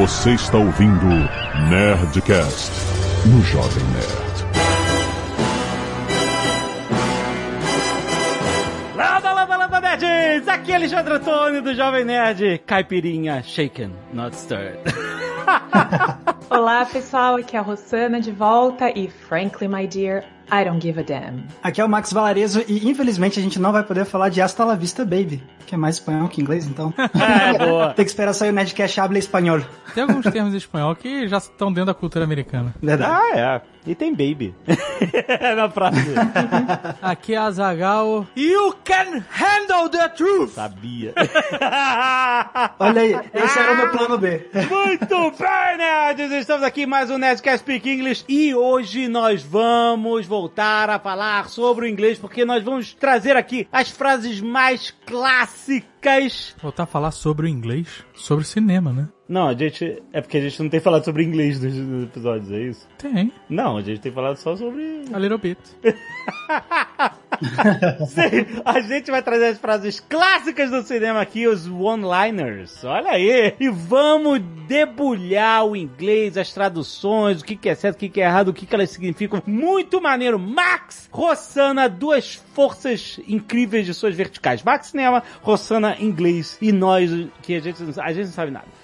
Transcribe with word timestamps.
Você 0.00 0.30
está 0.30 0.56
ouvindo 0.56 1.06
Nerdcast 1.68 2.72
no 3.26 3.42
Jovem 3.42 3.84
Nerd. 3.92 4.46
Landa, 8.96 9.32
landa, 9.34 9.56
landa, 9.58 9.80
nerds! 9.82 10.48
Aqui 10.48 10.72
é 10.72 10.76
Alexandre 10.76 11.12
Antônio 11.12 11.60
do 11.60 11.74
Jovem 11.74 12.06
Nerd. 12.06 12.62
Caipirinha 12.64 13.42
shaken, 13.42 13.92
not 14.14 14.34
stirred. 14.34 14.80
Olá, 16.48 16.86
pessoal. 16.86 17.36
Aqui 17.36 17.54
é 17.54 17.58
a 17.58 17.62
Rossana 17.62 18.22
de 18.22 18.32
volta 18.32 18.90
e, 18.96 19.10
frankly, 19.10 19.68
my 19.68 19.86
dear, 19.86 20.24
I 20.52 20.64
don't 20.64 20.80
give 20.80 20.98
a 20.98 21.02
damn. 21.02 21.44
Aqui 21.62 21.80
é 21.80 21.84
o 21.84 21.88
Max 21.88 22.12
Valarezo 22.12 22.64
e 22.66 22.88
infelizmente 22.88 23.38
a 23.38 23.42
gente 23.42 23.58
não 23.58 23.72
vai 23.72 23.82
poder 23.84 24.04
falar 24.04 24.28
de 24.28 24.40
Hasta 24.42 24.64
la 24.64 24.74
Vista 24.74 25.04
Baby, 25.04 25.42
que 25.66 25.74
é 25.74 25.78
mais 25.78 25.96
espanhol 25.96 26.28
que 26.28 26.40
inglês, 26.40 26.66
então. 26.66 26.92
É, 27.20 27.56
boa. 27.58 27.92
Tem 27.94 28.04
que 28.04 28.10
esperar 28.10 28.32
sair 28.32 28.50
o 28.50 28.52
Nerdcast 28.52 29.00
Habla 29.00 29.18
Espanhol. 29.18 29.60
Tem 29.94 30.02
alguns 30.02 30.24
termos 30.30 30.52
em 30.54 30.56
espanhol 30.56 30.94
que 30.96 31.28
já 31.28 31.38
estão 31.38 31.72
dentro 31.72 31.86
da 31.86 31.94
cultura 31.94 32.24
americana. 32.24 32.74
Verdade. 32.82 33.12
Ah, 33.12 33.38
é. 33.38 33.60
E 33.86 33.94
tem 33.94 34.10
baby. 34.10 34.54
Na 35.56 35.70
frase. 35.70 36.14
Aqui 37.00 37.34
é 37.34 37.38
a 37.38 37.50
Zagal. 37.50 38.26
You 38.36 38.74
can 38.84 39.22
handle 39.30 39.88
the 39.88 40.08
truth! 40.10 40.50
Sabia. 40.50 41.14
Olha 42.78 43.02
aí, 43.02 43.16
esse 43.32 43.58
era 43.58 43.72
o 43.72 43.76
meu 43.76 43.90
plano 43.90 44.18
B. 44.18 44.48
Muito 44.52 45.32
bem, 45.38 45.76
nerds! 45.78 46.32
Estamos 46.32 46.62
aqui 46.62 46.82
em 46.82 46.86
mais 46.86 47.10
um 47.10 47.16
Nerdcast 47.18 47.60
Speak 47.60 47.88
English 47.88 48.24
e 48.28 48.54
hoje 48.54 49.08
nós 49.08 49.42
vamos 49.42 50.26
voltar 50.26 50.39
a 50.90 50.98
falar 50.98 51.48
sobre 51.48 51.84
o 51.84 51.88
inglês 51.88 52.18
porque 52.18 52.44
nós 52.44 52.62
vamos 52.62 52.94
trazer 52.94 53.36
aqui 53.36 53.68
as 53.70 53.90
frases 53.90 54.40
mais 54.40 54.90
clássicas. 55.06 56.54
Voltar 56.60 56.84
a 56.84 56.86
falar 56.86 57.10
sobre 57.10 57.46
o 57.46 57.48
inglês, 57.48 58.04
sobre 58.14 58.44
o 58.44 58.46
cinema, 58.46 58.92
né? 58.92 59.08
Não, 59.30 59.46
a 59.46 59.54
gente. 59.54 60.02
É 60.12 60.20
porque 60.20 60.38
a 60.38 60.40
gente 60.40 60.60
não 60.60 60.68
tem 60.68 60.80
falado 60.80 61.04
sobre 61.04 61.22
inglês 61.22 61.60
nos, 61.62 61.72
nos 61.72 62.02
episódios, 62.02 62.50
é 62.50 62.62
isso? 62.62 62.88
Tem, 62.98 63.32
Não, 63.48 63.76
a 63.76 63.80
gente 63.80 64.00
tem 64.00 64.10
falado 64.10 64.36
só 64.38 64.56
sobre. 64.56 65.04
a 65.12 65.18
little 65.20 65.38
bit. 65.38 65.56
Sim, 68.08 68.60
a 68.64 68.80
gente 68.80 69.08
vai 69.08 69.22
trazer 69.22 69.46
as 69.46 69.58
frases 69.58 70.00
clássicas 70.00 70.72
do 70.72 70.82
cinema 70.82 71.20
aqui, 71.20 71.46
os 71.46 71.68
one-liners. 71.68 72.82
Olha 72.82 73.12
aí! 73.12 73.54
E 73.60 73.68
vamos 73.68 74.40
debulhar 74.66 75.64
o 75.64 75.76
inglês, 75.76 76.36
as 76.36 76.52
traduções, 76.52 77.40
o 77.40 77.44
que, 77.44 77.54
que 77.54 77.68
é 77.68 77.74
certo, 77.76 77.94
o 77.94 78.00
que, 78.00 78.08
que 78.08 78.20
é 78.20 78.24
errado, 78.24 78.48
o 78.48 78.52
que, 78.52 78.66
que 78.66 78.74
elas 78.74 78.90
significam. 78.90 79.40
Muito 79.46 80.00
maneiro! 80.02 80.40
Max, 80.40 81.08
Rossana, 81.12 81.88
duas 81.88 82.34
forças 82.34 83.20
incríveis 83.28 83.86
de 83.86 83.94
suas 83.94 84.16
verticais. 84.16 84.64
Max 84.64 84.88
Cinema, 84.88 85.22
Rossana 85.40 85.96
Inglês 86.00 86.58
e 86.60 86.72
nós, 86.72 87.08
que 87.42 87.54
a 87.54 87.60
gente, 87.60 87.80
a 88.00 88.12
gente 88.12 88.26
não 88.26 88.32
sabe 88.32 88.50
nada. 88.50 88.79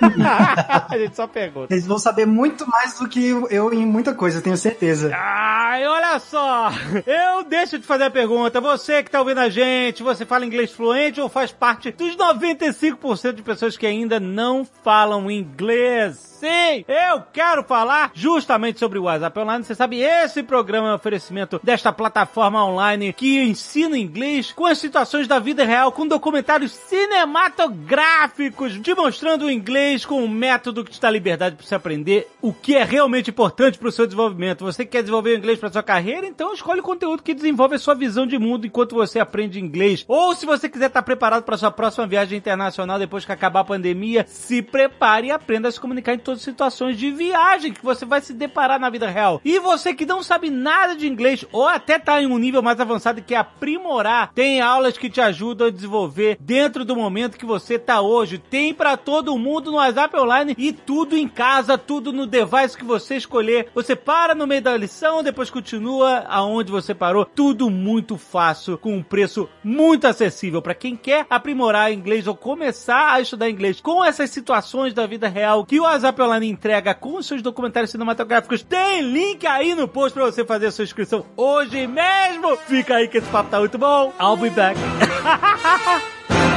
a 0.88 0.98
gente 0.98 1.16
só 1.16 1.26
pergunta. 1.26 1.72
Eles 1.72 1.86
vão 1.86 1.98
saber 1.98 2.26
muito 2.26 2.68
mais 2.68 2.98
do 2.98 3.08
que 3.08 3.30
eu 3.50 3.72
em 3.72 3.86
muita 3.86 4.14
coisa, 4.14 4.40
tenho 4.40 4.56
certeza. 4.56 5.12
Ai, 5.14 5.86
olha 5.86 6.18
só! 6.18 6.70
Eu 7.06 7.44
deixo 7.44 7.78
de 7.78 7.86
fazer 7.86 8.04
a 8.04 8.10
pergunta. 8.10 8.60
Você 8.60 9.02
que 9.02 9.10
tá 9.10 9.20
ouvindo 9.20 9.40
a 9.40 9.48
gente, 9.48 10.02
você 10.02 10.24
fala 10.24 10.46
inglês 10.46 10.72
fluente 10.72 11.20
ou 11.20 11.28
faz 11.28 11.52
parte 11.52 11.90
dos 11.90 12.16
95% 12.16 13.32
de 13.32 13.42
pessoas 13.42 13.76
que 13.76 13.86
ainda 13.86 14.18
não 14.18 14.66
falam 14.82 15.30
inglês? 15.30 16.34
Sim, 16.44 16.84
eu 16.86 17.22
quero 17.32 17.64
falar 17.64 18.10
justamente 18.12 18.78
sobre 18.78 18.98
o 18.98 19.04
WhatsApp 19.04 19.38
Online. 19.38 19.64
Você 19.64 19.74
sabe, 19.74 20.00
esse 20.00 20.42
programa 20.42 20.88
é 20.88 20.92
um 20.92 20.96
oferecimento 20.96 21.58
desta 21.62 21.90
plataforma 21.90 22.62
online 22.62 23.14
que 23.14 23.42
ensina 23.42 23.96
inglês 23.96 24.52
com 24.52 24.66
as 24.66 24.76
situações 24.78 25.26
da 25.26 25.38
vida 25.38 25.64
real, 25.64 25.90
com 25.90 26.06
documentários 26.06 26.72
cinematográficos, 26.72 28.78
demonstrando 28.78 29.46
o 29.46 29.50
inglês 29.50 29.83
com 30.04 30.22
um 30.22 30.28
método 30.28 30.82
que 30.82 30.90
te 30.90 31.00
dá 31.00 31.10
liberdade 31.10 31.56
para 31.56 31.66
você 31.66 31.74
aprender 31.74 32.26
o 32.40 32.52
que 32.52 32.74
é 32.74 32.82
realmente 32.82 33.30
importante 33.30 33.78
para 33.78 33.88
o 33.88 33.92
seu 33.92 34.06
desenvolvimento. 34.06 34.64
Você 34.64 34.86
quer 34.86 35.02
desenvolver 35.02 35.34
o 35.34 35.38
inglês 35.38 35.58
para 35.58 35.70
sua 35.70 35.82
carreira? 35.82 36.26
Então 36.26 36.54
escolhe 36.54 36.80
conteúdo 36.80 37.22
que 37.22 37.34
desenvolve 37.34 37.74
a 37.74 37.78
sua 37.78 37.94
visão 37.94 38.26
de 38.26 38.38
mundo 38.38 38.66
enquanto 38.66 38.94
você 38.94 39.20
aprende 39.20 39.60
inglês. 39.60 40.04
Ou 40.08 40.34
se 40.34 40.46
você 40.46 40.68
quiser 40.68 40.86
estar 40.86 41.02
preparado 41.02 41.42
para 41.42 41.58
sua 41.58 41.70
próxima 41.70 42.06
viagem 42.06 42.38
internacional 42.38 42.98
depois 42.98 43.24
que 43.24 43.32
acabar 43.32 43.60
a 43.60 43.64
pandemia, 43.64 44.24
se 44.26 44.62
prepare 44.62 45.26
e 45.26 45.30
aprenda 45.30 45.68
a 45.68 45.72
se 45.72 45.80
comunicar 45.80 46.14
em 46.14 46.18
todas 46.18 46.40
as 46.40 46.44
situações 46.44 46.96
de 46.96 47.10
viagem 47.10 47.72
que 47.72 47.84
você 47.84 48.06
vai 48.06 48.20
se 48.22 48.32
deparar 48.32 48.80
na 48.80 48.88
vida 48.88 49.08
real. 49.08 49.40
E 49.44 49.58
você 49.58 49.92
que 49.92 50.06
não 50.06 50.22
sabe 50.22 50.48
nada 50.48 50.96
de 50.96 51.06
inglês 51.06 51.44
ou 51.52 51.68
até 51.68 51.96
está 51.96 52.22
em 52.22 52.26
um 52.26 52.38
nível 52.38 52.62
mais 52.62 52.80
avançado 52.80 53.18
e 53.18 53.22
quer 53.22 53.36
aprimorar, 53.36 54.32
tem 54.34 54.60
aulas 54.60 54.96
que 54.96 55.10
te 55.10 55.20
ajudam 55.20 55.66
a 55.66 55.70
desenvolver 55.70 56.38
dentro 56.40 56.84
do 56.84 56.96
momento 56.96 57.36
que 57.36 57.44
você 57.44 57.78
tá 57.78 58.00
hoje. 58.00 58.38
Tem 58.38 58.72
para 58.72 58.96
todo 58.96 59.38
mundo 59.38 59.72
no 59.74 59.80
WhatsApp 59.80 60.16
Online 60.16 60.54
e 60.56 60.72
tudo 60.72 61.16
em 61.16 61.26
casa, 61.28 61.76
tudo 61.76 62.12
no 62.12 62.26
device 62.26 62.76
que 62.76 62.84
você 62.84 63.16
escolher. 63.16 63.68
Você 63.74 63.96
para 63.96 64.34
no 64.34 64.46
meio 64.46 64.62
da 64.62 64.76
lição, 64.76 65.22
depois 65.22 65.50
continua 65.50 66.24
aonde 66.28 66.70
você 66.70 66.94
parou. 66.94 67.24
Tudo 67.24 67.68
muito 67.68 68.16
fácil, 68.16 68.78
com 68.78 68.94
um 68.94 69.02
preço 69.02 69.48
muito 69.64 70.06
acessível 70.06 70.62
para 70.62 70.74
quem 70.74 70.96
quer 70.96 71.26
aprimorar 71.28 71.92
inglês 71.92 72.28
ou 72.28 72.36
começar 72.36 73.12
a 73.12 73.20
estudar 73.20 73.50
inglês 73.50 73.80
com 73.80 74.04
essas 74.04 74.30
situações 74.30 74.94
da 74.94 75.06
vida 75.06 75.28
real 75.28 75.64
que 75.64 75.80
o 75.80 75.82
WhatsApp 75.82 76.22
Online 76.22 76.48
entrega 76.48 76.94
com 76.94 77.20
seus 77.20 77.42
documentários 77.42 77.90
cinematográficos. 77.90 78.62
Tem 78.62 79.02
link 79.02 79.44
aí 79.46 79.74
no 79.74 79.88
post 79.88 80.14
para 80.14 80.26
você 80.26 80.44
fazer 80.44 80.66
a 80.66 80.70
sua 80.70 80.84
inscrição 80.84 81.26
hoje 81.36 81.86
mesmo. 81.88 82.56
Fica 82.68 82.96
aí 82.96 83.08
que 83.08 83.18
esse 83.18 83.28
papo 83.28 83.50
tá 83.50 83.58
muito 83.58 83.76
bom. 83.76 84.12
I'll 84.20 84.36
be 84.36 84.50
back. 84.50 84.78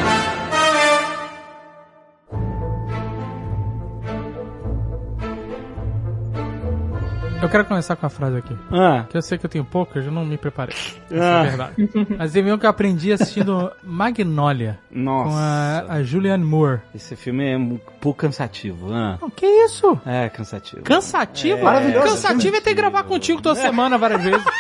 Eu 7.41 7.49
quero 7.49 7.65
começar 7.65 7.95
com 7.95 8.05
a 8.05 8.09
frase 8.09 8.37
aqui. 8.37 8.55
ah, 8.71 9.05
Que 9.09 9.17
eu 9.17 9.21
sei 9.21 9.37
que 9.37 9.45
eu 9.45 9.49
tenho 9.49 9.63
pouco, 9.63 9.97
eu 9.97 10.01
já 10.03 10.11
não 10.11 10.25
me 10.25 10.37
preparei. 10.37 10.75
Isso 10.75 10.97
Ah. 11.21 11.43
é 11.45 11.49
verdade. 11.49 11.89
Mas 12.17 12.35
é 12.35 12.41
mesmo 12.41 12.57
que 12.57 12.65
eu 12.65 12.69
aprendi 12.69 13.11
assistindo 13.13 13.71
Magnolia. 13.83 14.79
nossa. 14.91 15.29
Com 15.29 15.37
a, 15.37 15.85
a 15.97 16.03
Julianne 16.03 16.43
Moore. 16.43 16.81
Esse 16.95 17.15
filme 17.15 17.47
é 17.51 17.57
um 17.57 17.79
pouco 18.01 18.19
cansativo. 18.21 18.91
Ah. 18.91 19.17
O 19.21 19.29
que 19.29 19.45
é 19.45 19.65
isso? 19.65 19.99
É, 20.05 20.29
cansativo. 20.29 20.81
Cansativo? 20.81 21.63
Maravilhoso. 21.63 22.07
Cansativo 22.07 22.55
é 22.57 22.61
ter 22.61 22.71
que 22.71 22.75
gravar 22.75 23.03
contigo 23.03 23.41
toda 23.41 23.59
semana 23.59 23.97
várias 23.97 24.23
vezes. 24.23 24.43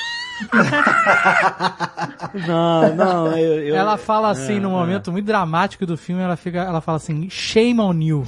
Não, 2.47 2.93
não, 2.95 3.27
eu... 3.35 3.69
eu- 3.69 3.75
Ela 3.75 3.97
fala 3.97 4.29
assim, 4.29 4.57
É, 4.57 4.59
num 4.59 4.69
é. 4.69 4.79
momento 4.79 5.11
muito 5.11 5.25
dramático 5.25 5.83
do 5.83 5.97
filme, 5.97 6.21
ela 6.21 6.35
fica, 6.35 6.59
ela 6.59 6.79
fala 6.79 6.97
assim, 6.97 7.27
shame 7.27 7.79
on 7.81 7.93
you. 7.99 8.23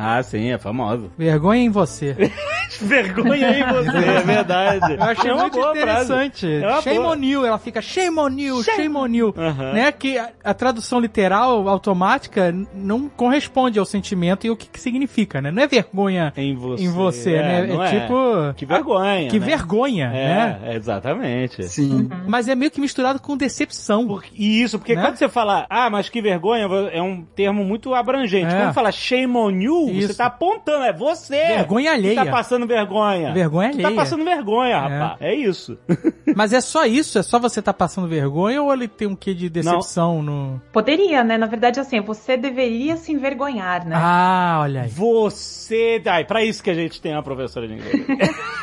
Ah, 0.00 0.22
sim, 0.22 0.52
é 0.52 0.58
famoso. 0.58 1.10
Vergonha 1.18 1.60
em 1.60 1.70
você. 1.70 2.14
Vergonha 2.86 3.48
aí 3.48 3.62
você, 3.62 3.96
é 3.98 4.20
verdade. 4.20 4.94
Eu 4.94 5.02
achei 5.02 5.30
é 5.30 5.34
uma 5.34 5.42
muito 5.42 5.54
boa 5.58 5.70
interessante. 5.70 6.40
frase. 6.46 6.64
É 6.64 6.68
uma 6.68 6.82
Shame 6.82 6.98
boa. 6.98 7.16
on 7.16 7.22
you. 7.22 7.44
Ela 7.46 7.58
fica 7.58 7.80
shame 7.82 8.18
on 8.18 8.30
you, 8.38 8.62
shame, 8.62 8.96
on 8.96 9.06
you. 9.08 9.34
Né? 9.74 9.90
Que 9.92 10.18
a, 10.18 10.30
a 10.44 10.54
tradução 10.54 11.00
literal, 11.00 11.68
automática, 11.68 12.54
não 12.74 13.08
corresponde 13.08 13.78
ao 13.78 13.84
sentimento 13.84 14.46
e 14.46 14.50
o 14.50 14.56
que, 14.56 14.68
que 14.68 14.80
significa, 14.80 15.40
né? 15.40 15.50
Não 15.50 15.62
é 15.62 15.66
vergonha 15.66 16.32
Em 16.36 16.54
você. 16.54 16.84
em 16.84 16.88
você, 16.88 17.32
né? 17.42 17.66
não 17.66 17.82
É, 17.82 18.00
tipo... 18.00 18.14
Que 18.56 18.64
vergonha, 18.66 19.28
Que 19.30 19.38
né? 19.40 19.46
vergonha, 19.46 20.08
né? 20.10 20.58
É, 20.64 20.74
exatamente. 20.76 21.62
Sim. 21.64 22.08
Mas 22.26 22.48
é 22.48 22.54
meio 22.54 22.70
que 22.70 22.80
misturado 22.80 23.20
com 23.20 23.36
decepção. 23.36 24.06
Por- 24.06 24.24
E 24.32 24.62
isso, 24.62 24.78
porque 24.78 24.94
Né? 24.94 25.02
quando 25.02 25.16
você 25.16 25.28
fala, 25.28 25.66
ah, 25.68 25.90
mas 25.90 26.08
que 26.08 26.20
vergonha, 26.22 26.66
é 26.92 27.02
um 27.02 27.22
termo 27.34 27.64
muito 27.64 27.94
abrangente. 27.94 28.54
É. 28.54 28.58
Quando 28.60 28.74
fala 28.74 28.92
shame 28.92 29.36
on 29.36 29.50
you, 29.50 29.90
Isso. 29.90 30.08
você 30.08 30.14
tá 30.14 30.26
apontando, 30.26 30.84
é 30.84 30.92
você. 30.92 31.36
Vergonha 31.46 31.90
que 31.90 31.96
alheia. 31.96 32.24
tá 32.24 32.30
passando 32.30 32.66
vergonha. 32.68 33.32
Vergonha 33.32 33.70
Tu 33.72 33.82
tá 33.82 33.90
passando 33.90 34.24
vergonha, 34.24 34.78
rapaz. 34.78 35.16
É 35.20 35.34
isso. 35.34 35.78
Mas 36.36 36.52
é 36.52 36.60
só 36.60 36.84
isso? 36.84 37.18
É 37.18 37.22
só 37.22 37.38
você 37.38 37.60
tá 37.60 37.72
passando 37.72 38.06
vergonha 38.06 38.62
ou 38.62 38.72
ele 38.72 38.86
tem 38.86 39.08
um 39.08 39.16
quê 39.16 39.34
de 39.34 39.48
decepção 39.48 40.22
no... 40.22 40.60
Poderia, 40.72 41.24
né? 41.24 41.38
Na 41.38 41.46
verdade, 41.46 41.80
assim, 41.80 42.00
você 42.00 42.36
deveria 42.36 42.96
se 42.96 43.12
envergonhar, 43.12 43.86
né? 43.86 43.96
Ah, 43.96 44.58
olha 44.62 44.82
aí. 44.82 44.88
Você. 44.90 46.00
Ai, 46.06 46.24
pra 46.24 46.44
isso 46.44 46.62
que 46.62 46.70
a 46.70 46.74
gente 46.74 47.00
tem 47.00 47.12
uma 47.12 47.22
professora 47.22 47.66
de 47.66 47.74
inglês. 47.74 48.06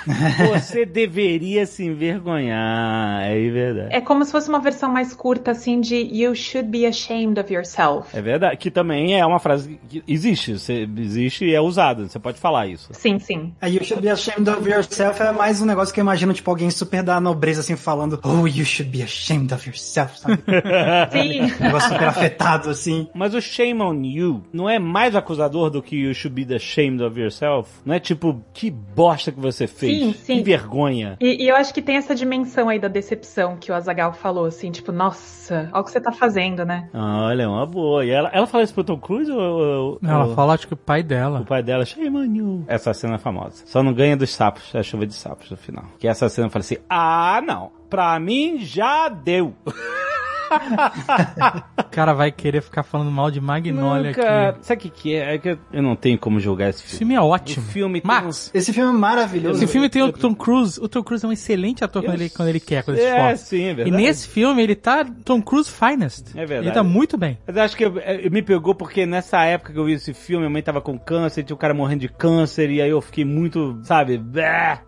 você 0.49 0.85
deveria 0.85 1.65
se 1.65 1.83
envergonhar. 1.83 3.23
É 3.23 3.49
verdade. 3.49 3.95
É 3.95 4.01
como 4.01 4.23
se 4.23 4.31
fosse 4.31 4.49
uma 4.49 4.59
versão 4.59 4.91
mais 4.91 5.13
curta, 5.13 5.51
assim, 5.51 5.81
de 5.81 5.95
You 5.95 6.35
should 6.35 6.69
be 6.69 6.85
ashamed 6.85 7.39
of 7.39 7.53
yourself. 7.53 8.15
É 8.15 8.21
verdade. 8.21 8.57
Que 8.57 8.69
também 8.69 9.19
é 9.19 9.25
uma 9.25 9.39
frase 9.39 9.79
que 9.89 10.03
existe. 10.07 10.57
Você 10.57 10.87
existe 10.97 11.45
e 11.45 11.53
é 11.53 11.61
usada. 11.61 12.07
Você 12.07 12.19
pode 12.19 12.39
falar 12.39 12.67
isso. 12.67 12.89
Sim, 12.91 13.19
sim. 13.19 13.53
Aí 13.61 13.75
you 13.75 13.83
should 13.83 13.94
should 13.95 14.01
be 14.01 14.09
ashamed 14.09 14.49
of 14.49 14.69
yourself 14.69 15.21
é 15.21 15.31
mais 15.31 15.61
um 15.61 15.65
negócio 15.65 15.93
que 15.93 15.99
eu 15.99 16.03
imagino, 16.03 16.33
tipo, 16.33 16.49
alguém 16.49 16.69
super 16.69 17.01
da 17.03 17.19
nobreza, 17.19 17.61
assim, 17.61 17.75
falando, 17.75 18.19
oh, 18.23 18.47
you 18.47 18.65
should 18.65 18.89
be 18.91 19.01
ashamed 19.03 19.53
of 19.53 19.67
yourself, 19.67 20.19
sabe? 20.19 20.39
Sim. 21.11 21.41
Um 21.41 21.63
negócio 21.65 21.89
super 21.89 22.07
afetado, 22.07 22.69
assim. 22.69 23.07
Mas 23.13 23.33
o 23.33 23.41
shame 23.41 23.81
on 23.81 24.01
you 24.03 24.43
não 24.51 24.69
é 24.69 24.77
mais 24.79 25.15
acusador 25.15 25.69
do 25.69 25.81
que 25.81 25.95
you 25.95 26.13
should 26.13 26.43
be 26.45 26.53
ashamed 26.53 27.01
of 27.03 27.19
yourself? 27.19 27.69
Não 27.85 27.95
é 27.95 27.99
tipo, 27.99 28.41
que 28.53 28.69
bosta 28.69 29.31
que 29.31 29.39
você 29.39 29.67
fez? 29.67 29.97
Sim, 29.99 30.13
sim. 30.13 30.37
Que 30.37 30.43
vergonha. 30.43 31.17
E, 31.19 31.43
e 31.43 31.47
eu 31.47 31.55
acho 31.55 31.73
que 31.73 31.81
tem 31.81 31.97
essa 31.97 32.13
dimensão 32.15 32.69
aí 32.69 32.79
da 32.79 32.87
decepção 32.87 33.57
que 33.57 33.71
o 33.71 33.75
Azagal 33.75 34.13
falou, 34.13 34.45
assim, 34.45 34.71
tipo, 34.71 34.91
nossa, 34.91 35.69
olha 35.71 35.81
o 35.81 35.83
que 35.83 35.91
você 35.91 36.01
tá 36.01 36.11
fazendo, 36.11 36.65
né? 36.65 36.89
Ah, 36.93 37.25
Olha, 37.27 37.43
é 37.43 37.47
uma 37.47 37.65
boa. 37.65 38.05
E 38.05 38.09
ela, 38.09 38.29
ela 38.33 38.45
fala 38.47 38.63
isso 38.63 38.73
pro 38.73 38.83
Tom 38.83 38.97
Cruise 38.97 39.31
ou, 39.31 39.39
ou- 39.39 39.99
Ela 40.03 40.25
ou- 40.25 40.35
fala, 40.35 40.53
acho 40.53 40.67
que 40.67 40.73
o 40.73 40.77
pai 40.77 41.01
O 41.01 41.03
dela. 41.03 41.43
pai 41.47 41.63
dela, 41.63 41.85
shame 41.85 42.15
on 42.17 42.35
you. 42.35 42.63
Essa 42.67 42.93
cena 42.93 43.15
é 43.15 43.17
famosa. 43.17 43.63
Só 43.65 43.81
não 43.85 43.93
ganha 43.93 44.17
dos 44.17 44.33
sapos, 44.33 44.73
é 44.73 44.79
a 44.79 44.83
chuva 44.83 45.05
de 45.05 45.13
sapos 45.13 45.49
no 45.49 45.57
final. 45.57 45.85
Que 45.99 46.07
essa 46.07 46.27
cena 46.27 46.47
eu 46.47 46.51
falei 46.51 46.65
assim, 46.65 46.77
ah, 46.89 47.41
não. 47.45 47.71
Pra 47.89 48.19
mim 48.19 48.57
já 48.59 49.07
deu. 49.07 49.53
O 51.95 52.01
cara 52.05 52.13
vai 52.13 52.29
querer 52.29 52.61
ficar 52.61 52.83
falando 52.83 53.09
mal 53.09 53.31
de 53.31 53.39
Magnolia 53.39 54.09
Nunca... 54.09 54.49
aqui. 54.49 54.65
Sabe 54.65 54.79
o 54.79 54.81
que, 54.81 54.89
que 54.89 55.15
é? 55.15 55.35
É 55.35 55.37
que 55.37 55.49
eu- 55.51 55.57
eu 55.71 55.81
não 55.81 55.95
tenho 55.95 56.17
como 56.19 56.41
julgar 56.41 56.69
esse 56.69 56.79
Esse 56.79 56.97
filme. 56.97 56.97
filme 56.99 57.15
é 57.15 57.21
O 57.21 57.25
ótimo. 57.29 57.65
filme 57.67 58.01
tem 58.01 58.07
Max, 58.07 58.51
Esse 58.53 58.73
filme 58.73 58.89
é 58.89 58.93
maravilhoso. 58.99 59.63
esse 59.63 59.71
filme 59.71 59.87
tem 59.89 60.01
o 60.03 60.11
Tom 60.11 60.35
Cruise. 60.35 60.77
O 60.81 60.89
Tom 60.89 61.01
Cruise 61.01 61.23
é 61.25 61.29
um 61.29 61.31
excelente 61.31 61.85
ator 61.85 62.03
quando 62.03 62.15
ele, 62.15 62.29
quando 62.29 62.49
ele 62.49 62.59
quer, 62.59 62.83
quando 62.83 62.97
ele 62.97 63.07
se 63.07 63.13
É, 63.13 63.35
sim, 63.37 63.63
é 63.63 63.71
E 63.71 63.73
verdade. 63.75 63.95
nesse 64.03 64.27
filme 64.27 64.61
ele 64.61 64.75
tá 64.75 65.05
Tom 65.23 65.41
Cruise 65.41 65.71
finest. 65.71 66.31
É 66.35 66.45
verdade. 66.45 66.67
Ele 66.67 66.71
tá 66.73 66.83
muito 66.83 67.17
bem. 67.17 67.37
Mas 67.47 67.55
eu 67.55 67.63
acho 67.63 67.77
que 67.77 67.85
eu- 67.85 67.97
eu- 67.97 68.29
me 68.29 68.41
pegou 68.41 68.75
porque 68.75 69.05
nessa 69.05 69.41
época 69.45 69.71
que 69.71 69.79
eu 69.79 69.85
vi 69.85 69.93
esse 69.93 70.13
filme, 70.13 70.41
minha 70.41 70.49
mãe 70.51 70.61
tava 70.61 70.81
com 70.81 70.99
câncer, 70.99 71.43
tinha 71.43 71.55
um 71.55 71.57
cara 71.59 71.73
morrendo 71.73 72.01
de 72.01 72.09
câncer, 72.09 72.69
e 72.71 72.81
aí 72.81 72.89
eu 72.89 72.99
fiquei 72.99 73.23
muito, 73.23 73.79
sabe, 73.83 74.21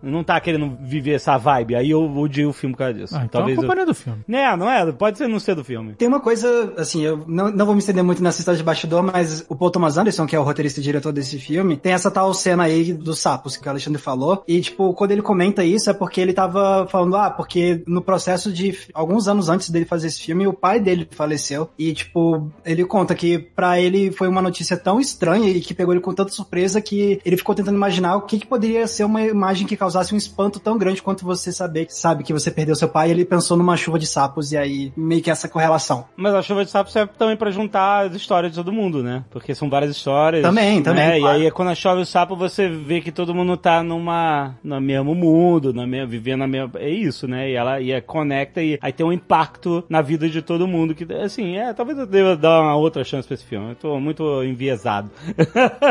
não 0.02 0.22
tá 0.22 0.38
querendo 0.40 0.76
viver 0.82 1.12
essa 1.14 1.38
vibe. 1.38 1.74
Aí 1.74 1.88
eu 1.90 2.02
odiei 2.18 2.44
o 2.46 2.52
filme 2.52 2.74
por 2.74 2.80
causa 2.80 2.94
disso. 2.94 3.14
Ah, 3.16 3.20
então 3.24 3.40
Talvez 3.40 3.56
a 3.56 3.62
culpa 3.62 3.72
eu... 3.72 3.76
não 3.76 3.82
é 3.82 3.86
do 3.86 3.94
filme. 3.94 4.18
Não, 4.28 4.56
não 4.58 4.70
é, 4.70 4.92
pode 4.92 5.16
ser 5.16 5.26
não 5.26 5.40
ser 5.40 5.54
do 5.54 5.64
filme. 5.64 5.94
Tem 5.94 6.06
uma 6.08 6.20
coisa, 6.20 6.74
assim, 6.76 6.97
eu 7.02 7.24
não, 7.26 7.50
não 7.50 7.66
vou 7.66 7.74
me 7.74 7.80
estender 7.80 8.02
muito 8.04 8.22
nessa 8.22 8.40
história 8.40 8.58
de 8.58 8.64
bastidor, 8.64 9.02
mas 9.02 9.44
o 9.48 9.56
Paul 9.56 9.70
Thomas 9.70 9.96
Anderson, 9.96 10.26
que 10.26 10.36
é 10.36 10.40
o 10.40 10.42
roteirista 10.42 10.80
e 10.80 10.82
diretor 10.82 11.12
desse 11.12 11.38
filme, 11.38 11.76
tem 11.76 11.92
essa 11.92 12.10
tal 12.10 12.32
cena 12.34 12.64
aí 12.64 12.92
dos 12.92 13.18
sapos 13.18 13.56
que 13.56 13.66
o 13.66 13.70
Alexandre 13.70 14.00
falou. 14.00 14.42
E, 14.46 14.60
tipo, 14.60 14.92
quando 14.94 15.12
ele 15.12 15.22
comenta 15.22 15.64
isso, 15.64 15.90
é 15.90 15.94
porque 15.94 16.20
ele 16.20 16.32
tava 16.32 16.86
falando, 16.88 17.16
ah, 17.16 17.30
porque 17.30 17.82
no 17.86 18.02
processo 18.02 18.52
de 18.52 18.76
alguns 18.94 19.28
anos 19.28 19.48
antes 19.48 19.70
dele 19.70 19.84
fazer 19.84 20.08
esse 20.08 20.20
filme, 20.20 20.46
o 20.46 20.52
pai 20.52 20.80
dele 20.80 21.08
faleceu. 21.10 21.70
E, 21.78 21.92
tipo, 21.92 22.50
ele 22.64 22.84
conta 22.84 23.14
que 23.14 23.38
pra 23.38 23.80
ele 23.80 24.10
foi 24.10 24.28
uma 24.28 24.42
notícia 24.42 24.76
tão 24.76 25.00
estranha 25.00 25.48
e 25.50 25.60
que 25.60 25.74
pegou 25.74 25.94
ele 25.94 26.00
com 26.00 26.14
tanta 26.14 26.32
surpresa 26.32 26.80
que 26.80 27.20
ele 27.24 27.36
ficou 27.36 27.54
tentando 27.54 27.76
imaginar 27.76 28.16
o 28.16 28.22
que, 28.22 28.38
que 28.38 28.46
poderia 28.46 28.86
ser 28.86 29.04
uma 29.04 29.22
imagem 29.22 29.66
que 29.66 29.76
causasse 29.76 30.14
um 30.14 30.18
espanto 30.18 30.60
tão 30.60 30.78
grande 30.78 31.02
quanto 31.02 31.24
você 31.24 31.52
saber, 31.52 31.86
sabe, 31.90 32.24
que 32.24 32.32
você 32.32 32.50
perdeu 32.50 32.74
seu 32.74 32.88
pai. 32.88 33.10
Ele 33.10 33.24
pensou 33.24 33.56
numa 33.56 33.76
chuva 33.76 33.98
de 33.98 34.06
sapos 34.06 34.52
e 34.52 34.56
aí 34.56 34.92
meio 34.96 35.22
que 35.22 35.30
essa 35.30 35.48
correlação. 35.48 36.06
Mas 36.16 36.34
a 36.34 36.42
chuva 36.42 36.64
de 36.64 36.70
sapos 36.70 36.87
serve 36.88 37.12
também 37.18 37.36
pra 37.36 37.50
juntar 37.50 38.06
as 38.06 38.14
histórias 38.14 38.52
de 38.52 38.58
todo 38.58 38.72
mundo, 38.72 39.02
né? 39.02 39.24
Porque 39.30 39.54
são 39.54 39.68
várias 39.68 39.90
histórias. 39.90 40.42
Também, 40.42 40.82
também, 40.82 41.06
né? 41.06 41.20
claro. 41.20 41.38
E 41.38 41.44
aí 41.44 41.50
quando 41.50 41.74
chove 41.74 42.02
o 42.02 42.06
sapo, 42.06 42.36
você 42.36 42.68
vê 42.68 43.00
que 43.00 43.12
todo 43.12 43.34
mundo 43.34 43.56
tá 43.56 43.82
numa, 43.82 44.54
no 44.62 44.80
mesmo 44.80 45.14
mundo, 45.14 45.72
na 45.72 45.86
mesma, 45.86 46.06
vivendo 46.06 46.44
a 46.44 46.46
mesma. 46.46 46.70
É 46.76 46.88
isso, 46.88 47.26
né? 47.26 47.50
E 47.50 47.54
ela 47.54 47.80
e 47.80 47.92
é, 47.92 48.00
conecta 48.00 48.62
e 48.62 48.78
aí 48.80 48.92
tem 48.92 49.04
um 49.04 49.12
impacto 49.12 49.84
na 49.88 50.00
vida 50.00 50.28
de 50.28 50.42
todo 50.42 50.66
mundo. 50.66 50.94
Que, 50.94 51.06
assim, 51.14 51.56
é, 51.56 51.72
talvez 51.72 51.98
eu 51.98 52.06
deva 52.06 52.36
dar 52.36 52.62
uma 52.62 52.76
outra 52.76 53.04
chance 53.04 53.26
pra 53.26 53.34
esse 53.34 53.44
filme. 53.44 53.70
Eu 53.70 53.76
tô 53.76 54.00
muito 54.00 54.42
enviesado. 54.42 55.10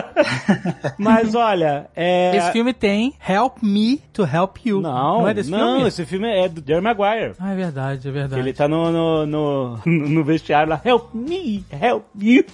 Mas 0.97 1.35
olha, 1.35 1.88
é. 1.95 2.35
Esse 2.35 2.51
filme 2.51 2.73
tem 2.73 3.13
Help 3.27 3.57
Me 3.61 4.01
to 4.13 4.23
Help 4.23 4.57
You. 4.65 4.81
Não, 4.81 5.19
não 5.19 5.27
é 5.27 5.33
desse 5.33 5.49
não, 5.49 5.75
filme? 5.75 5.88
esse 5.88 6.05
filme 6.05 6.27
é 6.27 6.49
do 6.49 6.63
Jerry 6.65 6.81
Maguire. 6.81 7.33
Ah, 7.39 7.51
é 7.51 7.55
verdade, 7.55 8.07
é 8.07 8.11
verdade. 8.11 8.41
Ele 8.41 8.53
tá 8.53 8.67
no, 8.67 8.91
no, 8.91 9.25
no, 9.25 9.79
no 9.85 10.23
vestiário 10.23 10.69
lá, 10.69 10.81
help 10.87 11.13
me, 11.13 11.65
help 11.69 12.05
you. 12.17 12.45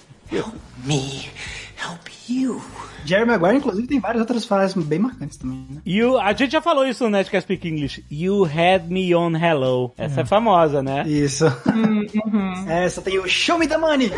Jerry 3.04 3.26
Maguire, 3.26 3.58
inclusive, 3.58 3.86
tem 3.86 4.00
várias 4.00 4.20
outras 4.20 4.44
frases 4.44 4.74
bem 4.82 4.98
marcantes 4.98 5.36
também, 5.36 5.66
né? 5.70 5.82
You, 5.86 6.18
a 6.18 6.32
gente 6.32 6.52
já 6.52 6.60
falou 6.60 6.86
isso 6.86 7.04
no 7.04 7.10
Nerdcast 7.10 7.44
Speak 7.44 7.68
English. 7.68 8.04
You 8.10 8.44
had 8.44 8.88
me 8.88 9.14
on 9.14 9.36
hello. 9.36 9.92
Essa 9.96 10.22
é 10.22 10.24
famosa, 10.24 10.82
né? 10.82 11.04
Isso. 11.06 11.44
Essa 12.66 13.02
tem 13.02 13.18
o 13.18 13.28
Show 13.28 13.58
Me 13.58 13.68
the 13.68 13.76
Money. 13.76 14.10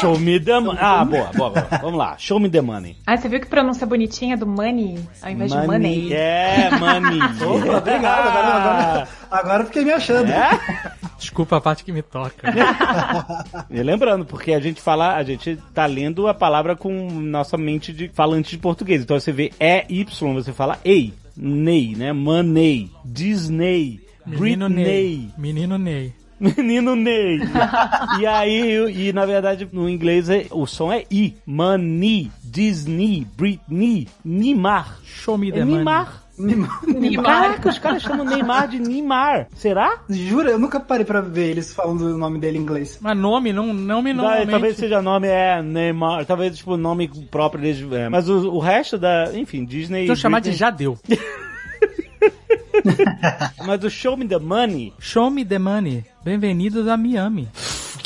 Show 0.00 0.16
me 0.16 0.38
the 0.38 0.60
money. 0.60 0.78
Ah, 0.80 1.04
boa, 1.04 1.30
boa, 1.34 1.50
boa. 1.50 1.66
Vamos 1.82 1.98
lá. 1.98 2.14
Show 2.18 2.38
me 2.38 2.48
the 2.48 2.60
money. 2.60 2.96
Ah, 3.04 3.16
você 3.16 3.28
viu 3.28 3.40
que 3.40 3.46
pronúncia 3.46 3.84
bonitinha 3.84 4.36
do 4.36 4.46
money 4.46 4.96
ao 5.20 5.30
invés 5.30 5.50
de 5.50 5.66
money? 5.66 6.12
É, 6.12 6.70
money. 6.78 7.20
Opa, 7.20 7.78
obrigado. 7.78 8.28
Agora, 8.28 8.48
agora, 8.48 9.08
agora 9.28 9.62
eu 9.62 9.66
fiquei 9.66 9.84
me 9.84 9.92
achando. 9.92 10.28
Desculpa 11.18 11.56
a 11.56 11.60
parte 11.60 11.84
que 11.84 11.92
me 11.92 12.02
toca. 12.02 12.48
E 13.70 13.82
lembrando, 13.82 14.24
porque 14.24 14.52
a 14.52 14.60
gente 14.60 14.80
fala, 14.80 15.14
a 15.16 15.22
gente 15.22 15.58
tá 15.74 15.84
lendo 15.86 16.26
a 16.26 16.34
palavra 16.34 16.74
com 16.76 17.10
nossa 17.10 17.56
mente 17.56 17.92
de 17.92 18.08
falante 18.08 18.50
de 18.50 18.58
português. 18.58 19.02
Então 19.02 19.18
você 19.18 19.32
vê 19.32 19.52
E-Y, 19.60 20.04
você 20.34 20.52
fala 20.52 20.78
EI, 20.84 21.12
NEI, 21.36 21.94
né? 21.96 22.12
Money, 22.12 22.90
Disney, 23.04 24.00
Menino 24.24 24.68
Britney. 24.68 24.84
Ney. 24.84 25.30
Menino 25.36 25.78
Ney. 25.78 26.12
Menino 26.40 26.94
Ney. 26.94 27.40
e 28.20 28.26
aí, 28.26 29.08
e 29.08 29.12
na 29.12 29.26
verdade, 29.26 29.68
no 29.72 29.88
inglês 29.88 30.30
é- 30.30 30.46
o 30.52 30.66
som 30.66 30.92
é 30.92 31.04
I. 31.10 31.36
Money, 31.44 32.30
Disney, 32.44 33.26
Britney, 33.36 34.06
Neymar. 34.24 34.98
Show 35.04 35.36
me 35.36 35.50
the 35.50 35.60
É 35.60 35.64
money. 35.64 35.80
Neymar. 36.38 36.80
Neymar. 36.86 37.24
Caraca, 37.24 37.68
os 37.68 37.78
caras 37.78 38.02
chamam 38.02 38.24
Neymar 38.24 38.68
de 38.68 38.78
Neymar. 38.78 39.48
Será? 39.54 40.00
Jura, 40.08 40.50
eu 40.50 40.58
nunca 40.58 40.78
parei 40.80 41.04
pra 41.04 41.20
ver 41.20 41.50
eles 41.50 41.72
falando 41.74 42.02
o 42.02 42.18
nome 42.18 42.38
dele 42.38 42.58
em 42.58 42.60
inglês. 42.62 42.98
Mas 43.00 43.16
nome, 43.16 43.52
não, 43.52 43.72
não 43.72 44.02
me 44.02 44.12
normalmente. 44.12 44.50
talvez 44.50 44.76
seja 44.76 45.02
nome 45.02 45.26
é 45.28 45.60
Neymar, 45.62 46.24
talvez 46.26 46.56
tipo 46.56 46.76
nome 46.76 47.08
próprio 47.30 47.60
deles. 47.62 47.92
é. 47.92 48.08
Mas 48.08 48.28
o, 48.28 48.50
o 48.50 48.58
resto 48.58 48.96
da, 48.98 49.30
enfim, 49.34 49.64
Disney. 49.64 50.04
Então 50.04 50.16
chamar 50.16 50.40
de 50.40 50.52
já 50.52 50.70
deu. 50.70 50.98
Mas 53.66 53.82
o 53.82 53.90
Show 53.90 54.16
Me 54.16 54.26
the 54.26 54.38
Money. 54.38 54.92
Show 54.98 55.30
me 55.30 55.44
the 55.44 55.58
money. 55.58 56.04
Bem-vindos 56.24 56.86
a 56.86 56.96
Miami. 56.96 57.48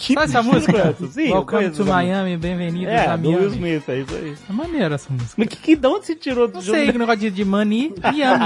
Que 0.03 0.15
Sabe 0.15 0.25
essa 0.27 0.43
música? 0.43 0.97
Sim, 1.13 1.29
eu 1.29 1.35
Welcome 1.35 1.71
to 1.71 1.85
Miami, 1.85 2.37
bem-vindos 2.37 2.83
É, 2.89 3.07
a 3.07 3.17
do 3.17 3.29
Will 3.29 3.39
Miami. 3.39 3.55
Smith, 3.55 3.89
é 3.89 4.01
isso 4.01 4.15
aí. 4.17 4.37
É 4.51 4.53
maneiro 4.53 4.95
essa 4.95 5.13
música. 5.13 5.35
Mas 5.37 5.47
que, 5.47 5.57
que, 5.57 5.77
de 5.77 5.87
onde 5.87 6.07
se 6.07 6.17
tirou 6.17 6.49
do 6.49 6.55
Não 6.55 6.61
sei, 6.61 6.91
que 6.91 6.99
negócio 6.99 7.21
de, 7.21 7.31
de 7.31 7.45
money, 7.45 7.95
Miami. 8.03 8.45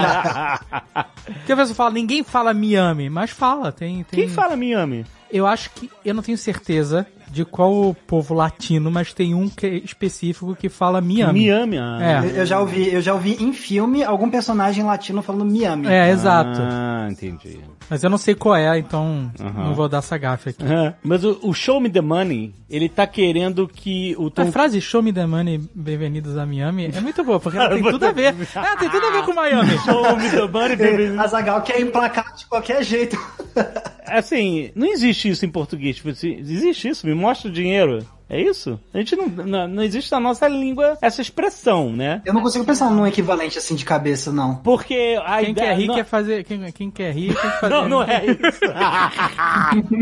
Porque 1.25 1.53
a 1.53 1.57
pessoa 1.57 1.75
fala, 1.75 1.91
ninguém 1.93 2.23
fala 2.23 2.53
Miami, 2.53 3.09
mas 3.09 3.31
fala, 3.31 3.73
tem... 3.73 4.05
tem... 4.05 4.21
Quem 4.21 4.29
fala 4.29 4.55
Miami? 4.55 5.07
Eu 5.37 5.47
acho 5.47 5.69
que, 5.71 5.91
eu 6.03 6.15
não 6.15 6.23
tenho 6.23 6.39
certeza 6.39 7.07
de 7.31 7.45
qual 7.45 7.71
o 7.71 7.95
povo 7.95 8.33
latino, 8.33 8.91
mas 8.91 9.13
tem 9.13 9.35
um 9.35 9.49
que 9.51 9.67
é 9.67 9.75
específico 9.75 10.57
que 10.57 10.71
fala 10.71 11.01
Miami. 11.03 11.47
Miami, 11.47 11.77
ah. 11.77 11.99
É. 12.01 12.19
Eu, 12.27 12.31
eu 12.37 12.47
já 12.47 12.59
ouvi, 12.59 12.95
eu 12.95 13.03
já 13.03 13.13
ouvi 13.13 13.37
em 13.39 13.53
filme 13.53 14.03
algum 14.03 14.31
personagem 14.31 14.83
latino 14.83 15.21
falando 15.21 15.45
Miami. 15.45 15.89
É, 15.89 16.11
exato. 16.11 16.59
Ah, 16.63 17.09
entendi. 17.11 17.61
Mas 17.91 18.03
eu 18.03 18.09
não 18.09 18.17
sei 18.17 18.35
qual 18.35 18.57
é, 18.57 18.79
então 18.79 19.31
Aham. 19.39 19.65
não 19.65 19.75
vou 19.75 19.89
dar 19.89 19.99
essa 19.99 20.17
gafe 20.17 20.51
aqui. 20.51 20.65
É. 20.65 20.95
Mas 21.03 21.23
o, 21.23 21.39
o 21.43 21.53
Show 21.53 21.81
Me 21.81 21.91
the 21.91 22.01
Money, 22.01 22.55
ele 22.71 22.89
tá 22.89 23.07
querendo 23.07 23.69
que 23.69 24.15
o 24.19 24.29
A 24.29 24.31
Tom 24.31 24.53
frase 24.53 24.81
Show 24.81 25.03
me 25.03 25.13
the 25.13 25.27
money, 25.27 25.61
bem-vindos 25.75 26.39
a 26.39 26.47
Miami, 26.47 26.91
é 26.95 27.01
muito 27.01 27.23
boa, 27.23 27.39
porque 27.39 27.59
ela 27.59 27.69
tem 27.75 27.83
tudo 27.83 28.07
a 28.07 28.13
ver. 28.13 28.35
Ah, 28.55 28.77
tem 28.77 28.89
tudo 28.89 29.07
a 29.07 29.11
ver 29.11 29.25
com 29.25 29.35
Miami. 29.35 29.79
Show 29.81 30.17
Me 30.17 30.31
the 30.31 30.47
Money, 30.49 30.77
baby. 30.77 31.19
A 31.19 31.27
Zagal 31.27 31.61
quer 31.63 31.81
emplacar 31.81 32.35
de 32.35 32.47
qualquer 32.47 32.83
jeito. 32.83 33.19
Assim, 34.07 34.71
não 34.75 34.87
existe 34.87 35.29
isso 35.29 35.45
em 35.45 35.51
português. 35.51 35.97
Tipo, 35.97 36.11
existe 36.11 36.89
isso? 36.89 37.07
Me 37.07 37.15
mostra 37.15 37.49
o 37.49 37.53
dinheiro. 37.53 38.07
É 38.29 38.41
isso? 38.41 38.79
A 38.93 38.99
gente 38.99 39.15
não, 39.15 39.29
não, 39.29 39.69
não 39.69 39.83
existe 39.83 40.11
na 40.11 40.19
nossa 40.19 40.49
língua 40.49 40.99
essa 41.01 41.23
expressão, 41.23 41.91
né? 41.93 42.23
Eu 42.25 42.35
não 42.35 42.43
consigo 42.43 42.65
pensar 42.65 42.91
num 42.91 43.07
equivalente 43.07 43.57
assim 43.59 43.75
de 43.77 43.85
cabeça, 43.85 44.33
não. 44.33 44.57
Porque 44.57 45.17
a 45.25 45.39
Quem 45.41 45.51
ideia... 45.53 45.69
quer 45.69 45.77
rir 45.79 45.87
não- 45.87 45.95
quer 45.95 46.05
fazer. 46.05 46.45
Quem, 46.45 46.73
quem 46.73 46.91
quer 46.91 47.13
rir 47.15 47.35
tem 47.35 47.51
que 47.51 47.59
fazer. 47.61 47.75
Não, 47.75 47.89
não 47.89 48.03
é 48.03 48.25
isso. 48.27 48.61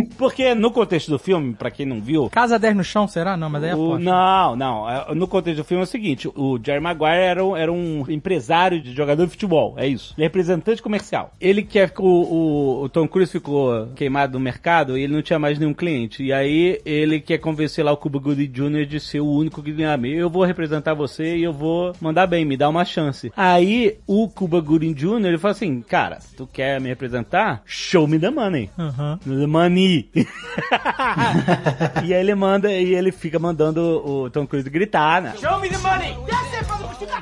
Porque 0.17 0.55
no 0.55 0.71
contexto 0.71 1.11
do 1.11 1.19
filme, 1.19 1.55
pra 1.55 1.71
quem 1.71 1.87
não 1.87 2.01
viu, 2.01 2.29
Casa 2.31 2.59
10 2.59 2.77
no 2.77 2.85
chão, 2.85 3.07
será? 3.07 3.37
Não, 3.37 3.51
mas 3.51 3.63
aí 3.65 3.71
é 3.71 3.77
o, 3.77 3.99
não, 3.99 4.57
não. 4.57 4.89
É, 4.91 5.15
No 5.15 5.27
contexto 5.29 5.59
do 5.59 5.65
filme 5.65 5.83
é 5.83 5.85
o 5.85 5.87
seguinte: 5.87 6.29
o 6.35 6.59
Jerry 6.65 6.81
Maguire 6.81 7.15
era 7.19 7.45
um, 7.45 7.57
era 7.57 7.73
um 7.73 8.05
empresário 8.09 8.81
de 8.81 8.93
jogador 8.95 9.25
de 9.25 9.31
futebol, 9.33 9.75
é 9.77 9.87
isso. 9.87 10.15
Ele 10.17 10.25
é 10.25 10.27
representante 10.27 10.83
comercial. 10.83 11.33
Ele 11.41 11.63
quer 11.63 11.91
que 11.91 12.01
o, 12.01 12.05
o, 12.07 12.83
o 12.85 12.89
Tom 12.89 13.07
Cruise 13.07 13.31
ficou 13.31 13.89
queimado 13.95 14.39
no 14.39 14.41
mercado 14.45 14.97
e 14.97 15.03
ele 15.03 15.13
não 15.15 15.23
tinha 15.23 15.39
mais 15.39 15.59
nenhum 15.59 15.75
cliente. 15.75 16.23
E 16.23 16.33
aí 16.33 16.81
ele 16.85 17.21
quer 17.21 17.39
convencer 17.39 17.85
lá 17.85 17.93
o 17.93 17.97
Cuba 18.15 18.21
Gooding 18.21 18.53
Jr. 18.53 18.87
de 18.87 19.01
ser 19.01 19.21
o 19.21 19.27
único 19.27 19.61
que 19.61 19.73
ganha 19.73 19.97
meio. 19.97 20.21
Eu 20.21 20.31
vou 20.31 20.45
representar 20.45 20.95
você 20.95 21.37
e 21.37 21.43
eu 21.43 21.53
vou 21.53 21.93
mandar 22.01 22.29
bem, 22.29 22.45
me 22.45 22.57
dá 22.57 22.69
uma 22.69 22.85
chance. 22.85 23.33
Aí 23.37 23.99
o 24.07 24.29
Cuba 24.29 24.61
Gooding 24.61 24.95
Jr. 24.95 25.27
ele 25.27 25.39
fala 25.39 25.53
assim: 25.53 25.81
Cara, 25.81 26.21
tu 26.37 26.47
quer 26.47 26.81
me 26.81 26.89
representar? 26.89 27.63
Show 27.65 28.07
me 28.07 28.19
the 28.19 28.31
money. 28.31 28.71
Aham. 28.79 29.19
The 29.19 29.47
money. 29.47 30.11
e 32.05 32.15
aí 32.15 32.21
ele 32.21 32.35
manda, 32.37 32.71
e 32.73 32.95
ele 32.95 33.11
fica 33.11 33.39
mandando 33.39 33.81
o 33.81 34.31
Tom 34.31 34.47
Cruise 34.47 34.71
gritar, 34.71 35.21
né? 35.21 35.35
Show 35.41 35.59
me 35.61 35.69
the 35.69 35.79
money! 35.79 36.15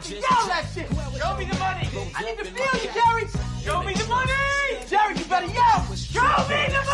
fucking 0.02 0.16
yell 0.16 0.46
that 0.46 0.66
shit! 0.75 0.88
Show 1.18 1.37
me 1.37 1.44
the 1.44 1.58
money! 1.58 1.88
I 2.14 2.22
need 2.25 2.38
to 2.38 2.44
feel 2.44 2.82
you, 2.82 2.90
Jerry! 2.92 3.26
Show 3.62 3.82
me 3.82 3.94
the 3.94 4.06
money! 4.08 4.32
Jerry, 4.88 5.18
you 5.18 5.25
better 5.25 5.46
yell! 5.46 5.94
Show 5.94 6.20
me 6.49 6.66
the 6.68 6.82
money! 6.84 6.91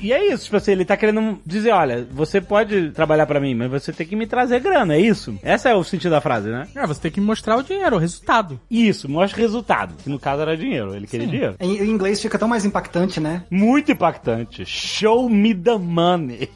E 0.00 0.12
é 0.12 0.32
isso, 0.32 0.44
tipo 0.44 0.56
assim, 0.56 0.72
ele 0.72 0.84
tá 0.84 0.96
querendo 0.96 1.38
dizer, 1.44 1.72
olha, 1.72 2.06
você 2.10 2.40
pode 2.40 2.90
trabalhar 2.90 3.26
pra 3.26 3.40
mim, 3.40 3.54
mas 3.54 3.70
você 3.70 3.92
tem 3.92 4.06
que 4.06 4.16
me 4.16 4.26
trazer 4.26 4.60
grana, 4.60 4.94
é 4.94 5.00
isso? 5.00 5.38
Essa 5.42 5.68
é 5.70 5.74
o 5.74 5.84
sentido 5.84 6.10
da 6.10 6.20
frase, 6.20 6.48
né? 6.48 6.66
É, 6.74 6.86
você 6.86 7.00
tem 7.00 7.10
que 7.10 7.20
mostrar 7.20 7.56
o 7.56 7.62
dinheiro, 7.62 7.96
o 7.96 7.98
resultado. 7.98 8.60
Isso, 8.70 9.08
mostra 9.08 9.40
resultado, 9.40 9.94
que 10.02 10.08
no 10.10 10.18
caso 10.18 10.42
era 10.42 10.56
dinheiro, 10.56 10.94
ele 10.94 11.06
queria 11.06 11.26
dinheiro. 11.26 11.56
Em, 11.60 11.78
em 11.78 11.90
inglês 11.90 12.20
fica 12.20 12.38
tão 12.38 12.48
mais 12.48 12.64
impactante, 12.64 13.20
né? 13.20 13.44
Muito 13.50 13.92
impactante. 13.92 14.64
Show 14.66 15.28
me 15.28 15.54
the 15.54 15.76
money. 15.78 16.48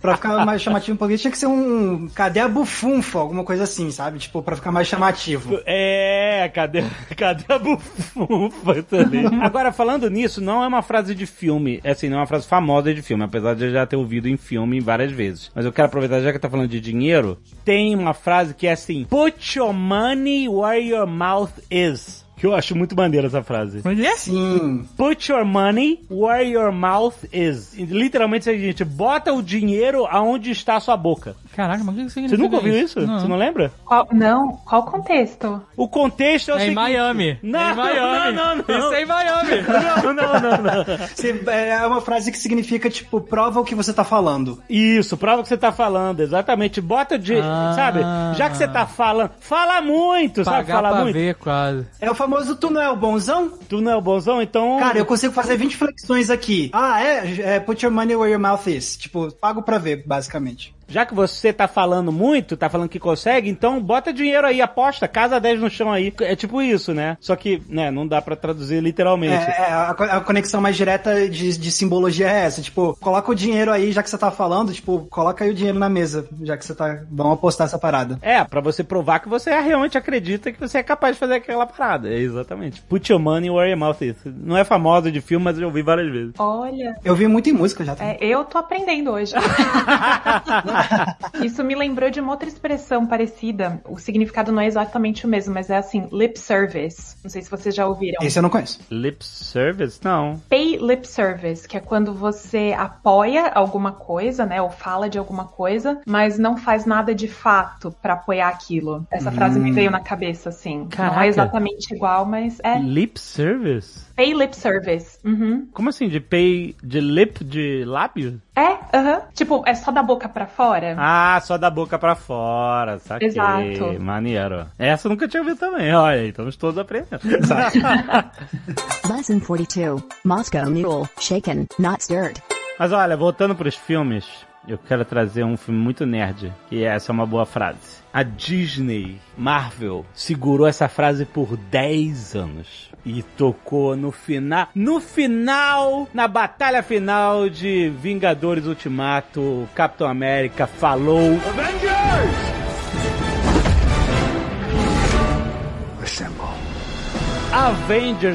Pra 0.00 0.16
ficar 0.16 0.44
mais 0.44 0.62
chamativo 0.62 0.98
pouquinho, 0.98 1.18
tinha 1.18 1.30
que 1.30 1.38
ser 1.38 1.46
um 1.46 2.08
cadê 2.08 2.40
a 2.40 2.48
bufunfa, 2.48 3.18
alguma 3.18 3.44
coisa 3.44 3.64
assim, 3.64 3.90
sabe? 3.90 4.18
Tipo, 4.18 4.42
pra 4.42 4.56
ficar 4.56 4.72
mais 4.72 4.86
chamativo. 4.86 5.60
É, 5.66 6.50
cadê, 6.54 6.84
cadê 7.16 7.44
a 7.48 7.58
bufunfa 7.58 8.82
também? 8.82 9.26
Agora, 9.42 9.72
falando 9.72 10.08
nisso, 10.10 10.40
não 10.40 10.62
é 10.62 10.66
uma 10.66 10.82
frase 10.82 11.14
de 11.14 11.26
filme, 11.26 11.80
é 11.82 11.90
assim, 11.90 12.08
não 12.08 12.18
é 12.18 12.20
uma 12.20 12.26
frase 12.26 12.46
famosa 12.46 12.92
de 12.92 13.02
filme, 13.02 13.24
apesar 13.24 13.54
de 13.54 13.64
eu 13.64 13.72
já 13.72 13.86
ter 13.86 13.96
ouvido 13.96 14.28
em 14.28 14.36
filme 14.36 14.80
várias 14.80 15.12
vezes. 15.12 15.50
Mas 15.54 15.64
eu 15.64 15.72
quero 15.72 15.86
aproveitar, 15.86 16.20
já 16.20 16.32
que 16.32 16.38
tá 16.38 16.50
falando 16.50 16.68
de 16.68 16.80
dinheiro, 16.80 17.38
tem 17.64 17.94
uma 17.94 18.14
frase 18.14 18.54
que 18.54 18.66
é 18.66 18.72
assim, 18.72 19.04
put 19.04 19.58
your 19.58 19.72
money 19.72 20.48
where 20.48 20.80
your 20.80 21.06
mouth 21.06 21.52
is. 21.70 22.23
Que 22.44 22.48
eu 22.48 22.54
acho 22.54 22.76
muito 22.76 22.94
maneira 22.94 23.26
essa 23.26 23.42
frase. 23.42 23.80
Mas 23.82 23.98
é? 23.98 24.16
Sim. 24.16 24.86
Put 24.98 25.32
your 25.32 25.46
money 25.46 26.04
where 26.10 26.44
your 26.46 26.70
mouth 26.70 27.14
is. 27.32 27.72
Literalmente 27.74 28.50
é 28.50 28.52
o 28.52 28.56
seguinte, 28.56 28.84
bota 28.84 29.32
o 29.32 29.42
dinheiro 29.42 30.04
aonde 30.10 30.50
está 30.50 30.76
a 30.76 30.80
sua 30.80 30.94
boca. 30.94 31.34
Caraca, 31.56 31.82
mas 31.82 31.94
o 31.94 31.98
que 31.98 32.02
Você 32.04 32.10
significa 32.10 32.42
nunca 32.42 32.56
ouviu 32.56 32.76
isso? 32.78 33.00
Não. 33.00 33.20
Você 33.20 33.28
não 33.28 33.36
lembra? 33.36 33.72
Qual, 33.86 34.06
não, 34.12 34.56
qual 34.64 34.82
o 34.82 34.84
contexto? 34.84 35.62
O 35.76 35.88
contexto 35.88 36.50
é 36.50 36.54
o 36.54 36.56
É 36.56 36.58
em 36.58 36.60
seguinte... 36.60 36.74
Miami. 36.74 37.38
Não, 37.42 37.60
é 37.60 37.72
em 37.72 37.76
Miami. 37.76 38.36
não, 38.36 38.56
não, 38.56 38.64
não. 38.68 38.78
Isso 38.78 38.92
é 38.94 39.02
em 39.02 39.06
Miami. 39.06 39.50
Não, 40.04 40.12
não, 40.12 40.32
não, 40.40 40.50
não. 40.62 40.84
Você- 41.14 41.42
é 41.46 41.86
uma 41.86 42.00
frase 42.00 42.30
que 42.30 42.36
significa, 42.38 42.90
tipo, 42.90 43.20
prova 43.20 43.60
o 43.60 43.64
que 43.64 43.74
você 43.74 43.92
tá 43.92 44.04
falando. 44.04 44.60
Isso, 44.68 45.16
prova 45.16 45.40
o 45.40 45.42
que 45.42 45.48
você 45.48 45.56
tá 45.56 45.72
falando, 45.72 46.20
exatamente. 46.20 46.80
Bota 46.80 47.18
de, 47.18 47.36
Ah. 47.38 47.72
sabe? 47.74 48.00
Já 48.36 48.50
que 48.50 48.56
você 48.56 48.68
tá 48.68 48.84
falando, 48.86 49.30
fala 49.40 49.80
muito, 49.80 50.44
sabe? 50.44 50.56
Pagar 50.58 50.74
Fala 50.74 50.88
pra 50.90 51.00
muito. 51.02 51.14
ver, 51.14 51.34
quase. 51.36 51.86
É 52.00 52.10
o 52.10 52.14
famoso 52.14 52.33
tu 52.60 52.70
não 52.70 52.80
é 52.80 52.90
o 52.90 52.96
bonzão? 52.96 53.50
Tu 53.68 53.80
não 53.80 53.92
é 53.92 53.96
o 53.96 54.00
bonzão, 54.00 54.40
então... 54.40 54.78
Cara, 54.78 54.98
eu 54.98 55.06
consigo 55.06 55.32
fazer 55.32 55.56
20 55.56 55.76
flexões 55.76 56.30
aqui. 56.30 56.70
Ah, 56.72 57.02
é? 57.02 57.54
é 57.56 57.60
put 57.60 57.84
your 57.84 57.92
money 57.92 58.16
where 58.16 58.30
your 58.30 58.40
mouth 58.40 58.66
is. 58.66 58.96
Tipo, 58.96 59.32
pago 59.32 59.62
pra 59.62 59.78
ver, 59.78 60.04
basicamente. 60.06 60.74
Já 60.88 61.04
que 61.06 61.14
você 61.14 61.52
tá 61.52 61.66
falando 61.68 62.12
muito, 62.12 62.56
tá 62.56 62.68
falando 62.68 62.88
que 62.88 62.98
consegue, 62.98 63.48
então 63.48 63.80
bota 63.80 64.12
dinheiro 64.12 64.46
aí, 64.46 64.60
aposta, 64.60 65.08
casa 65.08 65.40
10 65.40 65.60
no 65.60 65.70
chão 65.70 65.92
aí. 65.92 66.12
É 66.20 66.36
tipo 66.36 66.60
isso, 66.62 66.92
né? 66.94 67.16
Só 67.20 67.34
que, 67.36 67.62
né, 67.68 67.90
não 67.90 68.06
dá 68.06 68.20
pra 68.22 68.36
traduzir 68.36 68.82
literalmente. 68.82 69.34
É, 69.34 69.62
é, 69.68 69.72
a, 69.72 69.94
co- 69.94 70.04
a 70.04 70.20
conexão 70.20 70.60
mais 70.60 70.76
direta 70.76 71.28
de, 71.28 71.56
de 71.58 71.70
simbologia 71.70 72.28
é 72.30 72.44
essa. 72.44 72.60
Tipo, 72.62 72.96
coloca 73.00 73.30
o 73.30 73.34
dinheiro 73.34 73.70
aí, 73.72 73.92
já 73.92 74.02
que 74.02 74.10
você 74.10 74.18
tá 74.18 74.30
falando, 74.30 74.72
tipo, 74.72 75.06
coloca 75.10 75.44
aí 75.44 75.50
o 75.50 75.54
dinheiro 75.54 75.78
na 75.78 75.88
mesa, 75.88 76.28
já 76.42 76.56
que 76.56 76.64
você 76.64 76.74
tá. 76.74 77.00
Vamos 77.10 77.34
apostar 77.34 77.66
essa 77.66 77.78
parada. 77.78 78.18
É, 78.22 78.42
pra 78.44 78.60
você 78.60 78.82
provar 78.84 79.20
que 79.20 79.28
você 79.28 79.50
realmente 79.60 79.96
acredita 79.98 80.52
que 80.52 80.60
você 80.60 80.78
é 80.78 80.82
capaz 80.82 81.14
de 81.16 81.20
fazer 81.20 81.34
aquela 81.34 81.66
parada. 81.66 82.08
É 82.08 82.18
exatamente. 82.18 82.80
Put 82.82 83.10
your 83.10 83.20
money 83.20 83.50
where 83.50 83.68
your 83.70 83.78
mouth 83.78 84.00
is. 84.02 84.16
Não 84.24 84.56
é 84.56 84.64
famosa 84.64 85.10
de 85.10 85.20
filme, 85.20 85.44
mas 85.44 85.58
eu 85.58 85.66
ouvi 85.66 85.82
várias 85.82 86.10
vezes. 86.12 86.34
Olha, 86.38 86.94
Eu 87.04 87.14
vi 87.14 87.26
muito 87.26 87.48
em 87.48 87.52
música 87.52 87.84
já. 87.84 87.94
é, 87.98 88.16
eu 88.20 88.44
tô 88.44 88.58
aprendendo 88.58 89.10
hoje. 89.12 89.32
Isso 91.42 91.62
me 91.64 91.74
lembrou 91.74 92.10
de 92.10 92.20
uma 92.20 92.32
outra 92.32 92.48
expressão 92.48 93.06
parecida. 93.06 93.80
O 93.88 93.98
significado 93.98 94.52
não 94.52 94.60
é 94.60 94.66
exatamente 94.66 95.26
o 95.26 95.28
mesmo, 95.28 95.54
mas 95.54 95.70
é 95.70 95.76
assim, 95.76 96.08
lip 96.12 96.38
service. 96.38 97.16
Não 97.22 97.30
sei 97.30 97.42
se 97.42 97.50
vocês 97.50 97.74
já 97.74 97.86
ouviram. 97.86 98.18
Esse 98.22 98.38
eu 98.38 98.42
não 98.42 98.50
conheço. 98.50 98.80
Lip 98.90 99.24
service? 99.24 100.00
Não. 100.02 100.40
Pay 100.48 100.76
lip 100.76 101.06
service, 101.06 101.66
que 101.66 101.76
é 101.76 101.80
quando 101.80 102.12
você 102.12 102.74
apoia 102.76 103.48
alguma 103.48 103.92
coisa, 103.92 104.44
né, 104.44 104.60
ou 104.60 104.70
fala 104.70 105.08
de 105.08 105.18
alguma 105.18 105.44
coisa, 105.44 106.00
mas 106.06 106.38
não 106.38 106.56
faz 106.56 106.84
nada 106.84 107.14
de 107.14 107.28
fato 107.28 107.94
pra 108.02 108.14
apoiar 108.14 108.48
aquilo. 108.48 109.06
Essa 109.10 109.30
frase 109.30 109.58
me 109.58 109.72
veio 109.72 109.90
na 109.90 110.00
cabeça, 110.00 110.48
assim. 110.48 110.80
Não 110.80 110.88
Caraca. 110.88 111.24
é 111.24 111.28
exatamente 111.28 111.94
igual, 111.94 112.24
mas 112.24 112.58
é 112.62 112.78
Lip 112.78 113.18
service? 113.18 114.03
Pay 114.16 114.32
lip 114.34 114.54
service. 114.56 115.18
Uhum. 115.24 115.68
Como 115.72 115.88
assim? 115.88 116.08
De 116.08 116.20
pay 116.20 116.74
de 116.82 117.00
lip 117.00 117.44
de 117.44 117.84
lábio? 117.84 118.40
É, 118.56 118.78
aham. 118.96 119.22
Tipo, 119.34 119.62
é 119.66 119.74
só 119.74 119.90
da 119.90 120.02
boca 120.02 120.28
pra 120.28 120.46
fora. 120.46 120.94
Ah, 120.98 121.40
só 121.42 121.58
da 121.58 121.70
boca 121.70 121.98
pra 121.98 122.14
fora, 122.14 122.98
saquei. 122.98 123.28
Exato. 123.28 124.00
Maneiro. 124.00 124.66
Essa 124.78 125.08
eu 125.08 125.10
nunca 125.10 125.26
tinha 125.28 125.42
ouvido 125.42 125.58
também, 125.58 125.94
olha, 125.94 126.20
aí, 126.20 126.28
estamos 126.28 126.56
todos 126.56 126.78
aprendendo. 126.78 127.20
Lesson 129.10 129.40
42. 129.40 130.02
Moscow 130.24 130.70
Mule. 130.70 131.08
Shaken, 131.18 131.66
not 131.78 132.02
stirred. 132.02 132.40
Mas 132.78 132.92
olha, 132.92 133.16
voltando 133.16 133.54
pros 133.54 133.74
filmes, 133.76 134.26
eu 134.66 134.78
quero 134.78 135.04
trazer 135.04 135.44
um 135.44 135.56
filme 135.56 135.80
muito 135.80 136.06
nerd, 136.06 136.52
que 136.68 136.84
essa 136.84 137.10
é 137.10 137.12
uma 137.12 137.26
boa 137.26 137.46
frase. 137.46 138.02
A 138.12 138.22
Disney, 138.22 139.20
Marvel, 139.36 140.06
segurou 140.14 140.66
essa 140.66 140.88
frase 140.88 141.24
por 141.24 141.56
10 141.56 142.36
anos. 142.36 142.90
E 143.04 143.22
tocou 143.22 143.94
no 143.96 144.10
final, 144.10 144.68
no 144.74 144.98
final, 144.98 146.08
na 146.14 146.26
batalha 146.26 146.82
final 146.82 147.50
de 147.50 147.90
Vingadores 148.00 148.66
Ultimato, 148.66 149.68
Capitão 149.74 150.08
América 150.08 150.66
falou 150.66 151.34
Avengers 151.46 152.53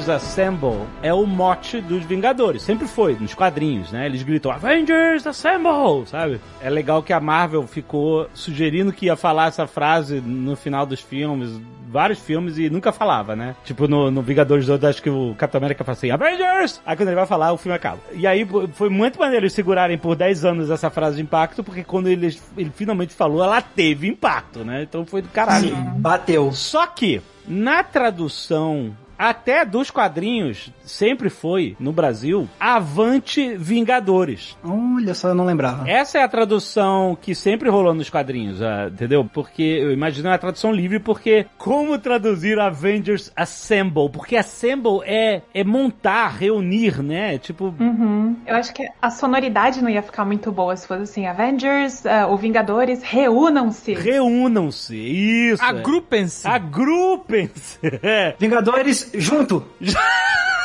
Assemble 0.07 0.87
é 1.03 1.13
o 1.13 1.25
mote 1.25 1.81
dos 1.81 2.05
Vingadores. 2.05 2.61
Sempre 2.61 2.87
foi, 2.87 3.17
nos 3.19 3.33
quadrinhos, 3.33 3.91
né? 3.91 4.05
Eles 4.05 4.23
gritam 4.23 4.49
Avengers 4.49 5.27
Assemble, 5.27 6.05
sabe? 6.05 6.39
É 6.61 6.69
legal 6.69 7.03
que 7.03 7.11
a 7.11 7.19
Marvel 7.19 7.67
ficou 7.67 8.29
sugerindo 8.33 8.93
que 8.93 9.07
ia 9.07 9.17
falar 9.17 9.47
essa 9.47 9.67
frase 9.67 10.21
no 10.21 10.55
final 10.55 10.85
dos 10.85 11.01
filmes, 11.01 11.49
vários 11.89 12.17
filmes, 12.19 12.57
e 12.57 12.69
nunca 12.69 12.93
falava, 12.93 13.35
né? 13.35 13.57
Tipo, 13.65 13.89
no, 13.89 14.09
no 14.09 14.21
Vingadores 14.21 14.65
2, 14.65 14.85
acho 14.85 15.03
que 15.03 15.09
o 15.09 15.35
Capitão 15.37 15.59
América 15.59 15.83
fala 15.83 15.97
assim, 15.97 16.11
Avengers! 16.11 16.81
Aí 16.85 16.95
quando 16.95 17.09
ele 17.09 17.17
vai 17.17 17.25
falar, 17.25 17.51
o 17.51 17.57
filme 17.57 17.75
acaba. 17.75 17.99
E 18.13 18.25
aí 18.25 18.47
foi 18.73 18.89
muito 18.89 19.19
maneiro 19.19 19.43
eles 19.43 19.53
segurarem 19.53 19.97
por 19.97 20.15
10 20.15 20.45
anos 20.45 20.71
essa 20.71 20.89
frase 20.89 21.17
de 21.17 21.23
impacto, 21.23 21.61
porque 21.61 21.83
quando 21.83 22.07
ele, 22.07 22.39
ele 22.57 22.71
finalmente 22.73 23.13
falou, 23.13 23.43
ela 23.43 23.61
teve 23.61 24.07
impacto, 24.07 24.63
né? 24.63 24.83
Então 24.83 25.05
foi 25.05 25.21
do 25.21 25.27
caralho. 25.27 25.75
Bateu. 25.97 26.53
Só 26.53 26.87
que, 26.87 27.21
na 27.45 27.83
tradução 27.83 28.95
até 29.19 29.65
dos 29.65 29.91
quadrinhos, 29.91 30.71
sempre 30.83 31.29
foi, 31.29 31.75
no 31.77 31.91
Brasil, 31.91 32.47
Avante 32.57 33.55
Vingadores. 33.57 34.57
Olha 34.63 35.13
só, 35.13 35.27
eu 35.27 35.35
não 35.35 35.45
lembrava. 35.45 35.89
Essa 35.89 36.19
é 36.19 36.23
a 36.23 36.27
tradução 36.29 37.17
que 37.21 37.35
sempre 37.35 37.69
rolou 37.69 37.93
nos 37.93 38.09
quadrinhos, 38.09 38.61
ah, 38.61 38.89
entendeu? 38.91 39.25
Porque 39.25 39.61
eu 39.61 39.91
imagino 39.91 40.29
a 40.29 40.37
tradução 40.37 40.71
livre, 40.71 40.99
porque 40.99 41.45
como 41.57 41.99
traduzir 41.99 42.57
Avengers 42.59 43.31
Assemble? 43.35 44.09
Porque 44.09 44.37
Assemble 44.37 45.01
é, 45.03 45.41
é 45.53 45.63
montar, 45.63 46.29
reunir, 46.29 47.03
né? 47.03 47.37
Tipo, 47.37 47.73
Uhum. 47.79 48.35
Eu 48.45 48.55
acho 48.55 48.73
que 48.73 48.87
a 49.01 49.09
sonoridade 49.09 49.81
não 49.81 49.89
ia 49.89 50.01
ficar 50.01 50.23
muito 50.23 50.51
boa 50.51 50.75
se 50.75 50.87
fosse 50.87 51.03
assim, 51.03 51.25
Avengers 51.27 52.05
ah, 52.05 52.27
ou 52.27 52.37
Vingadores, 52.37 53.01
reúnam-se. 53.03 53.93
reúnam-se. 53.93 54.95
Isso. 54.95 55.63
é. 55.63 55.67
Agrupem-se. 55.67 56.47
Agrupem-se. 56.47 57.79
É. 58.01 58.33
Vingadores, 58.39 59.08
junto! 59.13 59.63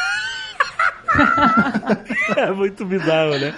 É 2.36 2.50
muito 2.50 2.84
bizarro, 2.84 3.38
né? 3.38 3.54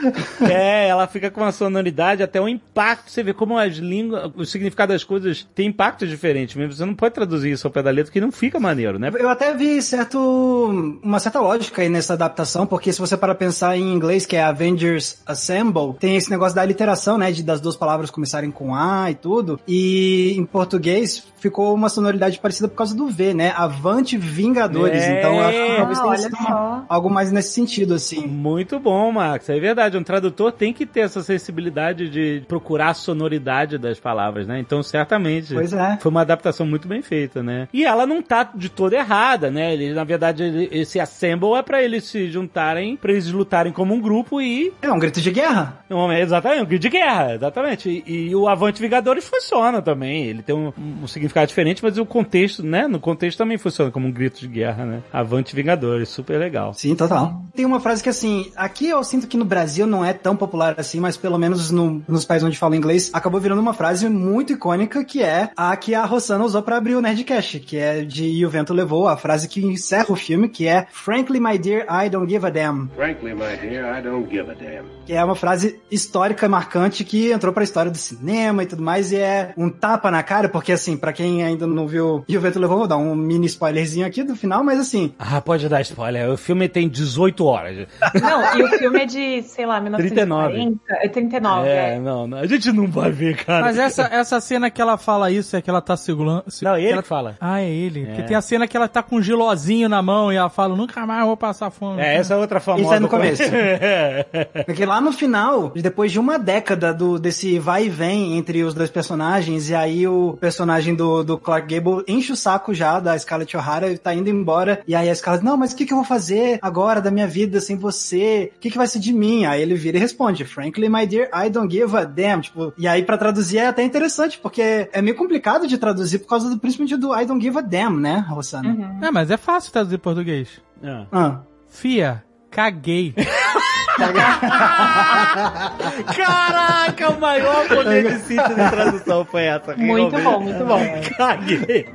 É, 0.51 0.89
ela 0.89 1.07
fica 1.07 1.31
com 1.31 1.41
uma 1.41 1.53
sonoridade, 1.53 2.23
até 2.23 2.41
um 2.41 2.49
impacto. 2.49 3.11
Você 3.11 3.23
vê 3.23 3.33
como 3.33 3.57
as 3.59 3.77
línguas, 3.77 4.31
o 4.37 4.45
significado 4.45 4.93
das 4.93 5.05
coisas 5.05 5.47
tem 5.55 5.69
impactos 5.69 6.09
diferentes 6.09 6.55
mesmo. 6.57 6.73
Você 6.73 6.85
não 6.85 6.95
pode 6.95 7.15
traduzir 7.15 7.53
isso 7.53 7.67
ao 7.67 7.71
pé 7.73 7.83
da 7.83 7.91
letra, 7.91 8.13
que 8.13 8.21
não 8.21 8.33
fica 8.33 8.59
maneiro, 8.61 8.99
né? 8.99 9.11
Eu 9.19 9.29
até 9.29 9.55
vi 9.55 9.81
certo, 9.81 10.99
uma 11.03 11.19
certa 11.19 11.41
lógica 11.41 11.83
aí 11.83 11.89
nessa 11.89 12.15
adaptação, 12.15 12.67
porque 12.67 12.93
se 12.93 13.01
você 13.01 13.17
para 13.17 13.35
pensar 13.35 13.77
em 13.77 13.93
inglês, 13.93 14.27
que 14.27 14.37
é 14.37 14.43
Avengers 14.43 15.23
Assemble, 15.27 15.95
tem 15.99 16.17
esse 16.17 16.31
negócio 16.31 16.55
da 16.57 16.65
literação, 16.65 17.17
né, 17.19 17.31
de 17.33 17.43
das 17.43 17.61
duas 17.61 17.77
palavras 17.77 18.11
começarem 18.11 18.51
com 18.51 18.75
A 18.75 19.11
e 19.11 19.15
tudo, 19.15 19.61
e 19.67 20.35
em 20.37 20.45
português 20.45 21.25
ficou 21.39 21.73
uma 21.75 21.89
sonoridade 21.89 22.39
parecida 22.41 22.69
por 22.69 22.75
causa 22.77 22.95
do 22.95 23.07
V, 23.09 23.33
né, 23.35 23.53
Avante 23.57 24.17
Vingadores, 24.19 25.03
É. 25.03 25.19
então 25.19 25.35
eu 25.37 25.45
acho 25.45 25.59
que 25.59 25.77
talvez 25.77 25.99
Ah, 25.99 26.03
tenha 26.03 26.11
olha 26.11 26.19
sido 26.19 26.85
algo 26.89 27.11
mais 27.11 27.31
nesse 27.33 27.46
sentido, 27.53 27.95
assim. 27.95 28.27
Muito 28.27 28.79
bom, 28.79 29.11
Max. 29.13 29.49
É 29.49 29.59
verdade. 29.59 29.97
Um 29.97 30.03
tradutor 30.03 30.53
tem 30.53 30.73
que 30.73 30.85
ter 30.87 31.01
essa 31.01 31.23
sensibilidade 31.23 32.09
de 32.09 32.43
procurar 32.49 32.91
a 32.91 32.95
sonoridade 32.95 33.79
das 33.79 33.99
palavras, 33.99 34.47
né? 34.47 34.59
Então, 34.59 34.83
certamente. 34.83 35.55
Pois 35.55 35.73
é. 35.73 35.97
Foi 36.01 36.11
uma 36.11 36.21
adaptação 36.23 36.67
muito 36.67 36.87
bem 36.89 37.03
feita, 37.03 37.43
né? 37.43 37.69
E 37.73 37.85
ela 37.85 38.07
não 38.07 38.23
tá 38.23 38.51
de 38.55 38.69
toda 38.69 38.97
errada, 38.97 39.51
né? 39.51 39.73
Ele, 39.73 39.93
na 39.93 40.05
verdade, 40.05 40.43
ele- 40.43 40.69
esse 40.73 40.99
assemble 41.01 41.55
é 41.55 41.63
pra 41.63 41.83
eles 41.83 42.05
se 42.05 42.31
juntarem, 42.31 42.97
pra 42.97 43.13
eles 43.13 43.31
lutarem 43.31 43.73
como 43.73 43.95
um 43.95 44.01
grupo 44.01 44.41
e. 44.41 44.73
É 44.83 44.91
um 44.91 44.99
grito 44.99 45.21
de 45.21 45.31
guerra. 45.31 45.81
um- 45.91 46.13
Exatamente, 46.13 46.63
um 46.63 46.67
grito 46.67 46.83
de 46.83 46.89
guerra, 46.91 47.35
exatamente. 47.35 48.03
E, 48.07 48.29
e 48.29 48.35
o 48.37 48.49
Avante 48.49 48.81
Vingadores 48.81 49.29
funciona 49.29 49.83
também. 49.83 50.25
Ele 50.27 50.43
tem 50.43 50.55
um, 50.55 50.73
um 51.03 51.07
significado 51.07 51.47
diferente, 51.47 51.83
mas 51.83 51.99
o 51.99 52.07
contexto, 52.07 52.63
né? 52.63 52.87
No 52.87 52.99
contexto 53.01 53.39
também 53.39 53.59
funciona 53.59 53.91
como 53.91 54.07
um 54.07 54.13
grito 54.13 54.41
de 54.41 54.49
guerra, 54.49 54.85
né? 54.85 55.03
Avante 55.13 55.55
Vingadores, 55.55 56.09
super 56.09 56.39
legal. 56.39 56.73
Sim, 56.75 56.95
total. 56.95 57.36
Tem 57.55 57.65
uma 57.65 57.81
frase 57.81 58.03
que, 58.03 58.09
assim, 58.09 58.51
aqui 58.57 58.89
eu 58.89 59.03
sinto 59.05 59.27
que 59.27 59.37
no 59.37 59.45
Brasil 59.45 59.87
não 59.87 60.05
é 60.05 60.13
tão 60.13 60.37
popular 60.37 60.75
assim, 60.79 61.01
mas 61.01 61.17
pelo 61.17 61.39
menos 61.39 61.71
no- 61.71 62.03
nos 62.07 62.25
países 62.25 62.47
onde 62.47 62.59
falam 62.59 62.77
inglês, 62.77 63.11
acabou 63.13 63.41
virando 63.41 63.61
uma 63.61 63.73
frase 63.75 64.09
muito 64.09 64.53
icônica, 64.53 65.05
que 65.05 65.23
é 65.23 65.51
a 65.57 65.75
que 65.77 65.95
a 65.95 66.05
Rossana 66.05 66.45
usou 66.45 66.63
pra 66.63 66.77
abrir 66.77 66.95
o 66.95 67.01
Nerdcast, 67.01 67.61
que 67.61 67.77
é 67.79 68.03
de 68.05 68.25
E 68.27 68.45
o 68.45 68.51
Vento 68.51 68.75
Levou, 68.75 69.09
a 69.09 69.17
frase 69.17 69.49
que 69.49 69.65
encerra 69.65 70.07
o 70.13 70.17
filme, 70.17 70.49
que 70.49 70.67
é 70.67 70.87
Frankly, 70.93 71.41
my 71.41 71.59
dear, 71.59 71.87
I 71.91 72.09
don't 72.09 72.31
give 72.31 72.45
a 72.47 72.51
damn. 72.51 72.89
Frankly, 72.95 73.35
my 73.35 73.57
dear, 73.61 73.99
I 73.99 74.03
don't 74.03 74.29
give 74.31 74.51
a 74.51 74.55
damn. 74.55 74.85
Que 75.07 75.13
é 75.15 75.25
uma 75.25 75.35
frase 75.35 75.81
histórica, 75.91 76.49
marcante, 76.49 77.05
que 77.05 77.31
entrou 77.33 77.53
pra 77.53 77.65
história 77.65 77.91
do 77.91 77.97
cinema 77.99 78.63
e 78.63 78.67
tudo 78.67 78.83
mais, 78.83 79.13
e 79.13 79.17
é 79.17 79.53
um 79.57 79.71
tapa 79.71 80.11
na 80.11 80.23
cara, 80.23 80.49
porque 80.49 80.73
assim, 80.73 80.97
pra 80.97 81.13
quem 81.13 81.43
ainda 81.43 81.67
não 81.67 81.87
viu 81.87 82.25
E 82.29 82.37
o 82.37 82.41
Vento 82.41 82.59
Levou, 82.59 82.79
vou 82.79 82.87
dar 82.87 82.97
um 82.97 83.15
mini 83.15 83.47
spoilerzinho 83.47 84.07
aqui 84.07 84.23
do 84.23 84.37
final, 84.37 84.63
mas 84.63 84.79
assim, 84.81 85.13
Ah, 85.19 85.41
pode 85.41 85.69
dar 85.69 85.81
spoiler. 85.81 86.31
O 86.31 86.37
filme 86.37 86.69
tem 86.69 86.89
18 86.89 87.16
horas. 87.45 87.87
Não, 88.21 88.59
e 88.59 88.63
o 88.63 88.69
filme 88.79 89.03
é 89.03 89.07
de, 89.07 89.43
sei 89.43 89.67
lá, 89.67 89.81
1940. 89.81 90.81
É 90.89 91.09
39, 91.09 91.69
É, 91.69 91.95
é. 91.95 91.99
não, 91.99 92.27
não. 92.27 92.39
A 92.39 92.47
gente 92.47 92.73
não 92.73 92.87
vai 92.87 93.11
ver, 93.11 93.37
cara. 93.45 93.65
Mas 93.65 93.79
essa, 93.79 94.03
essa 94.13 94.41
cena 94.41 94.71
que 94.71 94.81
ela 94.81 94.97
fala 94.97 95.31
isso 95.31 95.57
é 95.57 95.63
que 95.63 95.71
ela 95.71 95.81
tá 95.81 95.97
segurando. 95.97 96.45
Não, 96.63 96.77
ele 96.77 96.93
ela... 96.93 97.03
que 97.03 97.09
fala. 97.09 97.37
Ah, 97.41 97.61
é 97.61 97.69
ele. 97.69 98.07
Porque 98.07 98.23
tem 98.23 98.37
a 98.37 98.41
cena 98.41 98.67
que 98.67 98.77
ela 98.77 98.89
tá 98.89 99.03
com 99.03 99.17
um 99.17 99.23
gilozinho 99.23 99.89
na 99.89 100.03
mão 100.03 100.33
e 100.33 100.37
ela 100.37 100.49
fala, 100.49 100.77
nunca 100.77 101.07
mais 101.07 101.25
vou 101.25 101.37
passar 101.37 101.71
fome. 101.71 102.01
É, 102.01 102.17
essa 102.17 102.35
é 102.35 102.37
outra 102.37 102.61
famosa. 102.61 102.85
Isso 102.85 102.95
é 102.95 103.01
no 103.01 103.09
começo. 103.09 103.43
É. 103.43 104.27
Porque 104.65 104.85
lá 104.85 105.01
no 105.01 105.13
final, 105.13 105.71
depois 105.71 106.13
de 106.13 106.19
uma 106.19 106.39
década 106.39 106.93
do, 106.93 107.19
desse 107.19 107.59
vai 107.59 107.87
e 107.87 107.89
vem 107.89 108.37
entre 108.37 108.63
os 108.63 108.75
dois 108.75 108.91
personagens, 108.91 109.71
e 109.71 109.75
aí 109.75 110.07
o 110.07 110.37
personagem 110.41 110.95
do, 110.95 111.23
do 111.23 111.39
Clark 111.39 111.73
Gable 111.73 112.05
enche 112.07 112.33
o 112.33 112.37
saco 112.37 112.75
já 112.75 113.01
da 113.01 113.19
Scarlett 113.19 113.57
O'Hara 113.57 113.91
e 113.91 113.99
tá 113.99 114.15
indo 114.15 114.29
embora. 114.29 114.81
E 114.87 114.95
aí 114.95 115.09
a 115.09 115.15
Scarlett, 115.15 115.45
não, 115.45 115.57
mas 115.57 115.73
o 115.73 115.77
que, 115.77 115.87
que 115.87 115.93
eu 115.93 115.97
vou 115.99 116.07
fazer 116.07 116.59
agora 116.63 117.01
da 117.07 117.11
minha 117.11 117.27
vida 117.27 117.61
sem 117.61 117.77
você? 117.77 118.53
O 118.57 118.61
que, 118.61 118.71
que 118.71 118.77
vai 118.77 118.87
ser 118.87 118.99
de 118.99 119.13
mim? 119.13 119.47
Aí 119.47 119.63
ele 119.63 119.75
vira 119.75 119.97
e 119.97 120.01
responde, 120.01 120.45
Frankly, 120.45 120.89
my 120.89 121.07
dear, 121.07 121.29
I 121.33 121.49
don't 121.49 121.73
give 121.73 121.97
a 121.97 122.05
damn. 122.05 122.41
Tipo, 122.41 122.73
e 122.77 122.87
aí 122.87 123.03
pra 123.03 123.17
traduzir 123.17 123.59
é 123.59 123.69
até 123.69 123.83
interessante, 123.83 124.39
porque 124.39 124.89
é 124.93 125.01
meio 125.01 125.17
complicado 125.17 125.67
de 125.67 125.79
traduzir 125.79 126.19
por 126.19 126.29
causa 126.29 126.51
do 126.51 126.59
principalmente 126.59 126.97
do 126.97 127.17
I 127.17 127.25
don't 127.25 127.43
give 127.43 127.57
a 127.57 127.63
damn, 127.63 128.01
né, 128.01 128.25
Rossana? 128.29 128.99
É, 129.01 129.11
mas 129.11 129.31
é 129.31 129.37
fácil 129.37 129.73
traduzir 129.73 129.97
em 129.97 130.01
português. 130.01 130.61
É. 130.83 131.07
Ah. 131.13 131.41
Fia, 131.69 132.25
caguei. 132.51 133.15
Caraca, 136.15 137.11
o 137.11 137.21
maior 137.21 137.67
poder 137.69 138.05
de 138.05 138.19
síntese 138.21 138.55
de 138.55 138.71
tradução 138.71 139.25
foi 139.25 139.45
essa. 139.45 139.77
Muito 139.77 140.17
realmente. 140.17 140.25
bom, 140.25 140.41
muito 140.41 140.65
bom. 140.65 140.81
Caguei. 141.17 141.89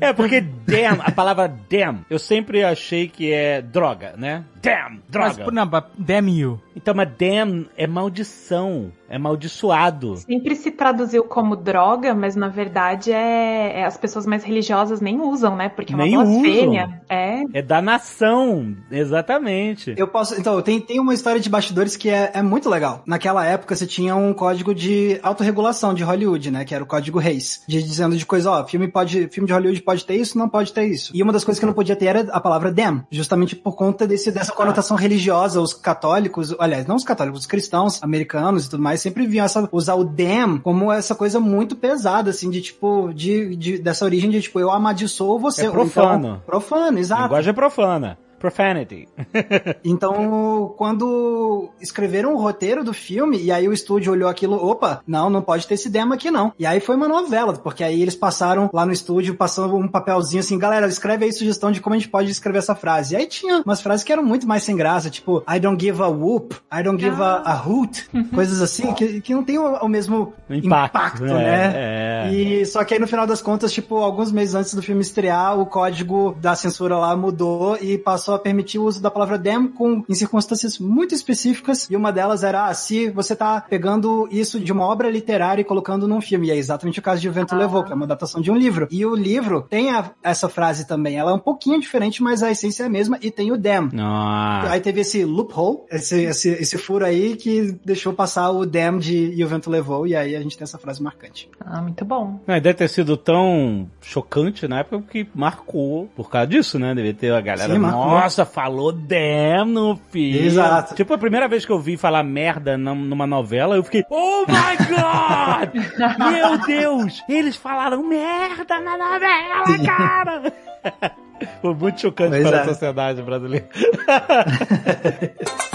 é 0.00 0.12
porque 0.12 0.40
damn, 0.40 1.00
a 1.02 1.10
palavra 1.10 1.52
damn, 1.68 2.04
eu 2.08 2.18
sempre 2.18 2.64
achei 2.64 3.08
que 3.08 3.32
é 3.32 3.60
droga, 3.60 4.14
né? 4.16 4.44
Damn, 4.64 5.00
Mas, 5.14 5.36
droga. 5.36 5.50
não, 5.52 5.66
but 5.66 5.84
damn 5.98 6.28
you. 6.30 6.60
Então, 6.76 6.94
mas 6.94 7.08
damn 7.18 7.66
é 7.76 7.86
maldição, 7.86 8.90
é 9.08 9.16
maldiçoado. 9.18 10.16
Sempre 10.16 10.56
se 10.56 10.70
traduziu 10.70 11.22
como 11.24 11.54
droga, 11.54 12.14
mas 12.14 12.34
na 12.34 12.48
verdade 12.48 13.12
é, 13.12 13.80
é- 13.80 13.84
as 13.84 13.96
pessoas 13.96 14.26
mais 14.26 14.42
religiosas 14.42 15.00
nem 15.00 15.20
usam, 15.20 15.54
né? 15.56 15.68
Porque 15.68 15.92
é 15.92 15.96
uma 15.96 16.04
Nem 16.04 16.14
blasfêmia. 16.16 17.00
É. 17.08 17.42
É 17.52 17.62
da 17.62 17.80
nação, 17.80 18.74
exatamente. 18.90 19.94
Eu 19.96 20.08
posso. 20.08 20.38
Então, 20.40 20.60
tem, 20.62 20.80
tem 20.80 20.98
uma 21.00 21.14
história 21.14 21.40
de 21.40 21.48
bastidores 21.48 21.96
que 21.96 22.08
é, 22.10 22.30
é 22.34 22.42
muito 22.42 22.68
legal. 22.68 23.02
Naquela 23.06 23.44
época, 23.46 23.74
você 23.76 23.86
tinha 23.86 24.16
um 24.16 24.32
código 24.32 24.74
de 24.74 25.18
autorregulação 25.22 25.94
de 25.94 26.02
Hollywood, 26.02 26.50
né? 26.50 26.64
Que 26.64 26.74
era 26.74 26.82
o 26.82 26.86
código 26.86 27.18
Reis. 27.18 27.62
De, 27.68 27.82
dizendo 27.82 28.16
de 28.16 28.26
coisa, 28.26 28.50
ó, 28.50 28.64
filme, 28.64 28.88
pode, 28.88 29.28
filme 29.28 29.46
de 29.46 29.52
Hollywood 29.52 29.82
pode 29.82 30.04
ter 30.04 30.14
isso, 30.16 30.38
não 30.38 30.48
pode 30.48 30.72
ter 30.72 30.84
isso. 30.86 31.12
E 31.14 31.22
uma 31.22 31.32
das 31.32 31.44
coisas 31.44 31.60
que 31.60 31.66
não 31.66 31.72
podia 31.72 31.96
ter 31.96 32.06
era 32.06 32.20
a 32.32 32.40
palavra 32.40 32.72
damn. 32.72 33.04
Justamente 33.10 33.54
por 33.54 33.76
conta 33.76 34.06
desse, 34.06 34.32
dessa 34.32 34.52
conotação 34.54 34.96
religiosa. 34.96 35.60
Os 35.60 35.74
católicos, 35.74 36.54
aliás, 36.58 36.86
não 36.86 36.96
os 36.96 37.04
católicos, 37.04 37.40
os 37.40 37.46
cristãos 37.46 38.02
americanos 38.02 38.66
e 38.66 38.70
tudo 38.70 38.82
mais, 38.82 39.00
sempre 39.00 39.26
viam 39.26 39.44
essa, 39.44 39.68
usar 39.72 39.94
o 39.94 40.04
damn 40.04 40.58
como 40.60 40.90
essa 40.92 41.14
coisa 41.14 41.38
muito 41.40 41.76
pesada, 41.76 42.30
assim, 42.30 42.48
de 42.50 42.60
tipo, 42.60 43.12
de, 43.14 43.56
de- 43.56 43.78
dessa 43.78 44.04
origem 44.04 44.30
de 44.30 44.40
tipo, 44.42 44.58
eu 44.60 44.70
amaldiçoo 44.70 45.38
você. 45.38 45.62
É 45.66 45.70
Ou 45.70 45.74
então- 45.74 45.88
profano. 45.88 46.42
profano, 46.46 46.98
exato. 46.98 47.22
Linguagem 47.24 47.54
profana. 47.54 48.18
Profanity. 48.44 49.08
Então, 49.84 50.74
quando 50.76 51.70
escreveram 51.80 52.34
o 52.34 52.38
roteiro 52.38 52.82
do 52.82 52.92
filme, 52.92 53.40
e 53.40 53.52
aí 53.52 53.68
o 53.68 53.72
estúdio 53.72 54.12
olhou 54.12 54.28
aquilo, 54.28 54.56
opa, 54.56 55.02
não, 55.06 55.28
não 55.28 55.42
pode 55.42 55.66
ter 55.66 55.74
esse 55.74 55.90
demo 55.90 56.14
aqui 56.14 56.30
não. 56.30 56.52
E 56.58 56.66
aí 56.66 56.80
foi 56.80 56.96
uma 56.96 57.06
novela, 57.06 57.52
porque 57.52 57.84
aí 57.84 58.00
eles 58.00 58.16
passaram 58.16 58.70
lá 58.72 58.84
no 58.84 58.92
estúdio, 58.92 59.34
passando 59.34 59.76
um 59.76 59.86
papelzinho 59.86 60.40
assim, 60.40 60.58
galera, 60.58 60.86
escreve 60.86 61.24
aí 61.24 61.32
sugestão 61.32 61.70
de 61.70 61.80
como 61.80 61.94
a 61.94 61.98
gente 61.98 62.08
pode 62.08 62.30
escrever 62.30 62.58
essa 62.58 62.74
frase. 62.74 63.14
E 63.14 63.16
aí 63.16 63.26
tinha 63.26 63.62
umas 63.64 63.80
frases 63.80 64.04
que 64.04 64.12
eram 64.12 64.22
muito 64.22 64.46
mais 64.46 64.62
sem 64.62 64.76
graça, 64.76 65.10
tipo, 65.10 65.42
I 65.48 65.60
don't 65.60 65.82
give 65.82 66.02
a 66.02 66.08
whoop, 66.08 66.56
I 66.72 66.82
don't 66.82 67.02
give 67.02 67.20
a, 67.20 67.42
a 67.44 67.62
hoot, 67.66 68.08
coisas 68.34 68.60
assim, 68.62 68.92
que, 68.94 69.20
que 69.20 69.34
não 69.34 69.44
tem 69.44 69.58
o, 69.58 69.76
o 69.76 69.88
mesmo 69.88 70.32
Impacto, 70.50 70.96
impacto, 70.96 71.24
é, 71.24 71.28
né? 71.28 71.72
é. 71.76 72.32
E 72.32 72.66
só 72.66 72.84
que 72.84 72.94
aí 72.94 73.00
no 73.00 73.06
final 73.06 73.26
das 73.26 73.42
contas, 73.42 73.72
tipo, 73.72 73.96
alguns 73.98 74.32
meses 74.32 74.54
antes 74.54 74.74
do 74.74 74.82
filme 74.82 75.02
estrear, 75.02 75.58
o 75.58 75.66
código 75.66 76.36
da 76.40 76.54
censura 76.54 76.96
lá 76.96 77.14
mudou 77.16 77.76
e 77.80 77.98
passou 77.98 78.33
a 78.34 78.38
permitir 78.38 78.78
o 78.78 78.84
uso 78.84 79.00
da 79.02 79.10
palavra 79.10 79.38
damn 79.38 79.68
com, 79.68 80.04
em 80.08 80.14
circunstâncias 80.14 80.78
muito 80.78 81.14
específicas. 81.14 81.88
E 81.90 81.96
uma 81.96 82.12
delas 82.12 82.42
era, 82.44 82.66
ah, 82.68 82.74
se 82.74 83.10
você 83.10 83.34
tá 83.36 83.60
pegando 83.68 84.28
isso 84.30 84.58
de 84.60 84.72
uma 84.72 84.84
obra 84.84 85.10
literária 85.10 85.62
e 85.62 85.64
colocando 85.64 86.06
num 86.08 86.20
filme. 86.20 86.48
E 86.48 86.50
é 86.50 86.56
exatamente 86.56 86.98
o 86.98 87.02
caso 87.02 87.20
de 87.20 87.28
O 87.28 87.32
Vento 87.32 87.54
Levou, 87.54 87.84
que 87.84 87.92
é 87.92 87.94
uma 87.94 88.04
adaptação 88.04 88.40
de 88.40 88.50
um 88.50 88.56
livro. 88.56 88.88
E 88.90 89.04
o 89.06 89.14
livro 89.14 89.62
tem 89.68 89.90
a- 89.90 90.10
essa 90.22 90.48
frase 90.48 90.86
também. 90.86 91.16
Ela 91.16 91.30
é 91.30 91.34
um 91.34 91.38
pouquinho 91.38 91.80
diferente, 91.80 92.22
mas 92.22 92.42
a 92.42 92.50
essência 92.50 92.82
é 92.82 92.86
a 92.86 92.90
mesma 92.90 93.18
e 93.22 93.30
tem 93.30 93.52
o 93.52 93.56
damn. 93.56 93.90
Ah. 94.00 94.64
Aí 94.70 94.80
teve 94.80 95.00
esse 95.00 95.24
loophole, 95.24 95.78
esse, 95.90 96.22
esse, 96.24 96.48
esse 96.50 96.78
furo 96.78 97.04
aí 97.04 97.36
que 97.36 97.78
deixou 97.84 98.12
passar 98.12 98.50
o 98.50 98.64
damn 98.66 98.98
de 98.98 99.32
E 99.34 99.44
o 99.44 99.48
Vento 99.48 99.70
Levou, 99.70 100.06
e 100.06 100.14
aí 100.16 100.34
a 100.36 100.40
gente 100.40 100.56
tem 100.56 100.64
essa 100.64 100.78
frase 100.78 101.02
marcante. 101.02 101.48
Ah, 101.60 101.80
muito 101.82 102.04
bom. 102.04 102.40
E 102.46 102.60
deve 102.60 102.74
ter 102.74 102.88
sido 102.88 103.16
tão 103.16 103.88
chocante 104.00 104.66
na 104.68 104.80
época 104.80 105.04
que 105.10 105.26
marcou 105.34 106.08
por 106.14 106.30
causa 106.30 106.46
disso, 106.46 106.78
né? 106.78 106.94
Deve 106.94 107.12
ter 107.14 107.32
a 107.32 107.40
galera, 107.40 107.72
Sim, 107.72 107.78
marcou. 107.80 108.13
Nossa, 108.20 108.44
falou 108.44 108.92
damn 108.92 109.72
no 109.72 109.96
filme. 110.10 110.46
Exato. 110.46 110.94
Tipo, 110.94 111.14
a 111.14 111.18
primeira 111.18 111.48
vez 111.48 111.64
que 111.66 111.72
eu 111.72 111.78
vi 111.78 111.96
falar 111.96 112.22
merda 112.22 112.76
num- 112.78 112.94
numa 112.94 113.26
novela, 113.26 113.76
eu 113.76 113.82
fiquei, 113.84 114.04
oh 114.10 114.44
my 114.48 114.76
god! 114.88 115.74
Meu 116.32 116.58
Deus! 116.66 117.22
Eles 117.28 117.56
falaram 117.56 118.02
merda 118.02 118.80
na 118.80 118.96
novela, 118.96 119.84
cara! 119.84 120.52
Foi 121.60 121.74
muito 121.74 122.00
chocante 122.00 122.30
Pois 122.30 122.42
para 122.48 122.58
é. 122.58 122.60
a 122.60 122.64
sociedade 122.68 123.20
brasileira. 123.22 123.68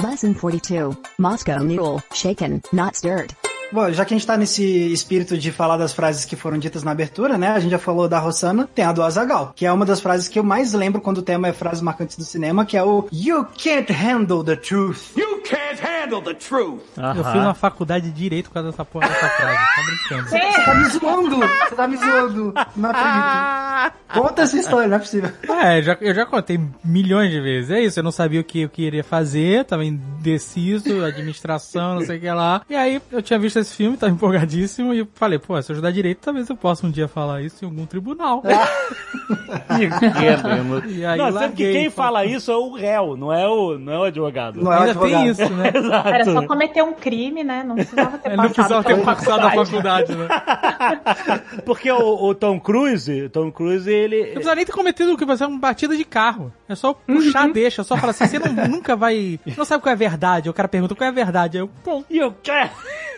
Lesson 0.02 0.34
42. 0.34 0.96
Moscow 1.20 1.60
Mule. 1.64 2.02
Shaken, 2.14 2.62
not 2.72 2.96
stirred. 2.96 3.36
Bom, 3.72 3.92
já 3.92 4.04
que 4.04 4.14
a 4.14 4.18
gente 4.18 4.26
tá 4.26 4.36
nesse 4.36 4.64
espírito 4.92 5.38
de 5.38 5.52
falar 5.52 5.78
das 5.78 5.94
frases 5.94 6.26
que 6.26 6.36
foram 6.36 6.58
ditas 6.58 6.84
na 6.84 6.92
abertura, 6.92 7.38
né? 7.38 7.50
A 7.50 7.60
gente 7.60 7.72
já 7.72 7.78
falou 7.80 8.08
da 8.08 8.18
Rossana, 8.18 8.68
tem 8.74 8.84
a 8.84 8.92
do 8.92 9.04
Azagal, 9.04 9.54
que 9.56 9.66
é 9.66 9.72
uma 9.72 9.86
das 9.86 10.02
frases 10.02 10.28
que 10.28 10.40
eu 10.40 10.44
mais 10.44 10.74
lembro 10.74 11.00
quando 11.02 11.20
o 11.20 11.22
tema 11.22 11.48
é 11.48 11.54
frases 11.54 11.82
marcantes 11.82 12.18
do 12.18 12.24
cinema, 12.24 12.66
que 12.66 12.76
é 12.76 12.84
o 12.84 13.08
You 13.12 13.46
can't 13.62 13.92
handle 13.94 14.44
the 14.44 14.56
truth. 14.56 15.16
You 15.16 15.42
can't 15.44 15.80
handle 15.82 16.22
the 16.22 16.34
truth. 16.34 16.82
Eu 16.98 17.24
fiz 17.24 17.36
uma 17.36 17.54
faculdade 17.54 18.10
de 18.10 18.12
direito 18.12 18.48
por 18.48 18.56
causa 18.56 18.72
dessa 18.72 18.84
porra 18.84 19.08
dessa 19.08 19.30
frase. 19.30 19.58
Tá 19.58 19.84
brincando. 19.84 20.30
Você 20.30 20.66
tá 20.66 20.76
me 20.76 20.90
zoando! 20.90 21.38
Você 21.38 21.76
tá 21.76 21.88
me 21.88 21.98
zoando! 21.98 22.54
Não 22.76 22.90
acredito. 22.90 24.00
Conta 24.14 24.42
essa 24.42 24.58
história, 24.58 24.88
não 24.88 24.96
é 24.96 25.00
possível. 25.00 25.32
É, 25.48 25.82
já, 25.84 25.98
eu 26.02 26.14
já 26.16 26.26
contei 26.26 26.60
milhões 26.84 27.30
de 27.30 27.40
vezes. 27.40 27.70
É 27.70 27.80
isso, 27.82 28.00
eu 28.00 28.04
não 28.04 28.12
sabia 28.12 28.42
o 28.42 28.44
que 28.44 28.62
eu 28.62 28.70
queria 28.70 29.04
fazer, 29.04 29.64
tava 29.66 29.86
indeciso, 29.86 31.06
administração, 31.06 31.96
não 31.96 32.02
sei 32.02 32.18
o 32.18 32.22
que 32.22 32.32
lá. 32.32 32.62
E 32.70 32.76
aí 32.76 33.02
eu 33.12 33.22
tinha 33.22 33.38
visto 33.38 33.59
esse 33.62 33.76
filme, 33.76 33.98
tava 33.98 34.12
empolgadíssimo, 34.14 34.94
e 34.94 35.00
eu 35.00 35.08
falei, 35.14 35.38
pô, 35.40 35.62
se 35.62 35.72
eu 35.72 35.74
ajudar 35.76 35.92
direito, 35.92 36.20
talvez 36.20 36.50
eu 36.50 36.56
possa 36.56 36.86
um 36.86 36.92
dia 36.92 37.08
falar 37.08 37.42
isso 37.42 37.64
em 37.64 37.68
algum 37.68 37.86
tribunal. 37.86 38.42
E 40.90 41.06
aí 41.06 41.18
não, 41.18 41.30
larguei, 41.30 41.74
que 41.74 41.80
quem 41.80 41.90
pô. 41.90 41.96
fala 41.96 42.26
isso 42.26 42.52
é 42.52 42.56
o 42.56 42.74
réu, 42.74 43.16
não 43.18 43.32
é 43.32 43.48
o, 43.48 43.78
não 43.78 43.94
é 43.94 44.00
o 44.00 44.04
advogado. 44.04 44.62
Não 44.62 44.72
é 44.72 44.76
o 44.76 44.80
Ainda 44.80 44.92
advogado. 44.92 45.22
tem 45.22 45.30
isso, 45.30 45.54
né? 45.54 45.68
Era 46.06 46.26
só 46.26 46.32
Exato. 46.32 46.48
cometer 46.48 46.84
um 46.84 46.94
crime, 46.94 47.44
né? 47.44 47.64
Não 47.64 47.76
precisava 47.76 48.18
ter 48.18 48.30
Ele 48.30 48.38
não 48.38 48.44
precisava 48.46 48.84
passado 48.84 48.86
ter 48.86 48.94
pela 49.04 49.16
passado 49.16 49.46
a 49.48 49.52
faculdade. 49.52 50.16
né? 50.16 50.28
Porque 51.66 51.92
o, 51.92 52.24
o 52.30 52.36
Tom 52.36 52.60
Cruise, 52.60 53.24
o 53.24 53.30
Tom 53.30 53.52
Cruise, 53.52 53.90
ele... 53.90 54.18
Não 54.26 54.34
precisa 54.34 54.56
nem 54.56 54.66
ter 54.66 54.72
cometido 54.72 55.14
o 55.14 55.18
que 55.18 55.26
fazer 55.26 55.46
uma 55.46 55.60
batida 55.60 55.96
de 55.96 56.06
carro. 56.06 56.52
É 56.68 56.76
só 56.76 56.94
puxar, 56.94 57.50
deixa. 57.52 57.82
É 57.82 57.86
só 57.86 57.98
falar 57.98 58.12
assim, 58.12 58.26
você 58.28 58.40
não- 58.40 58.68
nunca 58.68 58.96
vai... 58.96 59.40
Não 59.58 59.66
sabe 59.66 59.82
qual 59.84 59.92
é 59.92 59.94
a 59.94 59.98
verdade. 59.98 60.50
O 60.50 60.54
cara 60.54 60.68
pergunta 60.68 60.96
qual 60.96 61.06
é 61.06 61.10
a 61.10 61.14
verdade. 61.14 61.58
Aí 61.58 61.64
eu, 61.64 61.70
bom, 61.84 62.04
E 62.10 62.22
o 62.24 62.32
quê? 62.32 62.70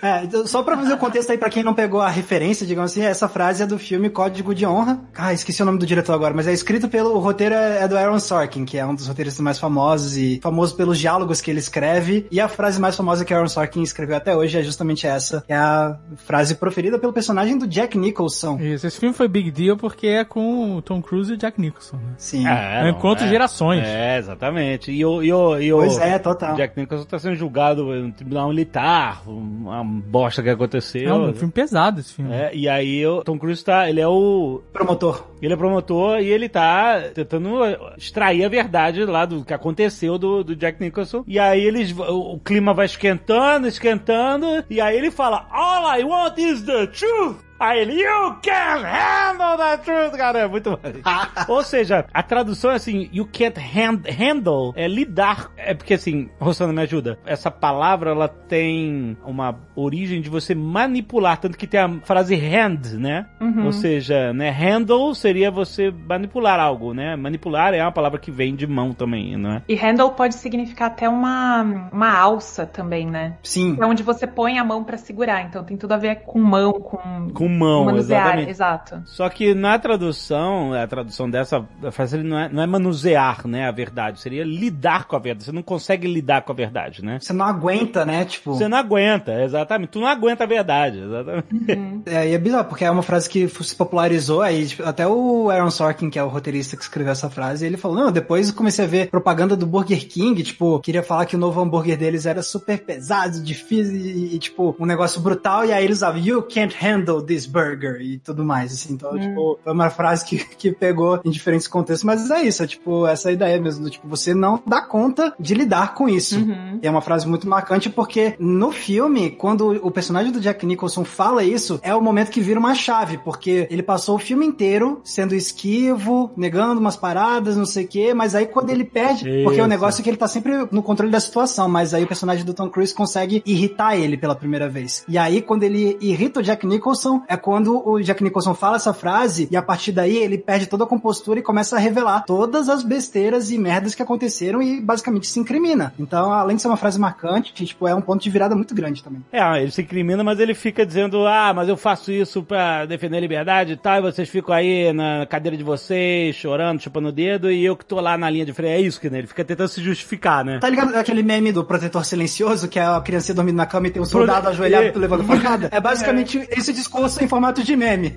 É, 0.01 0.25
só 0.46 0.63
pra 0.63 0.78
fazer 0.78 0.94
o 0.94 0.98
contexto 0.98 1.32
aí 1.32 1.38
pra 1.38 1.50
quem 1.50 1.63
não 1.63 1.74
pegou 1.74 2.02
a 2.02 2.10
referência, 2.10 2.65
digamos 2.65 2.91
assim, 2.91 3.02
essa 3.02 3.28
frase 3.28 3.63
é 3.63 3.65
do 3.65 3.78
filme 3.78 4.10
Código 4.10 4.54
de 4.54 4.65
Honra. 4.65 5.00
Ah, 5.15 5.34
esqueci 5.34 5.62
o 5.62 5.65
nome 5.65 5.80
do 5.80 5.86
diretor 5.86 6.13
agora, 6.13 6.34
mas 6.34 6.48
é 6.48 6.54
escrito 6.54 6.88
pelo. 6.88 7.15
O 7.15 7.20
roteiro 7.20 7.56
é 7.56 7.82
é 7.82 7.88
do 7.88 7.98
Aaron 7.98 8.20
Sorkin, 8.20 8.65
que 8.65 8.78
é 8.78 8.86
um 8.86 8.94
dos 8.94 9.08
roteiristas 9.08 9.41
mais 9.41 9.58
famosos 9.58 10.15
e 10.17 10.39
famoso 10.41 10.76
pelos 10.76 11.00
diálogos 11.00 11.41
que 11.41 11.50
ele 11.50 11.60
escreve. 11.60 12.28
E 12.32 12.39
a 12.39 12.48
frase 12.48 12.80
mais 12.80 12.96
famosa 12.96 13.26
que 13.26 13.34
Aaron 13.34 13.48
Sorkin 13.48 13.82
escreveu 13.82 14.15
até 14.15 14.36
hoje 14.36 14.60
é 14.60 14.63
justamente 14.63 15.08
essa. 15.08 15.41
que 15.41 15.54
É 15.54 15.56
a 15.56 15.98
frase 16.17 16.56
proferida 16.56 17.00
pelo 17.00 17.13
personagem 17.13 17.58
do 17.58 17.65
Jack 17.67 17.98
Nicholson. 17.98 18.60
isso. 18.60 18.86
Esse 18.86 19.00
filme 19.00 19.15
foi 19.15 19.28
big 19.28 19.50
deal 19.52 19.78
porque 19.78 20.08
é 20.08 20.24
com 20.24 20.76
o 20.76 20.82
Tom 20.82 21.02
Cruise 21.02 21.32
e 21.32 21.36
o 21.36 21.38
Jack 21.38 21.60
Nicholson. 21.60 21.98
Né? 21.98 22.13
Sim. 22.17 22.48
É 22.48 22.84
um 22.84 22.89
encontro 22.89 23.24
de 23.26 23.32
gerações. 23.32 23.84
É, 23.84 24.17
exatamente. 24.17 24.91
E 24.91 25.04
o, 25.06 25.24
e 25.24 25.32
o, 25.34 25.60
e 25.60 25.74
o 25.74 25.78
Pois 25.78 25.98
é, 25.98 26.20
total. 26.20 26.56
Jack 26.56 26.80
Nicholson 26.80 27.06
tá 27.06 27.17
sendo 27.17 27.36
julgado 27.36 27.84
no 27.84 28.12
tribunal 28.12 28.50
militar, 28.50 29.24
uma 29.28 29.84
bosta 30.21 30.43
que 30.43 30.49
aconteceu. 30.49 31.10
É 31.10 31.13
um 31.13 31.34
filme 31.34 31.51
pesado 31.51 31.99
esse 31.99 32.13
filme. 32.13 32.34
É, 32.34 32.51
e 32.53 32.69
aí 32.69 33.05
o 33.05 33.23
Tom 33.23 33.38
Cruise 33.38 33.63
tá, 33.63 33.89
ele 33.89 33.99
é 33.99 34.07
o 34.07 34.62
Promotor. 34.71 35.23
ele 35.41 35.53
é 35.53 35.57
promotor 35.57 36.19
e 36.19 36.27
ele 36.27 36.47
tá 36.47 37.01
tentando 37.13 37.60
extrair 37.97 38.45
a 38.45 38.49
verdade 38.49 39.03
lá 39.05 39.25
do 39.25 39.43
que 39.43 39.53
aconteceu 39.53 40.17
do, 40.17 40.43
do 40.43 40.55
Jack 40.55 40.81
Nicholson. 40.81 41.23
E 41.27 41.39
aí 41.39 41.63
eles 41.63 41.91
o, 41.97 42.34
o 42.36 42.39
clima 42.39 42.73
vai 42.73 42.86
esquentando, 42.86 43.67
esquentando, 43.67 44.63
e 44.69 44.79
aí 44.79 44.95
ele 44.97 45.12
fala: 45.12 45.47
"All 45.51 45.99
I 45.99 46.03
want 46.03 46.38
is 46.38 46.62
the 46.62 46.88
truth". 46.88 47.38
Aí 47.62 47.82
ele, 47.82 48.02
you 48.02 48.36
can't 48.41 48.84
handle 48.84 49.56
the 49.56 49.78
truth, 49.78 50.17
cara, 50.17 50.39
é 50.39 50.47
muito 50.47 50.71
maneiro. 50.71 51.04
Ou 51.47 51.63
seja, 51.63 52.08
a 52.12 52.24
tradução 52.24 52.71
é 52.71 52.76
assim, 52.76 53.08
you 53.13 53.30
can't 53.32 53.60
hand, 53.60 54.02
handle, 54.08 54.74
é 54.76 54.88
lidar, 54.88 55.52
é 55.56 55.76
porque 55.76 55.93
assim, 55.93 56.28
Rosana 56.39 56.74
me 56.74 56.82
ajuda, 56.82 57.19
essa 57.24 57.52
palavra, 57.52 58.10
ela 58.10 58.28
tem 58.28 59.15
uma 59.24 59.60
origem 59.76 60.21
de 60.21 60.30
você 60.30 60.56
manipular, 60.56 61.38
tanto 61.38 61.56
que 61.56 61.67
tem 61.67 61.80
a 61.80 62.00
frase 62.04 62.36
hand, 62.36 62.93
né? 62.97 63.28
Ou 63.63 63.71
seja, 63.71 64.34
né, 64.34 64.50
handle 64.50 65.13
seria 65.13 65.52
você 65.52 65.91
manipular 65.91 66.60
algo, 66.60 66.95
né? 66.95 67.15
Manipular 67.15 67.76
é 67.76 67.84
uma 67.84 67.91
palavra 67.91 68.17
que 68.17 68.32
vem 68.32 68.56
de 68.56 68.65
mão 68.65 68.91
também, 68.91 69.38
não 69.38 69.52
é? 69.52 69.62
E 69.67 69.76
handle 69.76 70.10
pode 70.12 70.34
significar 70.34 70.88
até 70.88 71.08
uma, 71.08 71.62
uma 71.93 72.17
alça 72.17 72.65
também, 72.65 73.06
né? 73.06 73.38
Sim. 73.43 73.78
É 73.80 73.86
onde 73.86 74.02
você 74.02 74.26
põe 74.26 74.58
a 74.58 74.63
mão 74.63 74.84
pra 74.84 74.97
segurar. 74.97 75.43
Então 75.43 75.63
tem 75.63 75.78
tudo 75.78 75.91
a 75.91 75.97
ver 75.97 76.24
com 76.24 76.39
mão, 76.39 76.74
com, 76.74 77.30
Com 77.34 77.50
mão, 77.57 77.85
manusear. 77.85 78.21
exatamente. 78.21 78.49
Exato. 78.49 79.01
Só 79.05 79.29
que 79.29 79.53
na 79.53 79.77
tradução, 79.77 80.73
a 80.73 80.87
tradução 80.87 81.29
dessa 81.29 81.65
frase 81.91 82.17
não 82.17 82.37
é, 82.37 82.49
não 82.49 82.63
é 82.63 82.67
manusear, 82.67 83.47
né, 83.47 83.67
a 83.67 83.71
verdade, 83.71 84.19
seria 84.19 84.43
lidar 84.43 85.05
com 85.05 85.15
a 85.15 85.19
verdade. 85.19 85.45
Você 85.45 85.51
não 85.51 85.63
consegue 85.63 86.07
lidar 86.07 86.41
com 86.41 86.51
a 86.51 86.55
verdade, 86.55 87.03
né? 87.03 87.19
Você 87.19 87.33
não 87.33 87.45
aguenta, 87.45 88.05
né? 88.05 88.25
Tipo. 88.25 88.53
Você 88.53 88.67
não 88.67 88.77
aguenta, 88.77 89.43
exatamente. 89.43 89.89
Tu 89.89 89.99
não 89.99 90.07
aguenta 90.07 90.43
a 90.43 90.47
verdade, 90.47 90.99
exatamente. 90.99 91.51
É, 92.05 92.29
e 92.29 92.33
é 92.33 92.37
bizarro, 92.37 92.65
porque 92.65 92.83
é 92.83 92.91
uma 92.91 93.03
frase 93.03 93.29
que 93.29 93.47
se 93.47 93.75
popularizou 93.75 94.41
aí, 94.41 94.67
tipo, 94.67 94.83
até 94.83 95.07
o 95.07 95.49
Aaron 95.49 95.69
Sorkin, 95.69 96.09
que 96.09 96.17
é 96.17 96.23
o 96.23 96.27
roteirista 96.27 96.75
que 96.75 96.83
escreveu 96.83 97.11
essa 97.11 97.29
frase, 97.29 97.65
ele 97.65 97.77
falou, 97.77 97.97
não, 97.97 98.11
depois 98.11 98.49
eu 98.49 98.55
comecei 98.55 98.85
a 98.85 98.87
ver 98.87 99.09
propaganda 99.09 99.55
do 99.55 99.65
Burger 99.65 100.07
King, 100.07 100.41
tipo, 100.43 100.79
queria 100.79 101.03
falar 101.03 101.25
que 101.25 101.35
o 101.35 101.39
novo 101.39 101.61
hambúrguer 101.61 101.97
deles 101.97 102.25
era 102.25 102.41
super 102.41 102.79
pesado, 102.79 103.41
difícil 103.41 103.95
e, 103.95 104.35
e, 104.35 104.39
tipo, 104.39 104.75
um 104.79 104.85
negócio 104.85 105.21
brutal, 105.21 105.65
e 105.65 105.71
aí 105.71 105.83
eles 105.83 105.97
usavam, 105.97 106.21
you 106.21 106.41
can't 106.41 106.75
handle 106.79 107.21
this 107.21 107.40
burger, 107.45 108.01
e 108.01 108.17
tudo 108.17 108.43
mais, 108.43 108.73
assim, 108.73 108.93
então, 108.93 109.17
tipo, 109.19 109.60
foi 109.63 109.73
uma 109.73 109.89
frase 109.89 110.25
que, 110.25 110.38
que 110.56 110.71
pegou 110.71 111.19
em 111.23 111.30
diferentes 111.30 111.67
contextos, 111.67 112.04
mas 112.04 112.30
é 112.30 112.43
isso, 112.43 112.63
é 112.63 112.67
tipo, 112.67 113.08
essa 113.08 113.32
ideia 113.32 113.60
mesmo, 113.60 113.84
do, 113.84 113.89
tipo, 113.89 114.08
você 114.08 114.34
não 114.34 114.62
dá 114.65 114.82
conta 114.82 115.34
de 115.39 115.54
lidar 115.54 115.93
com 115.93 116.08
isso. 116.08 116.39
E 116.82 116.88
é 116.88 116.91
uma 116.91 117.01
frase 117.01 117.27
muito 117.27 117.47
marcante 117.47 117.89
porque 117.89 118.36
no 118.39 118.71
filme, 118.71 119.32
quando 119.32 119.69
o 119.86 119.91
personagem 119.91 120.32
do 120.32 120.39
Jack 120.39 120.65
Nicholson 120.65 121.04
fala 121.04 121.43
isso, 121.43 121.80
é 121.84 121.93
o 121.93 122.01
momento 122.01 122.32
que 122.32 122.41
vira 122.41 122.60
uma 122.60 122.73
chave, 122.73 123.17
porque 123.17 123.67
ele 123.69 123.84
passou 123.84 124.15
o 124.15 124.19
filme 124.19 124.45
inteiro 124.45 125.01
sendo 125.04 125.36
esquivo, 125.36 126.32
negando 126.36 126.80
umas 126.80 126.95
paradas, 126.95 127.58
não 127.58 127.65
sei 127.65 127.86
o 127.86 127.88
quê, 127.88 128.13
mas 128.13 128.36
aí 128.36 128.45
quando 128.45 128.69
ele 128.69 128.84
perde, 128.84 129.23
porque 129.43 129.58
Isso. 129.58 129.65
o 129.65 129.67
negócio 129.67 130.01
é 130.01 130.04
que 130.04 130.10
ele 130.10 130.17
tá 130.17 130.27
sempre 130.27 130.67
no 130.71 130.84
controle 130.84 131.12
da 131.12 131.19
situação, 131.19 131.67
mas 131.67 131.93
aí 131.93 132.04
o 132.04 132.08
personagem 132.08 132.45
do 132.45 132.54
Tom 132.54 132.69
Cruise 132.69 132.93
consegue 132.93 133.41
irritar 133.45 133.95
ele 133.95 134.17
pela 134.17 134.36
primeira 134.36 134.69
vez. 134.69 135.04
E 135.08 135.17
aí 135.17 135.41
quando 135.41 135.63
ele 135.63 135.97
irrita 136.01 136.39
o 136.39 136.43
Jack 136.43 136.65
Nicholson, 136.65 137.23
é 137.32 137.38
quando 137.38 137.88
o 137.88 138.02
Jack 138.02 138.22
Nicholson 138.22 138.54
fala 138.54 138.76
essa 138.76 138.94
frase 138.94 139.48
e 139.50 139.56
a 139.56 139.62
partir 139.62 139.94
daí 139.94 140.17
ele 140.17 140.38
perde 140.38 140.65
toda 140.65 140.84
a 140.84 140.88
compostura 140.88 141.39
e 141.39 141.41
começa 141.41 141.78
a 141.78 141.80
revelar 141.80 142.26
todas 142.26 142.67
as 142.67 142.84
besteiras 142.84 143.52
e 143.52 143.58
merdas 143.58 143.96
que 143.96 144.04
aconteceram 144.04 144.62
e 144.62 144.82
basicamente 144.82 145.28
se 145.28 145.39
incrimina. 145.39 145.94
Então, 145.98 146.34
além 146.34 146.58
de 146.58 146.62
ser 146.62 146.67
uma 146.67 146.76
frase 146.76 147.00
marcante, 147.00 147.54
tipo, 147.54 147.88
é 147.88 147.96
um 147.96 148.02
ponto 148.02 148.22
de 148.22 148.30
virada 148.30 148.54
muito 148.54 148.76
grande 148.76 149.02
também. 149.02 149.24
É, 149.32 149.62
ele 149.62 149.72
se 149.72 149.82
incrimina, 149.82 150.26
mas 150.26 150.41
ele 150.41 150.54
fica 150.54 150.86
dizendo, 150.86 151.26
ah, 151.26 151.54
mas 151.56 151.70
eu 151.70 151.78
faço 151.78 152.12
isso 152.12 152.44
pra 152.44 152.86
defender 152.86 153.15
a 153.15 153.22
liberdade 153.22 153.74
e 153.74 153.78
tal, 153.78 154.00
e 154.00 154.02
vocês 154.02 154.28
ficam 154.28 154.54
aí 154.54 154.91
na 154.91 155.26
cadeira 155.26 155.56
de 155.56 155.63
vocês, 155.63 156.36
chorando, 156.36 156.82
chupando 156.82 157.08
o 157.08 157.12
dedo, 157.13 157.50
e 157.50 157.63
eu 157.63 157.78
que 157.78 157.86
tô 157.86 158.02
lá 158.02 158.17
na 158.17 158.30
linha 158.30 158.46
de 158.46 158.52
freio. 158.52 158.74
É 158.74 158.82
isso 158.82 159.00
que 159.00 159.10
né? 159.10 159.20
ele 159.20 159.28
fica 159.28 159.46
tentando 159.46 159.70
se 159.70 159.82
justificar, 159.82 160.44
né? 160.44 160.60
Tá 160.60 160.67
ligado 160.67 160.94
aquele 160.96 161.24
meme 161.24 161.54
do 161.54 161.63
protetor 161.63 162.04
silencioso, 162.04 162.67
que 162.67 162.78
é 162.78 162.86
a 162.86 163.00
criança 163.00 163.34
dormindo 163.34 163.56
na 163.56 163.65
cama 163.65 163.88
e 163.88 163.91
tem 163.91 164.02
um 164.02 164.06
soldado 164.06 164.50
ajoelhado 164.50 165.00
levando 165.00 165.24
facada? 165.24 165.70
É 165.72 165.80
basicamente 165.80 166.46
esse 166.52 166.74
discurso 166.74 167.11
em 167.19 167.28
formato 167.28 167.63
de 167.63 167.76
meme. 167.76 168.15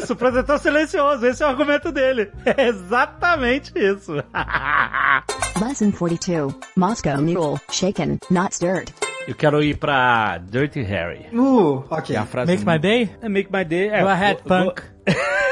Isso, 0.00 0.16
protetor 0.16 0.58
silencioso, 0.58 1.24
esse 1.26 1.42
é 1.42 1.46
o 1.46 1.48
argumento 1.50 1.92
dele. 1.92 2.30
É 2.44 2.68
exatamente 2.68 3.72
isso. 3.76 4.12
Lesson 5.60 5.90
42. 5.92 6.54
Moscow 6.76 7.20
Mule. 7.20 7.58
Shaken, 7.70 8.18
not 8.30 8.54
stirred. 8.54 8.92
eu 9.26 9.34
quero 9.34 9.62
ir 9.62 9.76
pra 9.78 10.38
Dirty 10.38 10.82
Harry. 10.82 11.26
Uh, 11.32 11.78
ok. 11.90 12.02
Que 12.02 12.14
é 12.16 12.18
a 12.18 12.26
frase 12.26 12.52
Make 12.52 12.64
My 12.66 12.78
Day? 12.78 13.10
É 13.22 13.28
Make 13.28 13.50
My 13.52 13.64
Day. 13.64 13.88
É, 13.88 14.02
Go 14.02 14.08
ahead, 14.08 14.40
go- 14.42 14.48
punk. 14.48 14.82
go- 14.82 14.86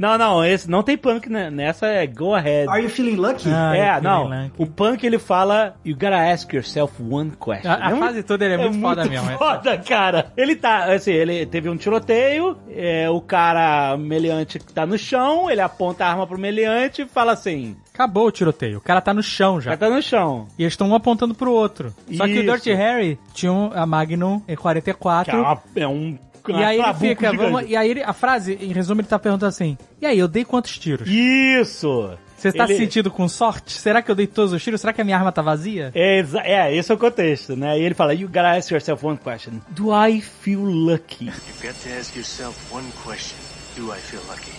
não, 0.00 0.16
não, 0.18 0.44
esse 0.44 0.68
não 0.70 0.82
tem 0.82 0.96
punk 0.96 1.28
né? 1.28 1.50
nessa 1.50 1.86
é 1.86 2.06
Go 2.06 2.34
Ahead. 2.34 2.68
Are 2.68 2.82
you 2.82 2.88
feeling 2.88 3.16
lucky? 3.16 3.48
Ah, 3.50 3.76
é, 3.76 3.98
eu 3.98 4.02
não. 4.02 4.28
feeling 4.28 4.50
O 4.58 4.66
punk 4.66 5.04
ele 5.06 5.18
fala, 5.18 5.74
you 5.84 5.94
gotta 5.94 6.16
ask 6.32 6.52
yourself 6.52 6.94
one 7.02 7.32
question. 7.32 7.70
A, 7.70 7.74
a 7.74 7.90
É 7.90 7.90
muito- 7.90 8.06
fase 8.06 8.22
toda 8.22 8.44
ele 8.44 8.54
é, 8.54 8.58
muito 8.58 8.80
foda 8.80 9.04
mesmo. 9.04 9.30
é. 9.30 9.36
Foda, 9.36 9.78
cara. 9.78 10.32
Ele 10.36 10.56
tá, 10.56 10.84
assim, 10.92 11.12
ele 11.12 11.44
teve 11.46 11.68
um 11.68 11.76
tiroteio, 11.76 12.56
é, 12.70 13.08
o 13.10 13.20
cara 13.20 13.96
meliante 13.96 14.58
tá 14.58 14.86
no 14.86 14.96
chão, 14.98 15.50
ele 15.50 15.60
aponta 15.60 16.04
a 16.04 16.10
arma 16.10 16.26
pro 16.26 16.38
meliante 16.38 17.02
e 17.02 17.06
fala 17.06 17.32
assim, 17.32 17.76
Acabou 17.92 18.28
o 18.28 18.32
tiroteio. 18.32 18.78
O 18.78 18.80
cara 18.80 19.00
tá 19.02 19.12
no 19.12 19.22
chão 19.22 19.60
já. 19.60 19.72
já 19.72 19.76
tá 19.76 19.90
no 19.90 20.00
chão. 20.00 20.48
E 20.58 20.62
eles 20.62 20.72
estão 20.72 20.88
um 20.88 20.94
apontando 20.94 21.34
pro 21.34 21.52
outro. 21.52 21.92
Só 22.16 22.24
que 22.24 22.38
o 22.38 22.42
Isso. 22.42 22.52
Dirty 22.52 22.72
Harry 22.72 23.18
tinha 23.34 23.52
um- 23.52 23.70
a 23.74 23.84
Magnum 23.84 24.40
E44. 24.48 25.24
Que 25.24 25.30
é, 25.32 25.34
uma- 25.34 25.62
é 25.76 25.86
um... 25.86 26.18
E 26.58 26.64
aí 26.64 26.76
ele 26.76 26.82
trabuco 26.82 27.06
fica, 27.06 27.32
vamos, 27.32 27.64
e 27.70 27.76
aí 27.76 27.90
ele- 27.90 28.02
a 28.02 28.12
frase, 28.12 28.58
em 28.60 28.72
resumo, 28.72 29.00
ele 29.00 29.08
tá 29.08 29.18
perguntando 29.18 29.48
assim: 29.48 29.76
E 30.00 30.06
aí, 30.06 30.18
eu 30.18 30.26
dei 30.28 30.44
quantos 30.44 30.78
tiros? 30.78 31.08
Isso! 31.08 32.10
Você 32.36 32.50
tá 32.52 32.64
Ele- 32.64 32.72
se 32.72 32.80
sentindo 32.80 33.10
com 33.10 33.28
sorte? 33.28 33.72
Será 33.78 34.00
que 34.00 34.10
eu 34.10 34.14
dei 34.14 34.26
todos 34.26 34.54
os 34.54 34.62
tiros? 34.62 34.80
Será 34.80 34.94
que 34.94 35.00
a 35.02 35.04
minha 35.04 35.14
arma 35.16 35.30
tá 35.30 35.42
vazia? 35.42 35.92
É, 35.94 36.24
é, 36.44 36.74
esse 36.74 36.90
é 36.90 36.94
o 36.94 36.96
contexto, 36.96 37.54
né? 37.54 37.78
E 37.78 37.82
ele 37.82 37.94
fala, 37.94 38.14
you 38.14 38.26
gotta 38.28 38.56
ask 38.56 38.70
yourself 38.70 39.04
one 39.04 39.18
question. 39.18 39.60
Do 39.68 39.90
I 39.92 40.22
feel 40.22 40.62
lucky? 40.62 41.26
You've 41.26 41.62
got 41.66 41.74
to 41.82 41.88
ask 42.00 42.16
yourself 42.16 42.58
one 42.72 42.86
question. 43.04 43.36
Do 43.76 43.92
I 43.94 43.98
feel 43.98 44.22
lucky? 44.26 44.52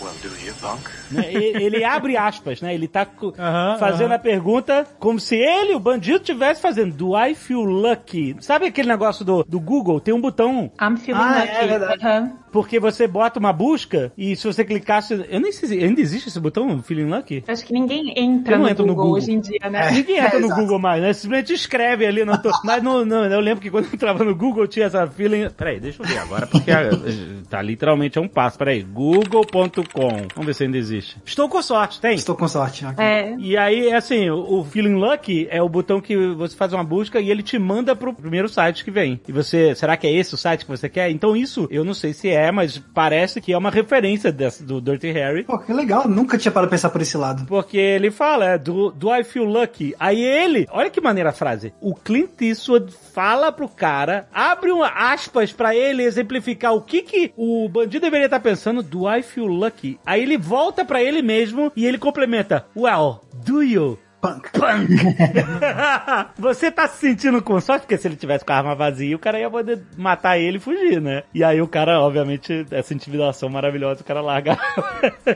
Well, 0.00 0.12
do 0.22 0.28
you, 0.44 0.54
punk? 0.60 0.82
Né? 1.10 1.32
Ele 1.32 1.84
abre 1.84 2.16
aspas, 2.16 2.60
né? 2.60 2.74
Ele 2.74 2.88
tá 2.88 3.06
co- 3.06 3.32
Aham, 3.38 3.78
fazendo 3.78 4.06
aham. 4.08 4.16
a 4.16 4.18
pergunta 4.18 4.86
como 4.98 5.20
se 5.20 5.36
ele, 5.36 5.74
o 5.74 5.80
bandido, 5.80 6.18
estivesse 6.18 6.60
fazendo 6.60 6.92
Do 6.94 7.16
I 7.16 7.34
feel 7.34 7.60
lucky? 7.62 8.36
Sabe 8.40 8.66
aquele 8.66 8.88
negócio 8.88 9.24
do, 9.24 9.44
do 9.44 9.60
Google? 9.60 10.00
Tem 10.00 10.12
um 10.12 10.20
botão 10.20 10.70
I'm 10.80 10.96
feeling 10.96 11.20
Ah, 11.20 11.40
lucky. 11.40 11.52
é 11.56 11.66
verdade. 11.66 12.04
Aham. 12.06 12.32
Porque 12.54 12.78
você 12.78 13.08
bota 13.08 13.40
uma 13.40 13.52
busca 13.52 14.12
e 14.16 14.36
se 14.36 14.46
você 14.46 14.64
clicasse. 14.64 15.12
Eu 15.28 15.40
nem 15.40 15.50
sei 15.50 15.68
se 15.68 15.76
ainda 15.84 16.00
existe 16.00 16.28
esse 16.28 16.38
botão, 16.38 16.80
Feeling 16.84 17.10
Lucky? 17.10 17.42
Acho 17.48 17.66
que 17.66 17.72
ninguém 17.72 18.14
entra 18.16 18.56
no, 18.56 18.68
entro 18.68 18.86
no 18.86 18.94
Google 18.94 19.06
Google. 19.06 19.18
hoje 19.22 19.32
em 19.32 19.40
dia, 19.40 19.68
né? 19.68 19.90
Ninguém 19.90 20.18
entra 20.18 20.36
É, 20.36 20.38
no 20.38 20.46
exato. 20.46 20.60
Google 20.60 20.78
mais, 20.78 21.02
né? 21.02 21.12
Simplesmente 21.12 21.52
escreve 21.52 22.06
ali. 22.06 22.24
Não 22.24 22.40
tô... 22.40 22.52
Mas 22.62 22.80
não, 22.80 23.04
não, 23.04 23.24
eu 23.24 23.40
lembro 23.40 23.60
que 23.60 23.72
quando 23.72 23.86
eu 23.86 23.90
entrava 23.92 24.22
no 24.22 24.36
Google 24.36 24.68
tinha 24.68 24.86
essa 24.86 25.04
feeling. 25.08 25.50
Peraí, 25.50 25.80
deixa 25.80 26.00
eu 26.00 26.06
ver 26.06 26.18
agora, 26.18 26.46
porque 26.46 26.70
tá 27.50 27.60
literalmente 27.60 28.18
a 28.18 28.22
um 28.22 28.28
passo. 28.28 28.56
Peraí, 28.56 28.84
google.com. 28.84 30.08
Vamos 30.34 30.46
ver 30.46 30.54
se 30.54 30.62
ainda 30.62 30.78
existe. 30.78 31.16
Estou 31.24 31.48
com 31.48 31.60
sorte, 31.60 32.00
tem? 32.00 32.14
Estou 32.14 32.36
com 32.36 32.46
sorte. 32.46 32.84
ok. 32.86 33.04
É, 33.04 33.34
E 33.36 33.56
aí, 33.56 33.92
assim, 33.92 34.30
o 34.30 34.54
o 34.54 34.64
Feeling 34.64 34.94
Lucky 34.94 35.48
é 35.50 35.60
o 35.60 35.68
botão 35.68 36.00
que 36.00 36.16
você 36.34 36.54
faz 36.56 36.72
uma 36.72 36.84
busca 36.84 37.20
e 37.20 37.28
ele 37.30 37.42
te 37.42 37.58
manda 37.58 37.96
pro 37.96 38.14
primeiro 38.14 38.48
site 38.48 38.84
que 38.84 38.90
vem. 38.90 39.20
E 39.26 39.32
você, 39.32 39.74
será 39.74 39.96
que 39.96 40.06
é 40.06 40.12
esse 40.12 40.32
o 40.34 40.36
site 40.36 40.64
que 40.64 40.70
você 40.70 40.88
quer? 40.88 41.10
Então 41.10 41.36
isso, 41.36 41.66
eu 41.72 41.82
não 41.84 41.92
sei 41.94 42.12
se 42.12 42.28
é, 42.28 42.43
mas 42.52 42.78
parece 42.78 43.40
que 43.40 43.52
é 43.52 43.58
uma 43.58 43.70
referência 43.70 44.32
dessa, 44.32 44.64
do 44.64 44.80
Dirty 44.80 45.10
Harry. 45.12 45.44
Pô, 45.44 45.58
que 45.58 45.72
legal. 45.72 46.08
Nunca 46.08 46.38
tinha 46.38 46.52
parado 46.52 46.68
pra 46.68 46.76
pensar 46.76 46.90
por 46.90 47.00
esse 47.00 47.16
lado. 47.16 47.46
Porque 47.46 47.76
ele 47.78 48.10
fala, 48.10 48.46
é, 48.46 48.58
do, 48.58 48.90
do 48.90 49.14
I 49.14 49.24
feel 49.24 49.44
lucky. 49.44 49.94
Aí 49.98 50.22
ele, 50.22 50.66
olha 50.70 50.90
que 50.90 51.00
maneira 51.00 51.30
a 51.30 51.32
frase. 51.32 51.72
O 51.80 51.94
Clint 51.94 52.40
Eastwood 52.40 52.92
fala 53.12 53.52
pro 53.52 53.68
cara, 53.68 54.28
abre 54.32 54.70
uma 54.70 54.88
aspas 54.88 55.52
pra 55.52 55.74
ele 55.74 56.02
exemplificar 56.02 56.74
o 56.74 56.82
que 56.82 57.02
que 57.02 57.32
o 57.36 57.68
bandido 57.68 58.04
deveria 58.04 58.26
estar 58.26 58.40
pensando 58.40 58.82
do 58.82 59.08
I 59.08 59.22
feel 59.22 59.46
lucky. 59.46 59.98
Aí 60.04 60.22
ele 60.22 60.36
volta 60.36 60.84
pra 60.84 61.02
ele 61.02 61.22
mesmo 61.22 61.72
e 61.76 61.86
ele 61.86 61.98
complementa, 61.98 62.66
well, 62.76 63.20
do 63.44 63.62
you? 63.62 63.98
Punk. 64.24 64.50
Punk! 64.52 64.88
Você 66.38 66.70
tá 66.70 66.88
se 66.88 67.08
sentindo 67.08 67.42
com 67.42 67.60
sorte, 67.60 67.82
porque 67.82 67.98
se 67.98 68.08
ele 68.08 68.16
tivesse 68.16 68.42
com 68.42 68.54
a 68.54 68.56
arma 68.56 68.74
vazia, 68.74 69.14
o 69.14 69.18
cara 69.18 69.38
ia 69.38 69.50
poder 69.50 69.82
matar 69.98 70.38
ele 70.38 70.56
e 70.56 70.60
fugir, 70.60 70.98
né? 70.98 71.24
E 71.34 71.44
aí 71.44 71.60
o 71.60 71.68
cara, 71.68 72.00
obviamente, 72.00 72.64
essa 72.70 72.94
intimidação 72.94 73.50
maravilhosa, 73.50 74.00
o 74.00 74.04
cara 74.04 74.22
larga. 74.22 74.56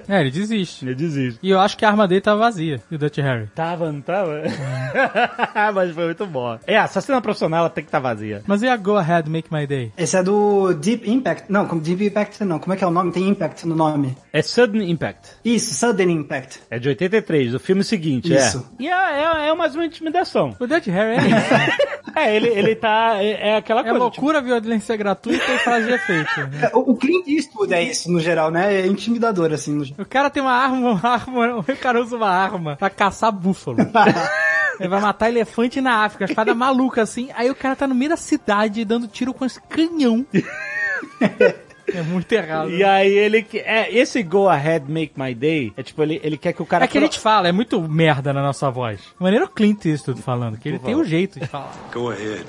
É, 0.08 0.20
ele 0.20 0.30
desiste. 0.30 0.86
ele 0.86 0.94
desiste. 0.94 1.38
E 1.42 1.50
eu 1.50 1.60
acho 1.60 1.76
que 1.76 1.84
a 1.84 1.88
arma 1.90 2.08
dele 2.08 2.22
tava 2.22 2.40
vazia, 2.40 2.80
o 2.90 2.96
Dutch 2.96 3.18
Harry. 3.18 3.48
Tava, 3.54 3.92
não 3.92 4.00
tava? 4.00 4.42
Mas 5.74 5.92
foi 5.92 6.06
muito 6.06 6.26
bom. 6.26 6.58
É, 6.66 6.74
essa 6.74 7.02
cena 7.02 7.20
profissional 7.20 7.60
ela 7.60 7.70
tem 7.70 7.84
que 7.84 7.88
estar 7.88 7.98
vazia. 7.98 8.42
Mas 8.46 8.62
e 8.62 8.68
a 8.68 8.76
Go 8.76 8.96
Ahead, 8.96 9.28
Make 9.28 9.52
My 9.52 9.66
Day? 9.66 9.92
Esse 9.98 10.16
é 10.16 10.22
do 10.22 10.72
Deep 10.72 11.08
Impact. 11.10 11.52
Não, 11.52 11.66
como 11.66 11.80
Deep 11.80 12.06
Impact 12.06 12.42
não. 12.44 12.58
Como 12.58 12.72
é 12.72 12.76
que 12.76 12.84
é 12.84 12.86
o 12.86 12.90
nome? 12.90 13.12
Tem 13.12 13.28
Impact 13.28 13.66
no 13.66 13.76
nome. 13.76 14.16
É 14.32 14.40
Sudden 14.40 14.90
Impact. 14.90 15.28
Isso, 15.44 15.74
Sudden 15.74 16.10
Impact. 16.10 16.60
É 16.70 16.78
de 16.78 16.88
83, 16.88 17.52
do 17.52 17.60
filme 17.60 17.84
seguinte, 17.84 18.32
Isso. 18.32 18.66
é. 18.77 18.77
E 18.78 18.88
é, 18.88 18.92
é, 18.92 19.48
é 19.48 19.54
mais 19.54 19.74
uma 19.74 19.84
intimidação. 19.84 20.54
O 20.60 20.66
Dutch 20.66 20.86
Harry 20.86 21.16
é 21.16 21.26
isso. 21.26 21.88
É, 22.16 22.34
ele, 22.36 22.48
ele 22.48 22.74
tá... 22.76 23.16
É, 23.22 23.50
é 23.50 23.56
aquela 23.56 23.80
É 23.80 23.84
coisa... 23.84 23.98
loucura, 23.98 24.40
violência 24.40 24.96
gratuita 24.96 25.44
e 25.52 25.58
frase 25.58 25.86
de 25.86 25.92
efeito. 25.94 26.40
né? 26.48 26.70
É, 26.72 26.76
O, 26.76 26.92
o 26.92 26.96
Clint 26.96 27.26
Eastwood 27.26 27.72
é 27.74 27.82
isso, 27.82 28.10
no 28.10 28.20
geral, 28.20 28.50
né? 28.50 28.74
É 28.80 28.86
intimidador, 28.86 29.52
assim. 29.52 29.74
No... 29.74 29.84
O 30.02 30.06
cara 30.06 30.30
tem 30.30 30.42
uma 30.42 30.52
arma, 30.52 30.90
uma 30.92 31.08
arma, 31.08 31.58
o 31.58 31.76
cara 31.76 32.00
usa 32.00 32.16
uma 32.16 32.30
arma 32.30 32.76
pra 32.76 32.88
caçar 32.90 33.32
búfalo. 33.32 33.78
Ele 34.80 34.88
vai 34.88 35.00
matar 35.00 35.28
elefante 35.28 35.80
na 35.80 36.04
África, 36.04 36.24
espada 36.24 36.54
maluca 36.54 37.02
assim. 37.02 37.28
Aí 37.34 37.50
o 37.50 37.54
cara 37.54 37.74
tá 37.74 37.86
no 37.86 37.96
meio 37.96 38.10
da 38.10 38.16
cidade 38.16 38.84
dando 38.84 39.08
tiro 39.08 39.34
com 39.34 39.44
esse 39.44 39.60
canhão. 39.62 40.24
É 41.94 42.02
muito 42.02 42.30
errado. 42.32 42.70
E 42.70 42.82
aí 42.84 43.10
ele... 43.16 43.42
que- 43.42 43.58
É, 43.58 43.92
esse 43.94 44.22
Go 44.22 44.48
Ahead 44.48 44.90
Make 44.90 45.12
My 45.16 45.34
Day, 45.34 45.72
é 45.76 45.82
tipo, 45.82 46.02
ele, 46.02 46.20
ele 46.22 46.36
quer 46.36 46.52
que 46.52 46.62
o 46.62 46.66
cara... 46.66 46.84
É 46.84 46.88
que 46.88 46.98
a 46.98 47.00
gente 47.00 47.18
fala, 47.18 47.48
é 47.48 47.52
muito 47.52 47.80
merda 47.80 48.32
na 48.32 48.42
nossa 48.42 48.70
voz. 48.70 49.00
De 49.00 49.06
maneira 49.22 49.44
o 49.44 49.48
Clint 49.48 49.84
Eastwood 49.86 50.20
falando, 50.22 50.58
que 50.58 50.68
ele 50.68 50.78
tem 50.78 50.94
o 50.94 51.04
jeito 51.04 51.40
de 51.40 51.46
falar. 51.46 51.72
Go 51.92 52.10
ahead. 52.10 52.44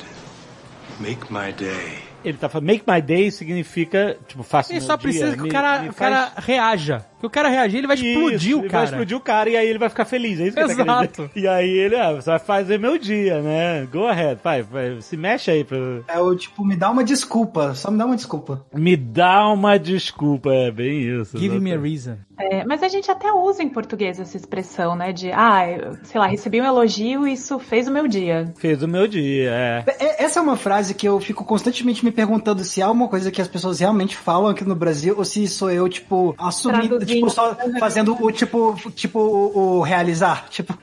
Make 1.00 1.32
my 1.32 1.52
day. 1.54 2.10
Ele 2.26 2.38
tá 2.38 2.50
falando, 2.50 2.68
make 2.68 2.84
my 2.86 3.02
day 3.02 3.32
significa, 3.32 4.18
tipo, 4.28 4.44
faça 4.44 4.74
Ele 4.74 4.82
só 4.82 4.98
dia, 4.98 5.04
precisa 5.04 5.36
que 5.38 5.44
me- 5.44 5.50
o 5.50 5.52
cara, 5.52 5.82
me 5.84 5.90
o 5.90 5.94
cara 5.94 6.28
faz- 6.32 6.46
reaja. 6.46 7.06
Que 7.20 7.26
o 7.26 7.30
cara 7.30 7.50
reagir, 7.50 7.78
ele 7.80 7.88
vai 7.88 7.96
explodir 7.98 8.50
Isso, 8.50 8.58
o 8.58 8.62
ele 8.62 8.70
cara. 8.70 8.84
Vai 8.86 8.94
explodir 8.94 9.18
o 9.18 9.20
cara 9.20 9.50
e 9.50 9.58
aí 9.58 9.68
ele 9.68 9.80
vai 9.80 9.90
ficar 9.90 10.06
feliz. 10.06 10.40
É 10.40 10.48
isso 10.48 10.54
que 10.56 10.60
ele 10.62 10.68
tá 10.70 10.76
querendo 10.76 10.90
Exato. 11.04 11.28
dizer. 11.28 11.40
E 11.40 11.48
aí 11.48 11.70
ele, 11.70 11.96
ah, 11.96 12.14
você 12.14 12.30
vai 12.30 12.40
fazer 12.40 12.80
meu 12.80 12.98
dia, 12.98 13.42
né? 13.42 13.88
Go 13.92 14.06
ahead, 14.08 14.40
vai, 14.44 14.62
vai 14.62 15.02
se 15.02 15.18
mexe 15.18 15.52
aí 15.52 15.64
pra... 15.64 15.78
É 16.08 16.20
o 16.20 16.36
tipo, 16.36 16.64
me 16.66 16.76
dá 16.76 16.90
uma 16.90 17.04
desculpa. 17.04 17.74
Só 17.76 17.92
me 17.92 17.98
dá 17.98 18.06
uma 18.06 18.16
desculpa. 18.16 18.66
Me 18.74 18.96
dá 18.96 19.48
uma 19.50 19.78
desculpa, 19.78 20.50
é 20.52 20.72
bem 20.72 21.02
isso. 21.02 21.38
Give 21.38 21.60
me 21.60 21.72
a 21.72 21.76
exatamente. 21.76 21.90
reason. 21.90 22.18
é, 22.40 22.64
mas 22.66 22.82
a 22.84 22.88
gente 22.88 23.12
até 23.12 23.32
usa 23.34 23.62
em 23.62 23.70
português 23.70 24.20
essa 24.20 24.38
expressão, 24.38 24.96
né? 24.96 25.12
De, 25.12 25.32
ah, 25.32 25.94
sei 26.04 26.20
lá, 26.22 26.28
recebi 26.28 26.62
um 26.62 26.66
elogio 26.66 27.28
e 27.28 27.34
isso 27.34 27.60
fez 27.60 27.88
o 27.88 27.92
meu 27.92 28.08
dia. 28.08 28.54
Fez 28.58 28.82
o 28.82 28.88
meu 28.88 29.08
dia, 29.08 29.50
é. 29.52 29.84
É- 30.00 30.24
Essa 30.24 30.40
é 30.40 30.42
uma 30.42 30.56
frase 30.56 30.94
que 30.94 31.08
eu 31.08 31.20
fico 31.20 31.44
constantemente 31.44 32.04
me 32.06 32.12
perguntando 32.12 32.64
se 32.64 32.82
é 32.82 32.88
uma 32.88 33.08
coisa 33.08 33.32
que 33.32 33.42
as 33.42 33.48
pessoas 33.48 33.80
realmente 33.80 34.16
falam 34.16 34.50
aqui 34.50 34.64
no 34.64 34.76
Brasil 34.76 35.16
ou 35.18 35.26
se 35.26 35.48
sou 35.48 35.70
eu, 35.70 35.88
tipo, 35.90 36.34
assumindo. 36.38 37.00
Tipo, 37.16 37.30
só 37.30 37.56
fazendo 37.80 38.18
o 38.22 38.32
tipo, 38.32 38.76
tipo, 38.96 39.20
o, 39.20 39.78
o 39.78 39.82
realizar. 39.82 40.48
Tipo, 40.60 40.74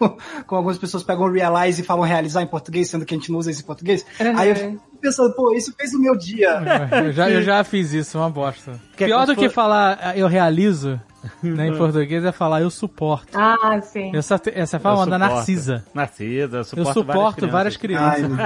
como 0.47 0.59
algumas 0.59 0.79
pessoas 0.79 1.03
pegam 1.03 1.31
realize 1.31 1.81
e 1.81 1.85
falam 1.85 2.05
realizar 2.05 2.43
em 2.43 2.47
português, 2.47 2.89
sendo 2.89 3.05
que 3.05 3.15
a 3.15 3.19
gente 3.19 3.31
não 3.31 3.39
usa 3.39 3.51
isso 3.51 3.63
em 3.63 3.67
português. 3.67 4.07
Uhum. 4.19 4.39
Aí 4.39 4.49
eu 4.49 4.57
fico 4.57 4.81
pensando, 5.01 5.35
pô, 5.35 5.55
isso 5.55 5.75
fez 5.77 5.93
o 5.93 6.01
meu 6.01 6.17
dia. 6.17 6.63
Eu 7.05 7.13
já, 7.13 7.31
eu 7.31 7.43
já 7.45 7.63
fiz 7.65 7.93
isso, 7.93 8.19
uma 8.19 8.31
bosta. 8.31 8.81
É 8.99 9.05
Pior 9.05 9.27
do 9.27 9.37
que 9.37 9.49
falar 9.49 9.99
ah, 10.01 10.17
eu 10.17 10.27
realizo, 10.27 11.01
né, 11.43 11.69
em 11.69 11.75
português, 11.79 12.25
é 12.25 12.33
falar 12.33 12.63
eu 12.63 12.71
suporto. 12.71 13.29
Ah, 13.35 13.81
sim. 13.83 14.15
Essa, 14.17 14.41
essa 14.55 14.79
fala 14.79 15.03
Eu 15.03 15.07
da 15.07 15.17
suporto. 15.17 15.35
Narcisa. 15.35 15.85
Narcisa, 15.95 16.57
eu 16.57 16.59
Eu 16.61 16.65
suporto, 16.65 16.93
suporto 17.01 17.49
várias 17.49 17.77
crianças. 17.77 18.23
crianças. 18.25 18.39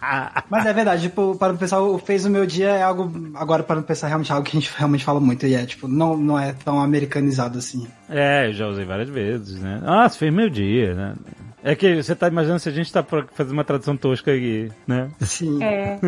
Ai, 0.00 0.42
Mas 0.48 0.66
é 0.66 0.72
verdade, 0.72 1.02
tipo, 1.02 1.36
para 1.36 1.52
o 1.52 1.58
pessoal, 1.58 1.94
o 1.94 1.98
fez 1.98 2.24
o 2.24 2.30
meu 2.30 2.46
dia 2.46 2.70
é 2.70 2.82
algo, 2.82 3.12
agora 3.34 3.62
para 3.62 3.80
o 3.80 3.82
pensar 3.82 4.08
realmente 4.08 4.30
é 4.30 4.34
algo 4.34 4.46
que 4.48 4.56
a 4.56 4.60
gente 4.60 4.72
realmente 4.76 5.04
fala 5.04 5.20
muito 5.20 5.46
e 5.46 5.54
é, 5.54 5.64
tipo, 5.66 5.86
não, 5.88 6.16
não 6.16 6.38
é 6.38 6.52
tão 6.52 6.80
americanizado 6.80 7.58
assim. 7.58 7.86
É, 8.08 8.48
eu 8.48 8.52
já 8.52 8.66
usei 8.66 8.84
várias 8.84 9.08
vezes, 9.08 9.60
né? 9.60 9.80
Ah, 9.84 10.08
você 10.08 10.18
fez 10.18 10.32
meu 10.32 10.48
dia, 10.48 10.94
né? 10.94 11.14
É 11.62 11.74
que 11.74 12.00
você 12.02 12.14
tá 12.14 12.28
imaginando 12.28 12.60
se 12.60 12.68
a 12.68 12.72
gente 12.72 12.90
tá 12.92 13.04
fazer 13.32 13.52
uma 13.52 13.64
tradução 13.64 13.96
tosca 13.96 14.30
aqui, 14.32 14.70
né? 14.86 15.08
Sim. 15.20 15.62
É. 15.62 15.98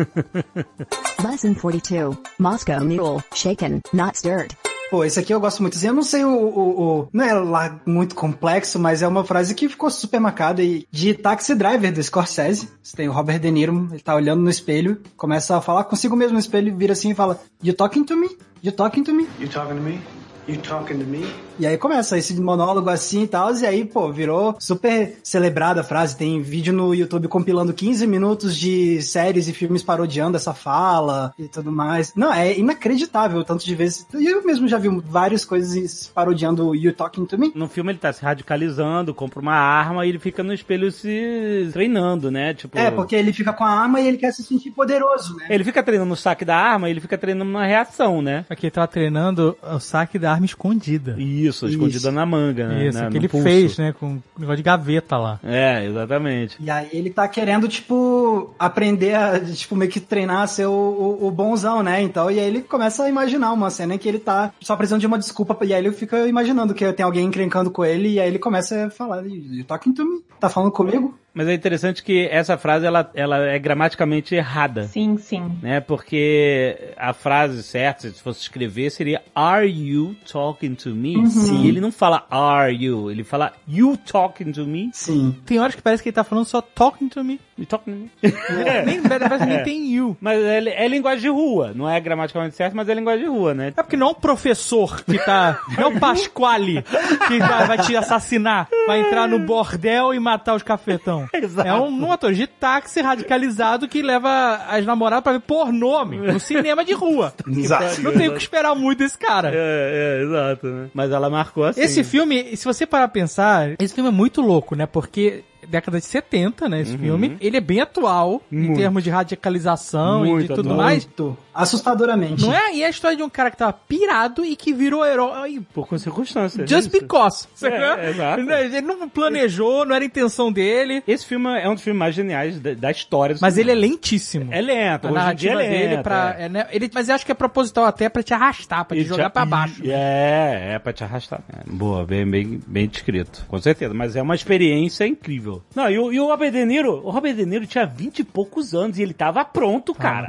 Lesson 1.21 1.53
42. 1.53 2.17
Moscow 2.39 2.79
Mule. 2.83 3.21
Shaken, 3.35 3.81
not 3.93 4.17
stirred. 4.17 4.55
Pô, 4.91 5.05
esse 5.05 5.17
aqui 5.17 5.33
eu 5.33 5.39
gosto 5.39 5.61
muito. 5.61 5.77
Assim, 5.77 5.87
eu 5.87 5.93
não 5.93 6.03
sei 6.03 6.25
o, 6.25 6.29
o, 6.29 6.81
o- 6.99 7.07
Não 7.13 7.23
é 7.23 7.33
lá 7.33 7.79
muito 7.85 8.13
complexo, 8.13 8.77
mas 8.77 9.01
é 9.01 9.07
uma 9.07 9.23
frase 9.23 9.55
que 9.55 9.69
ficou 9.69 9.89
super 9.89 10.19
marcada 10.19 10.61
e 10.61 10.85
de 10.91 11.13
Taxi 11.13 11.55
Driver 11.55 11.93
do 11.93 12.03
Scorsese. 12.03 12.67
Você 12.83 12.97
tem 12.97 13.07
o 13.07 13.13
Robert 13.13 13.39
De 13.39 13.49
Niro, 13.49 13.87
ele 13.89 14.01
tá 14.01 14.13
olhando 14.13 14.41
no 14.41 14.49
espelho, 14.49 15.01
começa 15.15 15.55
a 15.55 15.61
falar 15.61 15.85
consigo 15.85 16.13
mesmo 16.15 16.33
no 16.33 16.39
espelho, 16.41 16.75
vira 16.75 16.91
assim 16.91 17.11
e 17.11 17.15
fala: 17.15 17.39
You 17.63 17.73
talking 17.73 18.03
to 18.03 18.17
me? 18.17 18.37
You 18.61 18.73
talking 18.73 19.03
to 19.03 19.13
me? 19.13 19.27
You 19.39 19.47
talking 19.47 19.75
to 19.77 19.81
me? 19.81 20.01
You 20.47 20.57
talking 20.57 20.99
to 20.99 21.05
me? 21.05 21.25
E 21.61 21.67
aí 21.67 21.77
começa 21.77 22.17
esse 22.17 22.33
monólogo 22.41 22.89
assim 22.89 23.21
e 23.21 23.27
tal, 23.27 23.55
e 23.55 23.65
aí, 23.67 23.85
pô, 23.85 24.11
virou 24.11 24.55
super 24.57 25.19
celebrada 25.23 25.81
a 25.81 25.83
frase. 25.83 26.17
Tem 26.17 26.41
vídeo 26.41 26.73
no 26.73 26.91
YouTube 26.91 27.27
compilando 27.27 27.71
15 27.71 28.07
minutos 28.07 28.57
de 28.57 28.99
séries 29.03 29.47
e 29.47 29.53
filmes 29.53 29.83
parodiando 29.83 30.35
essa 30.35 30.55
fala 30.55 31.31
e 31.37 31.47
tudo 31.47 31.71
mais. 31.71 32.13
Não, 32.15 32.33
é 32.33 32.57
inacreditável 32.57 33.41
o 33.41 33.43
tanto 33.43 33.63
de 33.63 33.75
vezes. 33.75 34.07
Eu 34.11 34.43
mesmo 34.43 34.67
já 34.67 34.79
vi 34.79 34.89
várias 35.05 35.45
coisas 35.45 36.11
parodiando 36.15 36.73
You 36.73 36.93
Talking 36.93 37.25
to 37.27 37.37
Me. 37.37 37.51
No 37.53 37.67
filme 37.67 37.91
ele 37.91 37.99
tá 37.99 38.11
se 38.11 38.23
radicalizando, 38.23 39.13
compra 39.13 39.39
uma 39.39 39.53
arma 39.53 40.03
e 40.03 40.09
ele 40.09 40.17
fica 40.17 40.41
no 40.41 40.55
espelho 40.55 40.91
se 40.91 41.69
treinando, 41.71 42.31
né? 42.31 42.55
Tipo, 42.55 42.75
É, 42.75 42.89
porque 42.89 43.15
ele 43.15 43.31
fica 43.31 43.53
com 43.53 43.63
a 43.63 43.69
arma 43.69 44.01
e 44.01 44.07
ele 44.07 44.17
quer 44.17 44.31
se 44.33 44.41
sentir 44.41 44.71
poderoso, 44.71 45.35
né? 45.35 45.45
ele 45.47 45.63
fica 45.63 45.83
treinando 45.83 46.09
no 46.09 46.15
saque 46.15 46.43
da 46.43 46.57
arma 46.57 46.87
e 46.87 46.91
ele 46.91 47.01
fica 47.01 47.19
treinando 47.19 47.51
na 47.51 47.67
reação, 47.67 48.19
né? 48.19 48.45
Aqui 48.49 48.65
ele 48.65 48.71
tava 48.71 48.87
treinando 48.87 49.55
o 49.61 49.79
saque 49.79 50.17
da 50.17 50.31
arma 50.31 50.47
escondida. 50.47 51.15
Isso, 51.19 51.50
escondida 51.51 51.97
Isso. 51.97 52.11
na 52.11 52.25
manga, 52.25 52.67
né? 52.67 52.87
Isso, 52.87 52.99
né? 52.99 53.09
que 53.09 53.17
ele 53.17 53.27
pulso. 53.27 53.43
fez, 53.43 53.77
né, 53.77 53.93
com 53.97 54.07
um 54.07 54.21
negócio 54.37 54.57
de 54.57 54.63
gaveta 54.63 55.17
lá. 55.17 55.39
É, 55.43 55.85
exatamente. 55.85 56.57
E 56.59 56.69
aí 56.69 56.89
ele 56.93 57.09
tá 57.09 57.27
querendo, 57.27 57.67
tipo, 57.67 58.53
aprender 58.57 59.15
a, 59.15 59.39
tipo, 59.39 59.75
meio 59.75 59.91
que 59.91 59.99
treinar 59.99 60.41
a 60.41 60.47
ser 60.47 60.65
o, 60.65 60.71
o, 60.71 61.27
o 61.27 61.31
bonzão, 61.31 61.83
né? 61.83 62.01
Então, 62.01 62.29
e 62.29 62.39
aí 62.39 62.45
ele 62.45 62.61
começa 62.61 63.03
a 63.03 63.09
imaginar 63.09 63.51
uma 63.51 63.69
cena 63.69 63.95
em 63.95 63.97
que 63.97 64.07
ele 64.07 64.19
tá 64.19 64.53
só 64.61 64.75
precisando 64.75 65.01
de 65.01 65.07
uma 65.07 65.19
desculpa, 65.19 65.57
e 65.65 65.73
aí 65.73 65.85
ele 65.85 65.93
fica 65.93 66.27
imaginando 66.27 66.73
que 66.73 66.91
tem 66.93 67.05
alguém 67.05 67.25
encrencando 67.25 67.71
com 67.71 67.83
ele, 67.85 68.09
e 68.09 68.19
aí 68.19 68.27
ele 68.27 68.39
começa 68.39 68.87
a 68.87 68.89
falar, 68.89 69.25
you 69.25 69.63
talking 69.63 69.93
to 69.93 70.05
me? 70.05 70.21
Tá 70.39 70.49
falando 70.49 70.71
comigo? 70.71 71.17
Mas 71.33 71.47
é 71.47 71.53
interessante 71.53 72.03
que 72.03 72.27
essa 72.27 72.57
frase 72.57 72.85
ela, 72.85 73.09
ela 73.13 73.37
é 73.37 73.57
gramaticamente 73.57 74.35
errada. 74.35 74.83
Sim, 74.83 75.17
sim. 75.17 75.57
Né, 75.61 75.79
porque 75.79 76.93
a 76.97 77.13
frase 77.13 77.63
certa, 77.63 78.09
se 78.09 78.21
fosse 78.21 78.41
escrever, 78.41 78.89
seria 78.89 79.21
Are 79.33 79.67
you 79.67 80.15
talking 80.29 80.75
to 80.75 80.89
me? 80.89 81.15
E 81.63 81.67
ele 81.67 81.79
não 81.79 81.91
fala 81.91 82.25
Are 82.29 82.73
you, 82.73 83.09
ele 83.09 83.23
fala 83.23 83.53
You 83.67 83.97
talking 83.97 84.51
to 84.51 84.65
me? 84.65 84.89
Sim. 84.93 85.35
Tem 85.45 85.59
horas 85.59 85.75
que 85.75 85.81
parece 85.81 86.03
que 86.03 86.09
ele 86.09 86.15
tá 86.15 86.23
falando 86.23 86.45
só 86.45 86.61
talking 86.61 87.07
to 87.07 87.23
me. 87.23 87.39
You 87.61 87.67
talking 87.67 87.93
to 87.93 87.99
me? 87.99 88.11
Nem, 88.85 89.03
parece 89.03 89.37
que 89.37 89.45
nem 89.45 89.63
tem 89.63 89.93
you. 89.93 90.17
Mas 90.19 90.41
é, 90.43 90.83
é 90.83 90.87
linguagem 90.87 91.21
de 91.21 91.29
rua, 91.29 91.71
não 91.75 91.87
é 91.87 91.99
gramaticalmente 91.99 92.55
certo, 92.55 92.75
mas 92.75 92.89
é 92.89 92.93
linguagem 92.95 93.25
de 93.25 93.29
rua, 93.29 93.53
né? 93.53 93.67
É 93.67 93.83
porque 93.83 93.95
não 93.95 94.07
é 94.07 94.09
o 94.09 94.15
professor 94.15 95.03
que 95.03 95.19
tá. 95.19 95.59
Não 95.77 95.83
é 95.83 95.87
o 95.87 95.99
Pasquale 95.99 96.83
que 97.27 97.37
vai, 97.37 97.67
vai 97.67 97.77
te 97.77 97.95
assassinar. 97.95 98.67
Vai 98.87 99.01
entrar 99.01 99.27
no 99.27 99.37
bordel 99.37 100.11
e 100.11 100.19
matar 100.19 100.55
os 100.55 100.63
cafetão. 100.63 101.29
Exato. 101.33 101.67
É 101.67 101.73
um 101.75 101.91
motor 101.91 102.33
de 102.33 102.47
táxi 102.47 102.99
radicalizado 102.99 103.87
que 103.87 104.01
leva 104.01 104.55
as 104.67 104.83
namoradas 104.83 105.23
pra 105.23 105.33
ver 105.33 105.41
pornô, 105.41 106.03
no 106.03 106.39
cinema 106.39 106.83
de 106.83 106.93
rua. 106.93 107.31
Exato. 107.47 108.01
Não 108.01 108.11
tenho 108.13 108.31
o 108.31 108.33
que 108.33 108.41
esperar 108.41 108.73
muito 108.73 108.99
desse 108.99 109.19
cara. 109.19 109.51
É, 109.53 109.53
é, 109.53 110.23
exato, 110.23 110.65
né? 110.65 110.89
Mas 110.95 111.11
ela 111.11 111.29
marcou 111.29 111.65
assim. 111.65 111.81
Esse 111.81 112.03
filme, 112.03 112.57
se 112.57 112.65
você 112.65 112.87
parar 112.87 113.07
pra 113.07 113.21
pensar, 113.21 113.75
esse 113.77 113.93
filme 113.93 114.09
é 114.09 114.13
muito 114.13 114.41
louco, 114.41 114.75
né? 114.75 114.87
Porque 114.87 115.43
década 115.67 115.99
de 115.99 116.05
70, 116.05 116.67
né, 116.69 116.81
esse 116.81 116.97
filme. 116.97 117.37
Ele 117.39 117.57
é 117.57 117.61
bem 117.61 117.79
atual 117.81 118.41
em 118.51 118.55
Muito. 118.57 118.77
termos 118.77 119.03
de 119.03 119.09
radicalização 119.09 120.25
e 120.25 120.29
Muito 120.29 120.47
de 120.49 120.55
tudo 120.55 120.73
mais. 120.75 121.05
Muito. 121.05 121.37
Assustadoramente. 121.53 122.41
Não 122.43 122.53
é? 122.53 122.73
E 122.75 122.83
é 122.83 122.87
a 122.87 122.89
história 122.89 123.15
de 123.17 123.23
um 123.23 123.29
cara 123.29 123.51
que 123.51 123.57
tava 123.57 123.73
pirado 123.73 124.45
e 124.45 124.55
que 124.55 124.73
virou 124.73 125.05
herói 125.05 125.61
Por 125.73 125.87
circunstância. 125.99 126.65
just 126.65 126.87
isso. 126.87 126.89
because. 126.89 127.47
É, 127.61 127.69
sacou? 127.69 128.03
exato. 128.05 128.41
Ele 128.41 128.81
não 128.81 129.09
planejou, 129.09 129.85
não 129.85 129.93
era 129.95 130.03
a 130.03 130.07
intenção 130.07 130.51
dele. 130.51 131.03
Esse 131.07 131.25
filme 131.25 131.49
é 131.59 131.67
um 131.69 131.73
dos 131.73 131.83
filmes 131.83 131.99
mais 131.99 132.15
geniais 132.15 132.59
da, 132.59 132.73
da 132.73 132.91
história. 132.91 133.35
Mas 133.41 133.57
ele 133.57 133.69
cinema. 133.71 133.85
é 133.85 133.89
lentíssimo. 133.89 134.47
É 134.53 134.61
lento. 134.61 135.07
A 135.07 135.11
Hoje 135.11 135.19
em 135.31 135.35
dia 135.35 135.53
narrativa 135.53 135.53
ele 135.53 135.63
é 135.63 135.69
dele 135.79 135.95
lento, 135.95 136.03
pra. 136.03 136.35
é. 136.39 136.45
é, 136.45 136.49
né, 136.49 136.67
ele, 136.71 136.89
mas 136.93 137.09
eu 137.09 137.15
acho 137.15 137.25
que 137.25 137.31
é 137.31 137.35
proposital 137.35 137.85
até 137.85 138.07
pra 138.07 138.23
te 138.23 138.33
arrastar, 138.33 138.85
pra 138.85 138.95
te 138.95 139.01
E 139.03 139.05
jogar 139.05 139.23
já- 139.23 139.29
pra 139.29 139.45
baixo. 139.45 139.81
É, 139.85 140.71
é 140.75 140.79
pra 140.79 140.93
te 140.93 141.03
arrastar. 141.03 141.41
É, 141.51 141.63
boa, 141.69 142.05
bem, 142.05 142.25
bem, 142.29 142.61
bem 142.65 142.87
descrito. 142.87 143.45
Com 143.47 143.59
certeza, 143.61 143.93
mas 143.93 144.15
é 144.15 144.21
uma 144.21 144.35
experiência 144.35 145.05
incrível. 145.05 145.50
Não, 145.75 145.89
e 145.89 145.97
o, 145.97 146.11
e 146.13 146.19
o 146.19 146.27
Robert 146.27 146.51
De 146.51 146.65
Niro, 146.65 147.01
o 147.03 147.09
Robert 147.09 147.33
De 147.35 147.45
Niro 147.45 147.65
tinha 147.65 147.85
20 147.85 148.19
e 148.19 148.23
poucos 148.23 148.73
anos 148.73 148.97
e 148.97 149.01
ele 149.03 149.13
tava 149.13 149.43
pronto, 149.43 149.93
cara. 149.93 150.27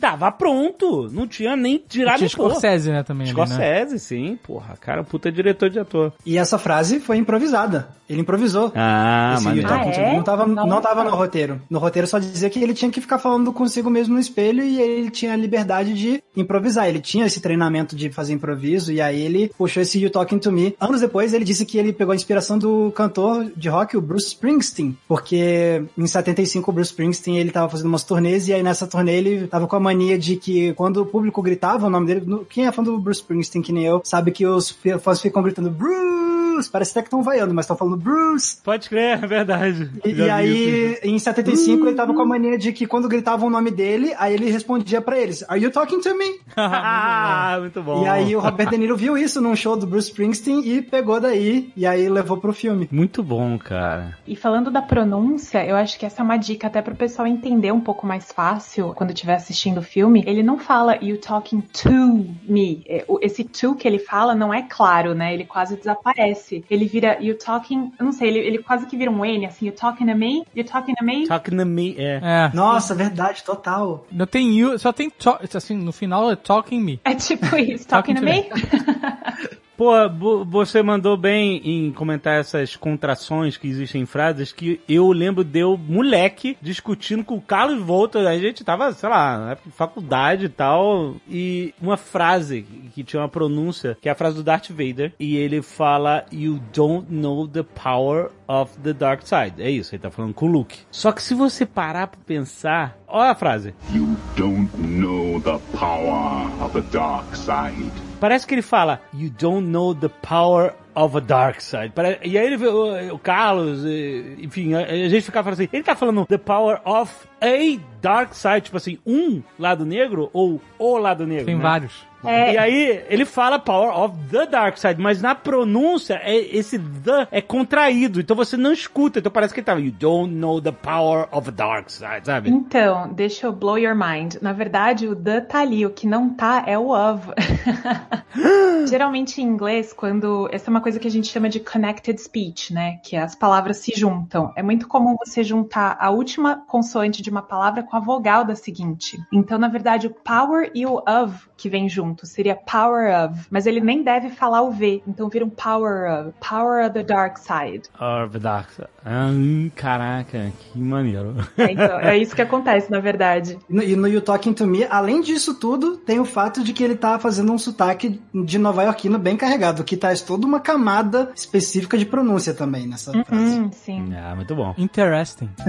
Tava 0.00 0.30
pronto. 0.32 1.08
Não 1.12 1.26
tinha 1.26 1.56
nem 1.56 1.78
tirado 1.78 2.18
Tinha. 2.18 2.28
Scorsese, 2.28 2.90
né, 2.90 3.02
também. 3.02 3.28
ali, 3.28 3.36
né? 3.36 3.46
Scorsese, 3.46 3.98
sim, 3.98 4.38
porra. 4.46 4.76
Cara, 4.80 5.04
puta 5.04 5.30
diretor 5.30 5.68
de 5.70 5.78
ator. 5.78 6.12
E 6.24 6.38
essa 6.38 6.58
frase 6.58 7.00
foi 7.00 7.16
improvisada. 7.16 7.88
Ele 8.08 8.20
improvisou. 8.22 8.72
Ah. 8.74 9.36
You 9.54 9.62
Talking 9.62 9.90
Ah, 9.90 9.92
to 9.92 10.00
é? 10.00 10.10
Me 10.10 10.16
não 10.16 10.22
tava, 10.24 10.46
não 10.46 10.66
Não. 10.66 10.80
tava 10.80 11.04
no 11.04 11.10
roteiro. 11.10 11.60
No 11.70 11.78
roteiro 11.78 12.08
só 12.08 12.18
dizia 12.18 12.50
que 12.50 12.58
ele 12.62 12.74
tinha 12.74 12.90
que 12.90 13.00
ficar 13.00 13.18
falando 13.18 13.52
consigo 13.52 13.88
mesmo 13.88 14.14
no 14.14 14.20
espelho 14.20 14.62
e 14.64 14.80
ele 14.80 15.10
tinha 15.10 15.32
a 15.32 15.36
liberdade 15.36 15.94
de 15.94 16.22
improvisar. 16.36 16.88
Ele 16.88 17.00
tinha 17.00 17.26
esse 17.26 17.40
treinamento 17.40 17.94
de 17.94 18.10
fazer 18.10 18.32
improviso 18.32 18.92
e 18.92 19.00
aí 19.00 19.20
ele 19.20 19.52
puxou 19.56 19.82
esse 19.82 20.00
You 20.02 20.10
Talking 20.10 20.38
to 20.38 20.50
Me. 20.50 20.74
Anos 20.80 21.00
depois 21.00 21.32
ele 21.32 21.44
disse 21.44 21.64
que 21.64 21.78
ele 21.78 21.92
pegou 21.92 22.12
a 22.12 22.16
inspiração 22.16 22.58
do 22.58 22.90
cantor 22.96 23.46
de 23.56 23.68
rock, 23.68 23.96
o 23.96 24.00
Bruce 24.00 24.34
Springsteen, 24.40 24.96
porque 25.06 25.84
em 25.96 26.06
75 26.06 26.70
o 26.70 26.74
Bruce 26.74 26.90
Springsteen 26.90 27.38
ele 27.38 27.50
tava 27.50 27.68
fazendo 27.68 27.88
umas 27.88 28.04
turnês 28.04 28.48
e 28.48 28.54
aí 28.54 28.62
nessa 28.62 28.86
turnê 28.86 29.18
ele 29.18 29.46
tava 29.46 29.66
com 29.66 29.76
a 29.76 29.80
mania 29.80 30.18
de 30.18 30.36
que 30.36 30.72
quando 30.72 31.02
o 31.02 31.06
público 31.06 31.42
gritava 31.42 31.86
o 31.86 31.90
nome 31.90 32.06
dele, 32.06 32.46
quem 32.48 32.66
é 32.66 32.72
fã 32.72 32.82
do 32.82 32.98
Bruce 32.98 33.20
Springsteen 33.20 33.62
que 33.62 33.72
nem 33.72 33.84
eu, 33.84 34.00
sabe 34.02 34.32
que 34.32 34.46
os 34.46 34.70
fãs 35.02 35.20
ficam 35.20 35.42
gritando 35.42 35.68
Bruce, 35.68 36.19
parece 36.68 36.92
até 36.92 37.02
que 37.02 37.06
estão 37.08 37.22
vaiando, 37.22 37.54
mas 37.54 37.64
estão 37.64 37.76
falando 37.76 37.96
Bruce. 37.96 38.58
Pode 38.62 38.88
crer, 38.88 39.22
é 39.22 39.26
verdade. 39.26 39.90
E, 40.04 40.08
e 40.08 40.12
vi 40.12 40.22
isso. 40.22 40.32
aí, 40.32 40.98
em 41.04 41.18
75, 41.18 41.86
ele 41.86 41.96
tava 41.96 42.14
com 42.14 42.22
a 42.22 42.26
mania 42.26 42.58
de 42.58 42.72
que 42.72 42.86
quando 42.86 43.08
gritavam 43.08 43.48
o 43.48 43.50
nome 43.50 43.70
dele, 43.70 44.14
aí 44.18 44.34
ele 44.34 44.50
respondia 44.50 45.00
pra 45.00 45.18
eles, 45.18 45.44
Are 45.48 45.62
you 45.62 45.70
talking 45.70 46.00
to 46.00 46.14
me? 46.16 46.40
ah, 46.56 47.56
muito 47.60 47.82
bom. 47.82 48.04
E 48.04 48.08
aí 48.08 48.34
o 48.34 48.40
Robert 48.40 48.70
De 48.70 48.78
Niro 48.78 48.96
viu 48.96 49.16
isso 49.16 49.40
num 49.40 49.56
show 49.56 49.76
do 49.76 49.86
Bruce 49.86 50.08
Springsteen 50.08 50.66
e 50.66 50.82
pegou 50.82 51.20
daí, 51.20 51.72
e 51.76 51.86
aí 51.86 52.08
levou 52.08 52.36
pro 52.38 52.52
filme. 52.52 52.88
Muito 52.90 53.22
bom, 53.22 53.58
cara. 53.58 54.18
E 54.26 54.36
falando 54.36 54.70
da 54.70 54.82
pronúncia, 54.82 55.64
eu 55.64 55.76
acho 55.76 55.98
que 55.98 56.06
essa 56.06 56.22
é 56.22 56.24
uma 56.24 56.36
dica 56.36 56.66
até 56.66 56.82
pro 56.82 56.94
pessoal 56.94 57.26
entender 57.26 57.72
um 57.72 57.80
pouco 57.80 58.06
mais 58.06 58.32
fácil 58.32 58.92
quando 58.94 59.10
estiver 59.10 59.34
assistindo 59.34 59.78
o 59.78 59.82
filme. 59.82 60.24
Ele 60.26 60.42
não 60.42 60.58
fala 60.58 60.96
you 61.02 61.18
talking 61.18 61.60
to 61.60 62.26
me. 62.48 62.82
É, 62.86 63.04
Esse 63.20 63.44
to 63.44 63.74
que 63.74 63.86
ele 63.86 63.98
fala 63.98 64.34
não 64.34 64.52
é 64.52 64.62
claro, 64.62 65.14
né? 65.14 65.34
Ele 65.34 65.44
quase 65.44 65.76
desaparece. 65.76 66.49
Ele 66.70 66.86
vira 66.86 67.18
you 67.20 67.36
talking, 67.36 67.92
eu 67.98 68.04
não 68.04 68.12
sei, 68.12 68.28
ele, 68.28 68.38
ele 68.40 68.58
quase 68.58 68.86
que 68.86 68.96
vira 68.96 69.10
um 69.10 69.24
N, 69.24 69.46
assim, 69.46 69.66
you 69.66 69.72
talking 69.72 70.06
to 70.06 70.16
me? 70.16 70.44
You 70.54 70.64
talking 70.64 70.94
to 70.94 71.04
me? 71.04 71.26
Talking 71.26 71.56
to 71.56 71.66
me, 71.66 71.94
é. 71.98 72.20
É. 72.22 72.50
Nossa, 72.54 72.94
verdade, 72.94 73.42
total. 73.44 74.06
Não 74.10 74.26
tem 74.26 74.52
you, 74.58 74.78
só 74.78 74.92
tem 74.92 75.10
to- 75.10 75.38
assim, 75.54 75.76
no 75.76 75.92
final 75.92 76.30
é 76.30 76.36
talking 76.36 76.80
me. 76.80 77.00
É 77.04 77.14
tipo 77.14 77.56
isso, 77.56 77.86
talking 77.86 78.14
to 78.14 78.22
me? 78.22 78.46
Pô, 79.80 79.92
vo- 80.10 80.44
você 80.44 80.82
mandou 80.82 81.16
bem 81.16 81.56
em 81.64 81.90
comentar 81.90 82.38
essas 82.38 82.76
contrações 82.76 83.56
que 83.56 83.66
existem 83.66 84.02
em 84.02 84.04
frases 84.04 84.52
que 84.52 84.78
eu 84.86 85.10
lembro 85.10 85.42
de 85.42 85.60
eu, 85.60 85.74
moleque, 85.74 86.54
discutindo 86.60 87.24
com 87.24 87.36
o 87.36 87.40
Carlos 87.40 87.80
Volta. 87.82 88.18
A 88.28 88.38
gente 88.38 88.62
tava, 88.62 88.92
sei 88.92 89.08
lá, 89.08 89.38
na 89.38 89.56
faculdade 89.72 90.44
e 90.44 90.48
tal. 90.50 91.14
E 91.26 91.72
uma 91.80 91.96
frase 91.96 92.66
que 92.94 93.02
tinha 93.02 93.22
uma 93.22 93.28
pronúncia, 93.30 93.96
que 94.02 94.06
é 94.10 94.12
a 94.12 94.14
frase 94.14 94.36
do 94.36 94.42
Darth 94.42 94.68
Vader. 94.68 95.14
E 95.18 95.38
ele 95.38 95.62
fala: 95.62 96.26
You 96.30 96.60
don't 96.74 97.06
know 97.10 97.48
the 97.48 97.62
power 97.62 98.28
of 98.46 98.78
the 98.80 98.92
dark 98.92 99.22
side. 99.22 99.54
É 99.62 99.70
isso, 99.70 99.94
ele 99.94 100.02
tá 100.02 100.10
falando 100.10 100.34
com 100.34 100.44
o 100.46 100.52
Luke. 100.52 100.76
Só 100.90 101.10
que 101.10 101.22
se 101.22 101.32
você 101.32 101.64
parar 101.64 102.08
pra 102.08 102.20
pensar, 102.26 102.98
olha 103.10 103.30
a 103.30 103.34
frase. 103.34 103.74
You 103.92 104.16
don't 104.36 104.70
know 104.78 105.40
the 105.40 105.58
power 105.76 106.50
of 106.60 106.72
the 106.72 106.82
dark 106.92 107.34
side. 107.36 107.90
Parece 108.20 108.46
que 108.46 108.54
ele 108.54 108.62
fala, 108.62 109.00
You 109.12 109.30
don't 109.30 109.66
know 109.70 109.94
the 109.94 110.08
power 110.08 110.74
of 110.94 111.16
a 111.16 111.20
dark 111.20 111.60
side. 111.60 111.92
E 112.24 112.38
aí 112.38 112.46
ele 112.46 112.56
vê 112.56 112.68
o, 112.68 113.14
o 113.14 113.18
Carlos, 113.18 113.84
e- 113.84 114.36
enfim, 114.40 114.74
a, 114.74 114.80
a 114.80 115.08
gente 115.08 115.22
ficava 115.22 115.44
falando 115.44 115.60
assim, 115.60 115.68
ele 115.72 115.82
tá 115.82 115.94
falando 115.94 116.26
the 116.26 116.38
power 116.38 116.80
of 116.84 117.12
a 117.40 117.80
dark 118.00 118.34
side, 118.34 118.62
tipo 118.62 118.76
assim, 118.76 118.98
um 119.06 119.42
lado 119.58 119.84
negro 119.84 120.30
ou 120.32 120.60
o 120.78 120.98
lado 120.98 121.26
negro. 121.26 121.46
Tem 121.46 121.56
né? 121.56 121.62
vários. 121.62 122.10
É. 122.24 122.52
E 122.52 122.58
aí 122.58 123.04
ele 123.08 123.24
fala 123.24 123.58
power 123.58 123.98
of 123.98 124.14
the 124.30 124.46
dark 124.46 124.76
side, 124.76 125.00
mas 125.00 125.22
na 125.22 125.34
pronúncia 125.34 126.20
é, 126.22 126.36
esse 126.36 126.78
the 126.78 127.26
é 127.30 127.40
contraído, 127.40 128.20
então 128.20 128.36
você 128.36 128.56
não 128.56 128.72
escuta, 128.72 129.18
então 129.18 129.32
parece 129.32 129.54
que 129.54 129.60
ele 129.60 129.64
tá, 129.64 129.74
you 129.74 129.90
don't 129.90 130.34
know 130.34 130.60
the 130.60 130.72
power 130.72 131.26
of 131.32 131.48
a 131.48 131.52
dark 131.52 131.88
side, 131.88 132.24
sabe? 132.24 132.50
Então, 132.50 133.10
deixa 133.12 133.46
eu 133.46 133.52
blow 133.52 133.78
your 133.78 133.94
mind. 133.94 134.34
Na 134.42 134.52
verdade, 134.52 135.08
o 135.08 135.16
the 135.16 135.40
tá 135.40 135.60
ali, 135.60 135.86
o 135.86 135.90
que 135.90 136.06
não 136.06 136.30
tá 136.30 136.64
é 136.66 136.78
o 136.78 136.90
of. 136.90 137.26
Geralmente 138.86 139.40
em 139.40 139.44
inglês, 139.44 139.92
quando. 139.92 140.48
Essa 140.52 140.68
é 140.68 140.70
uma 140.70 140.80
coisa 140.80 140.98
que 140.98 141.06
a 141.06 141.10
gente 141.10 141.28
chama 141.28 141.48
de 141.48 141.60
connected 141.60 142.20
speech, 142.20 142.72
né? 142.72 142.98
Que 143.02 143.16
as 143.16 143.34
palavras 143.34 143.78
se 143.78 143.92
juntam. 143.94 144.52
É 144.56 144.62
muito 144.62 144.86
comum 144.88 145.16
você 145.24 145.42
juntar 145.42 145.96
a 146.00 146.10
última 146.10 146.62
consoante 146.66 147.22
de 147.22 147.30
uma 147.30 147.42
palavra 147.42 147.82
com 147.82 147.96
a 147.96 148.00
vogal 148.00 148.44
da 148.44 148.54
seguinte. 148.54 149.18
Então, 149.32 149.58
na 149.58 149.68
verdade, 149.68 150.06
o 150.06 150.10
power 150.10 150.70
e 150.74 150.86
o 150.86 151.02
of 151.06 151.50
que 151.56 151.68
vem 151.68 151.88
junto 151.88 152.26
seria 152.26 152.56
power 152.56 153.12
of. 153.24 153.46
Mas 153.50 153.66
ele 153.66 153.80
nem 153.80 154.02
deve 154.02 154.30
falar 154.30 154.62
o 154.62 154.70
V. 154.70 155.02
Então 155.06 155.28
vira 155.28 155.44
um 155.44 155.50
power 155.50 156.10
of. 156.10 156.32
Power 156.40 156.86
of 156.86 156.94
the 156.94 157.02
dark 157.02 157.36
side. 157.38 157.82
Of 158.00 158.32
the 158.32 158.38
dark 158.38 158.70
side. 158.70 158.88
Ah, 159.04 159.30
caraca, 159.74 160.52
que 160.58 160.78
maneiro. 160.78 161.34
É, 161.56 161.72
então, 161.72 162.00
é 162.00 162.16
isso 162.16 162.34
que 162.34 162.42
acontece, 162.42 162.90
na 162.90 163.00
verdade. 163.00 163.58
E 163.68 163.74
no, 163.74 163.82
e 163.82 163.96
no 163.96 164.08
You 164.08 164.20
Talking 164.20 164.54
to 164.54 164.66
Me, 164.66 164.84
além 164.84 165.20
disso 165.20 165.54
tudo, 165.54 165.96
tem 165.98 166.18
o 166.18 166.24
fato 166.24 166.62
de 166.64 166.72
que 166.72 166.82
ele 166.82 166.96
tá 166.96 167.18
fazendo 167.18 167.52
um 167.52 167.58
sotaque 167.58 168.20
de 168.34 168.58
nova 168.58 168.69
iorquino 168.78 169.18
bem 169.18 169.36
carregado, 169.36 169.82
que 169.84 169.96
traz 169.96 170.20
toda 170.22 170.46
uma 170.46 170.60
camada 170.60 171.30
específica 171.34 171.96
de 171.98 172.04
pronúncia 172.06 172.54
também 172.54 172.86
nessa 172.86 173.12
frase. 173.24 173.58
Hum, 173.60 173.70
sim. 173.72 174.14
Ah, 174.14 174.34
muito 174.36 174.54
bom. 174.54 174.74
Interesting. 174.78 175.48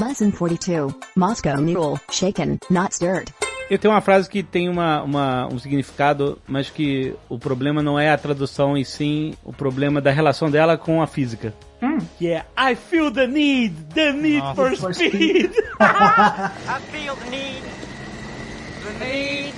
Lesson 0.00 0.30
42. 0.32 0.94
Moscow 1.16 1.60
Mule. 1.60 1.98
Shaken, 2.10 2.58
not 2.70 2.94
stirred. 2.94 3.32
Eu 3.70 3.78
tenho 3.78 3.94
uma 3.94 4.00
frase 4.02 4.28
que 4.28 4.42
tem 4.42 4.68
uma, 4.68 5.02
uma- 5.02 5.46
um 5.50 5.58
significado, 5.58 6.38
mas 6.46 6.68
que 6.68 7.14
o 7.28 7.38
problema 7.38 7.82
não 7.82 7.98
é 7.98 8.10
a 8.10 8.18
tradução 8.18 8.76
e 8.76 8.84
sim 8.84 9.34
o 9.44 9.52
problema 9.52 10.00
da 10.00 10.10
relação 10.10 10.50
dela 10.50 10.76
com 10.76 11.00
a 11.00 11.06
física. 11.06 11.54
Que 12.18 12.28
é 12.28 12.44
I 12.58 12.74
feel 12.76 13.10
the 13.10 13.26
need, 13.26 13.74
the 13.94 14.12
need 14.12 14.42
for, 14.54 14.76
for 14.76 14.94
speed. 14.94 15.50
I 15.80 16.80
feel 16.92 17.16
the 17.16 17.30
need, 17.30 17.62
the 18.84 18.92
need 19.04 19.52
for 19.52 19.52
speed. 19.52 19.54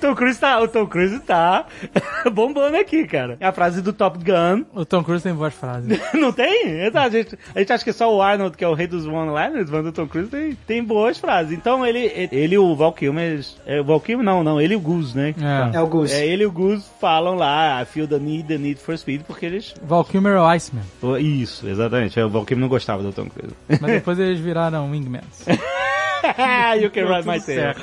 Tom 0.00 0.14
Cruise 0.14 0.38
tá, 0.38 0.60
o 0.60 0.68
Tom 0.68 0.86
Cruise 0.86 1.18
tá 1.20 1.66
bombando 2.32 2.76
aqui, 2.76 3.06
cara. 3.06 3.36
É 3.40 3.46
a 3.46 3.52
frase 3.52 3.80
do 3.80 3.92
Top 3.92 4.18
Gun. 4.18 4.64
O 4.74 4.84
Tom 4.84 5.02
Cruise 5.02 5.22
tem 5.22 5.34
boas 5.34 5.54
frases. 5.54 5.98
Não 6.12 6.32
tem? 6.32 6.84
Exato. 6.84 6.98
A 6.98 7.10
gente, 7.10 7.38
a 7.54 7.58
gente 7.58 7.72
acha 7.72 7.84
que 7.84 7.92
só 7.92 8.14
o 8.14 8.20
Arnold, 8.20 8.56
que 8.56 8.64
é 8.64 8.68
o 8.68 8.74
rei 8.74 8.86
dos 8.86 9.06
one-liners, 9.06 9.70
mas 9.70 9.86
o 9.86 9.92
Tom 9.92 10.06
Cruise 10.06 10.30
tem, 10.30 10.54
tem 10.66 10.84
boas 10.84 11.18
frases. 11.18 11.52
Então 11.52 11.84
ele, 11.84 12.10
ele 12.30 12.54
e 12.54 12.58
o 12.58 12.74
Val 12.76 12.92
Kilmer, 12.92 13.40
é, 13.64 13.80
o 13.80 13.84
Val 13.84 14.00
Kilmer 14.00 14.24
não, 14.24 14.44
não, 14.44 14.60
ele 14.60 14.74
e 14.74 14.76
o 14.76 14.80
Goose, 14.80 15.16
né? 15.16 15.34
É. 15.72 15.76
É 15.76 15.80
o 15.80 15.86
Gus. 15.86 16.12
É, 16.12 16.26
ele 16.26 16.42
e 16.42 16.46
o 16.46 16.52
Goose 16.52 16.84
falam 17.00 17.34
lá, 17.34 17.82
I 17.82 17.86
feel 17.86 18.06
the 18.06 18.18
need, 18.18 18.48
the 18.48 18.58
need 18.58 18.78
for 18.80 18.96
speed, 18.96 19.22
porque 19.22 19.46
eles... 19.46 19.74
Val 19.82 20.04
Kilmer 20.04 20.34
é 20.34 20.40
o 20.40 20.46
Iceman. 20.46 20.84
Isso, 21.18 21.66
exatamente. 21.66 22.20
O 22.20 22.28
Val 22.28 22.44
Kilmer 22.44 22.62
não 22.62 22.68
gostava 22.68 23.02
do 23.02 23.12
Tom 23.12 23.26
Cruise. 23.26 23.54
Mas 23.68 23.80
depois 23.80 24.18
eles 24.18 24.38
viraram 24.40 24.90
Wingmans. 24.90 25.46
you 26.80 26.90
can 26.90 27.04
ride 27.04 27.26
my 27.26 27.40
tail. 27.40 27.74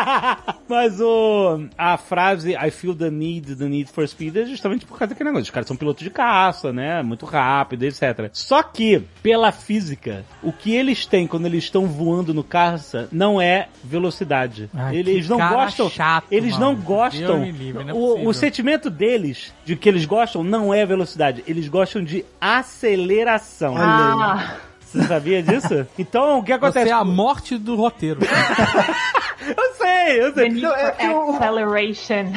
Mas 0.68 1.00
o, 1.00 1.66
a 1.76 1.96
frase 1.96 2.54
I 2.54 2.70
feel 2.70 2.94
the 2.94 3.10
need, 3.10 3.56
the 3.56 3.68
need 3.68 3.90
for 3.90 4.06
speed 4.06 4.36
é 4.36 4.46
justamente 4.46 4.86
por 4.86 4.98
causa 4.98 5.14
daquele 5.14 5.30
negócio. 5.30 5.44
Os 5.44 5.50
caras 5.50 5.66
são 5.66 5.76
pilotos 5.76 6.04
de 6.04 6.10
caça, 6.10 6.72
né? 6.72 7.02
Muito 7.02 7.26
rápido, 7.26 7.82
etc. 7.84 8.30
Só 8.32 8.62
que, 8.62 9.02
pela 9.22 9.50
física, 9.52 10.24
o 10.42 10.52
que 10.52 10.74
eles 10.74 11.06
têm 11.06 11.26
quando 11.26 11.46
eles 11.46 11.64
estão 11.64 11.86
voando 11.86 12.32
no 12.32 12.44
caça 12.44 13.08
não 13.10 13.40
é 13.40 13.68
velocidade. 13.82 14.70
Ah, 14.74 14.94
eles 14.94 15.28
não 15.28 15.38
gostam. 15.38 15.90
chato, 15.90 16.26
eles 16.30 16.56
não 16.58 16.72
mano. 16.72 16.84
gostam. 16.84 17.20
Deus 17.20 17.40
me 17.40 17.50
livre, 17.50 17.84
não 17.84 17.90
é 17.90 17.92
o, 17.92 18.28
o 18.28 18.32
sentimento 18.34 18.88
deles, 18.88 19.52
de 19.64 19.76
que 19.76 19.88
eles 19.88 20.04
gostam, 20.04 20.44
não 20.44 20.72
é 20.72 20.84
velocidade. 20.86 21.42
Eeles 21.46 21.68
gostam 21.68 22.02
de 22.02 22.24
aceleração. 22.40 23.74
Ah, 23.76 24.56
Você 24.92 25.02
sabia 25.06 25.42
disso? 25.42 25.86
Então, 25.98 26.40
o 26.40 26.42
que 26.42 26.52
acontece? 26.52 26.86
Você 26.86 26.90
é 26.90 26.92
a 26.92 27.04
morte 27.04 27.56
do 27.56 27.76
roteiro. 27.76 28.20
Eu 29.40 29.74
sei, 29.74 30.20
eu 30.20 30.32
the 30.34 30.42
sei. 30.42 30.48
need 30.50 30.62
Não, 30.62 30.76
é 30.76 30.92
for 30.92 31.34
acceleration. 31.34 32.30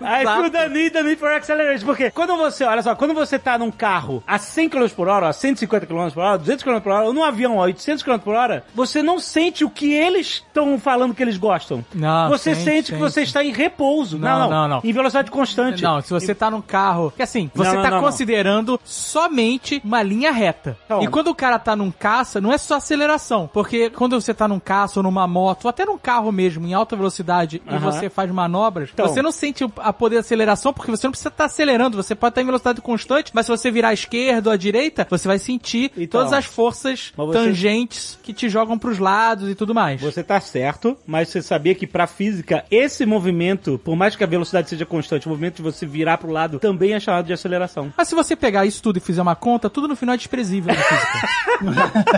I 0.00 0.24
feel 0.24 0.50
the 0.50 0.68
need, 0.68 0.90
the 0.90 1.02
need 1.02 1.16
for 1.18 1.28
acceleration. 1.32 1.84
Porque 1.86 2.10
quando 2.10 2.36
você, 2.36 2.64
olha 2.64 2.82
só, 2.82 2.94
quando 2.94 3.14
você 3.14 3.38
tá 3.38 3.58
num 3.58 3.70
carro 3.70 4.22
a 4.26 4.38
100 4.38 4.68
km 4.68 4.88
por 4.94 5.08
hora, 5.08 5.28
a 5.28 5.32
150 5.32 5.86
km 5.86 6.08
por 6.10 6.20
hora, 6.22 6.38
200 6.38 6.62
km 6.64 6.80
por 6.80 6.92
hora, 6.92 7.06
ou 7.06 7.12
num 7.12 7.24
avião 7.24 7.58
a 7.60 7.64
800 7.64 8.02
km 8.02 8.18
por 8.18 8.34
hora, 8.34 8.64
você 8.74 9.02
não 9.02 9.18
sente 9.18 9.64
o 9.64 9.70
que 9.70 9.92
eles 9.92 10.42
estão 10.46 10.78
falando 10.78 11.14
que 11.14 11.22
eles 11.22 11.36
gostam. 11.36 11.84
Não, 11.94 12.28
você 12.28 12.54
sente, 12.54 12.64
sente, 12.64 12.92
que 12.92 12.98
você 12.98 13.22
está 13.22 13.42
em 13.44 13.52
repouso. 13.52 14.18
Não, 14.18 14.40
Não, 14.40 14.50
não, 14.50 14.68
não. 14.68 14.80
Em 14.84 14.92
velocidade 14.92 15.30
constante. 15.30 15.82
Não, 15.82 16.00
se 16.00 16.10
você 16.10 16.34
tá 16.34 16.50
num 16.50 16.60
carro. 16.60 17.12
Que 17.16 17.22
assim, 17.22 17.50
você 17.54 17.74
Não, 17.74 17.82
tá 17.82 17.90
não, 17.90 18.00
considerando 18.00 18.78
somente 18.84 19.80
uma 19.84 20.02
linha 20.02 20.30
reta. 20.30 20.76
Então. 20.84 21.02
E 21.02 21.08
quando 21.08 21.28
o 21.28 21.34
cara 21.34 21.58
tá 21.58 21.74
num 21.74 21.90
caça, 21.90 22.40
não 22.40 22.52
é 22.52 22.58
só 22.58 22.76
aceleração. 22.76 23.48
Porque 23.52 23.90
quando 23.90 24.20
você 24.20 24.34
tá 24.34 24.46
num 24.46 24.60
caça 24.60 24.98
ou 24.98 25.02
numa 25.02 25.26
moto, 25.26 25.64
ou 25.64 25.70
até 25.70 25.84
num 25.84 25.98
carro 25.98 26.30
mesmo, 26.30 26.66
em 26.66 26.74
alta 26.74 26.94
velocidade, 26.96 27.62
e 27.66 27.70
Aham. 27.74 27.78
você 27.80 28.08
faz 28.10 28.30
manobras, 28.30 28.90
Então. 28.92 29.06
você 29.08 29.22
não 29.22 29.32
sente 29.32 29.57
o- 29.66 29.72
a 29.78 29.92
poder 29.92 30.16
de 30.16 30.20
aceleração, 30.20 30.72
porque 30.72 30.90
você 30.90 31.06
não 31.06 31.10
precisa 31.12 31.28
estar 31.28 31.44
acelerando. 31.44 31.96
Você 31.96 32.14
pode 32.14 32.32
estar 32.32 32.42
em 32.42 32.46
velocidade 32.46 32.80
constante, 32.80 33.30
mas 33.34 33.46
se 33.46 33.50
você 33.52 33.70
virar 33.70 33.88
à 33.88 33.92
esquerda 33.94 34.50
ou 34.50 34.54
à 34.54 34.56
direita, 34.56 35.06
você 35.08 35.26
vai 35.28 35.38
sentir 35.38 35.90
Então. 35.96 36.20
todas 36.20 36.32
as 36.32 36.44
forças 36.44 37.12
você- 37.16 37.38
tangentes 37.38 38.18
que 38.22 38.32
te 38.32 38.48
jogam 38.48 38.78
pros 38.78 38.98
lados 38.98 39.48
e 39.50 39.54
tudo 39.54 39.74
mais. 39.74 40.00
Você 40.00 40.22
tá 40.22 40.40
certo, 40.40 40.96
mas 41.06 41.28
você 41.28 41.42
sabia 41.42 41.74
que 41.74 41.86
pra 41.86 42.06
física, 42.06 42.64
esse 42.70 43.04
movimento, 43.06 43.80
por 43.84 43.96
mais 43.96 44.16
que 44.16 44.24
a 44.24 44.26
velocidade 44.26 44.68
seja 44.68 44.84
constante, 44.86 45.26
o 45.26 45.30
movimento 45.30 45.56
de 45.56 45.62
você 45.62 45.86
virar 45.86 46.18
pro 46.18 46.30
lado 46.30 46.58
também 46.58 46.94
é 46.94 47.00
chamado 47.00 47.26
de 47.26 47.32
aceleração. 47.32 47.92
Mas 47.96 48.08
se 48.08 48.14
você 48.14 48.34
pegar 48.36 48.66
isso 48.66 48.82
tudo 48.82 48.98
e 48.98 49.00
fizer 49.00 49.22
uma 49.22 49.36
conta, 49.36 49.68
tudo 49.70 49.86
no 49.88 49.96
final 49.96 50.14
é 50.14 50.18
desprezível 50.18 50.74
na 50.74 50.80
física. 50.80 51.28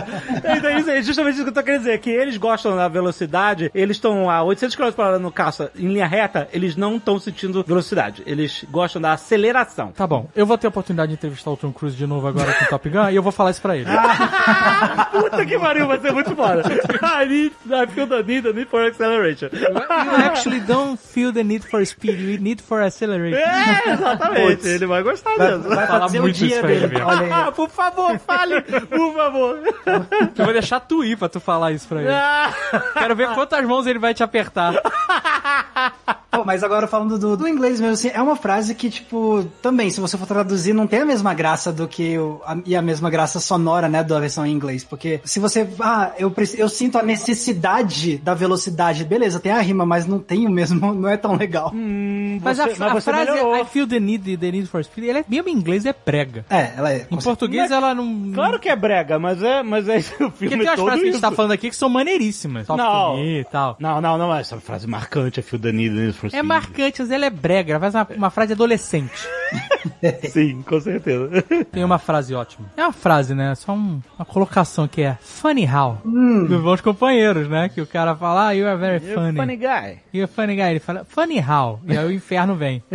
Então, 0.57 0.77
isso 0.77 0.89
é 0.89 1.01
justamente 1.01 1.35
isso 1.35 1.43
que 1.43 1.49
eu 1.49 1.53
tô 1.53 1.63
querendo 1.63 1.79
dizer, 1.81 1.99
que 1.99 2.09
eles 2.09 2.37
gostam 2.37 2.75
da 2.75 2.87
velocidade, 2.87 3.71
eles 3.73 3.97
estão 3.97 4.29
a 4.29 4.43
800 4.43 4.75
km 4.75 4.91
por 4.91 5.05
hora 5.05 5.19
no 5.19 5.31
caça, 5.31 5.71
em 5.75 5.87
linha 5.87 6.05
reta, 6.07 6.47
eles 6.53 6.75
não 6.75 6.97
estão 6.97 7.19
sentindo 7.21 7.63
velocidade, 7.63 8.21
eles 8.25 8.65
gostam 8.69 9.01
da 9.01 9.13
aceleração. 9.13 9.91
Tá 9.91 10.05
bom, 10.05 10.27
eu 10.35 10.45
vou 10.45 10.57
ter 10.57 10.67
a 10.67 10.69
oportunidade 10.69 11.09
de 11.09 11.13
entrevistar 11.13 11.51
o 11.51 11.55
Tom 11.57 11.71
Cruise 11.71 11.95
de 11.95 12.05
novo 12.05 12.27
agora 12.27 12.51
com 12.53 12.65
o 12.65 12.67
Top 12.67 12.89
Gun 12.89 13.09
e 13.09 13.15
eu 13.15 13.23
vou 13.23 13.31
falar 13.31 13.51
isso 13.51 13.61
pra 13.61 13.77
ele. 13.77 13.85
Puta 15.11 15.45
que 15.45 15.57
pariu, 15.59 15.87
vai 15.87 15.99
ser 15.99 16.11
muito 16.11 16.35
foda. 16.35 16.63
I 17.21 17.25
need, 17.27 17.55
I 17.67 17.87
feel 17.87 18.07
the 18.07 18.23
need, 18.23 18.41
the 18.41 18.53
need 18.53 18.69
for 18.69 18.83
acceleration. 18.85 19.49
You 19.53 20.25
actually 20.25 20.59
don't 20.61 20.97
feel 20.99 21.31
the 21.31 21.43
need 21.43 21.65
for 21.65 21.85
speed, 21.85 22.19
you 22.19 22.39
need 22.41 22.61
for 22.61 22.81
acceleration. 22.81 23.37
É, 23.39 23.93
exatamente, 23.93 24.55
Putz. 24.57 24.65
ele 24.65 24.85
vai 24.85 25.03
gostar 25.03 25.35
Vai, 25.37 25.57
disso. 25.57 25.69
vai 25.69 25.87
Fala 25.87 25.99
fazer 26.01 26.19
o 26.19 26.21
muito 26.23 26.35
isso 26.35 26.45
dia 26.47 26.59
pra 26.59 26.71
ele 26.71 26.79
dele. 26.87 26.93
mesmo. 26.93 27.07
Olha 27.09 27.21
aí. 27.21 27.31
Ah, 27.31 27.51
por 27.55 27.69
favor, 27.69 28.19
fale, 28.19 28.61
por 28.61 29.13
favor. 29.13 29.59
Eu 30.37 30.43
vou 30.45 30.53
deixar 30.53 30.79
tu 30.79 31.03
ir 31.03 31.17
pra 31.17 31.29
tu 31.29 31.39
falar 31.39 31.71
isso 31.71 31.87
pra 31.87 32.01
ele. 32.01 32.09
Quero 32.93 33.15
ver 33.15 33.29
quantas 33.33 33.63
mãos 33.65 33.85
ele 33.85 33.99
vai 33.99 34.13
te 34.13 34.23
apertar. 34.23 34.73
Pô, 36.41 36.45
mas 36.45 36.63
agora 36.63 36.87
falando 36.87 37.19
do, 37.19 37.37
do 37.37 37.47
inglês 37.47 37.79
mesmo, 37.79 37.93
assim, 37.93 38.09
é 38.11 38.19
uma 38.19 38.35
frase 38.35 38.73
que, 38.73 38.89
tipo, 38.89 39.45
também, 39.61 39.91
se 39.91 40.01
você 40.01 40.17
for 40.17 40.25
traduzir, 40.25 40.73
não 40.73 40.87
tem 40.87 41.01
a 41.01 41.05
mesma 41.05 41.35
graça 41.35 41.71
do 41.71 41.87
que 41.87 42.17
o, 42.17 42.41
a, 42.43 42.57
e 42.65 42.75
a 42.75 42.81
mesma 42.81 43.11
graça 43.11 43.39
sonora, 43.39 43.87
né, 43.87 44.03
da 44.03 44.19
versão 44.19 44.43
em 44.43 44.51
inglês. 44.51 44.83
Porque 44.83 45.21
se 45.23 45.39
você, 45.39 45.67
ah, 45.79 46.11
eu, 46.17 46.33
eu 46.57 46.67
sinto 46.67 46.97
a 46.97 47.03
necessidade 47.03 48.17
da 48.17 48.33
velocidade, 48.33 49.03
beleza, 49.05 49.39
tem 49.39 49.51
a 49.51 49.59
rima, 49.61 49.85
mas 49.85 50.07
não 50.07 50.17
tem 50.17 50.47
o 50.47 50.49
mesmo, 50.49 50.93
não 50.95 51.07
é 51.07 51.15
tão 51.15 51.35
legal. 51.35 51.71
Mas 52.41 52.59
a, 52.59 52.63
Você- 52.67 52.75
mas 52.79 52.91
a 52.91 52.93
você 52.93 53.11
frase 53.11 53.31
melhorou. 53.31 53.55
I 53.61 53.65
feel 53.65 53.87
the 53.87 53.99
need, 53.99 54.37
the 54.37 54.51
need 54.51 54.65
for 54.67 54.83
speed, 54.83 55.09
ela 55.09 55.19
é, 55.19 55.25
mesmo 55.29 55.49
em 55.49 55.53
inglês 55.53 55.85
é 55.85 55.93
prega. 55.93 56.43
É, 56.49 56.71
ela 56.75 56.91
é. 56.91 57.05
Em 57.11 57.17
português 57.17 57.69
Mas- 57.69 57.71
ela 57.71 57.93
não... 57.93 58.31
Claro 58.33 58.59
que 58.59 58.67
é 58.67 58.75
brega, 58.75 59.19
mas 59.19 59.43
é, 59.43 59.61
mas 59.61 59.87
é 59.87 59.97
o 60.01 60.01
filme 60.01 60.31
Porque 60.31 60.47
tem 60.49 60.61
umas 60.61 60.75
todo 60.75 60.85
frases 60.85 61.03
que 61.03 61.09
a 61.09 61.11
gente 61.11 61.21
tá 61.21 61.31
falando 61.31 61.51
aqui 61.51 61.69
que 61.69 61.75
são 61.75 61.87
maneiríssimas. 61.87 62.65
Top 62.65 62.81
Não. 62.81 63.19
e 63.23 63.43
tal. 63.51 63.75
Não, 63.79 64.01
não, 64.01 64.17
não, 64.17 64.33
essa 64.35 64.59
frase 64.59 64.87
marcante 64.87 65.39
é 65.39 65.43
Feel 65.43 65.61
the 65.61 65.71
Need, 65.71 65.95
the 65.95 66.01
Need 66.01 66.13
for 66.13 66.30
É 66.33 66.41
marcante, 66.43 67.01
mas 67.01 67.11
ela 67.11 67.25
é 67.25 67.29
brega, 67.29 67.79
faz 67.79 67.93
uma, 67.95 68.07
uma 68.17 68.29
frase 68.29 68.53
adolescente. 68.53 69.27
Sim, 70.31 70.61
com 70.61 70.79
certeza. 70.79 71.41
Tem 71.71 71.83
uma 71.83 71.99
frase 71.99 72.33
ótima. 72.33 72.69
É 72.77 72.83
uma 72.83 72.93
frase, 72.93 73.33
né? 73.35 73.53
Só 73.55 73.73
um- 73.73 74.01
uma 74.17 74.25
colocação 74.25 74.87
que 74.87 75.01
é 75.01 75.17
funny 75.21 75.67
how. 75.67 75.97
Dos 76.05 76.61
bons 76.61 76.81
companheiros, 76.81 77.47
né? 77.49 77.67
Que 77.69 77.81
o 77.81 77.87
cara 77.87 78.15
fala, 78.15 78.47
ah, 78.47 78.51
you 78.55 78.67
are 78.67 78.77
very 78.77 78.99
funny. 79.13 79.37
Funny 79.37 79.57
guy. 79.57 79.99
E 80.13 80.23
o 80.23 80.27
funny 80.27 80.55
guy, 80.55 80.69
ele 80.71 80.79
fala, 80.79 81.03
funny 81.05 81.39
how. 81.39 81.79
E 81.87 81.97
aí 81.97 82.05
o 82.05 82.11
inferno 82.11 82.55
vem. 82.55 82.81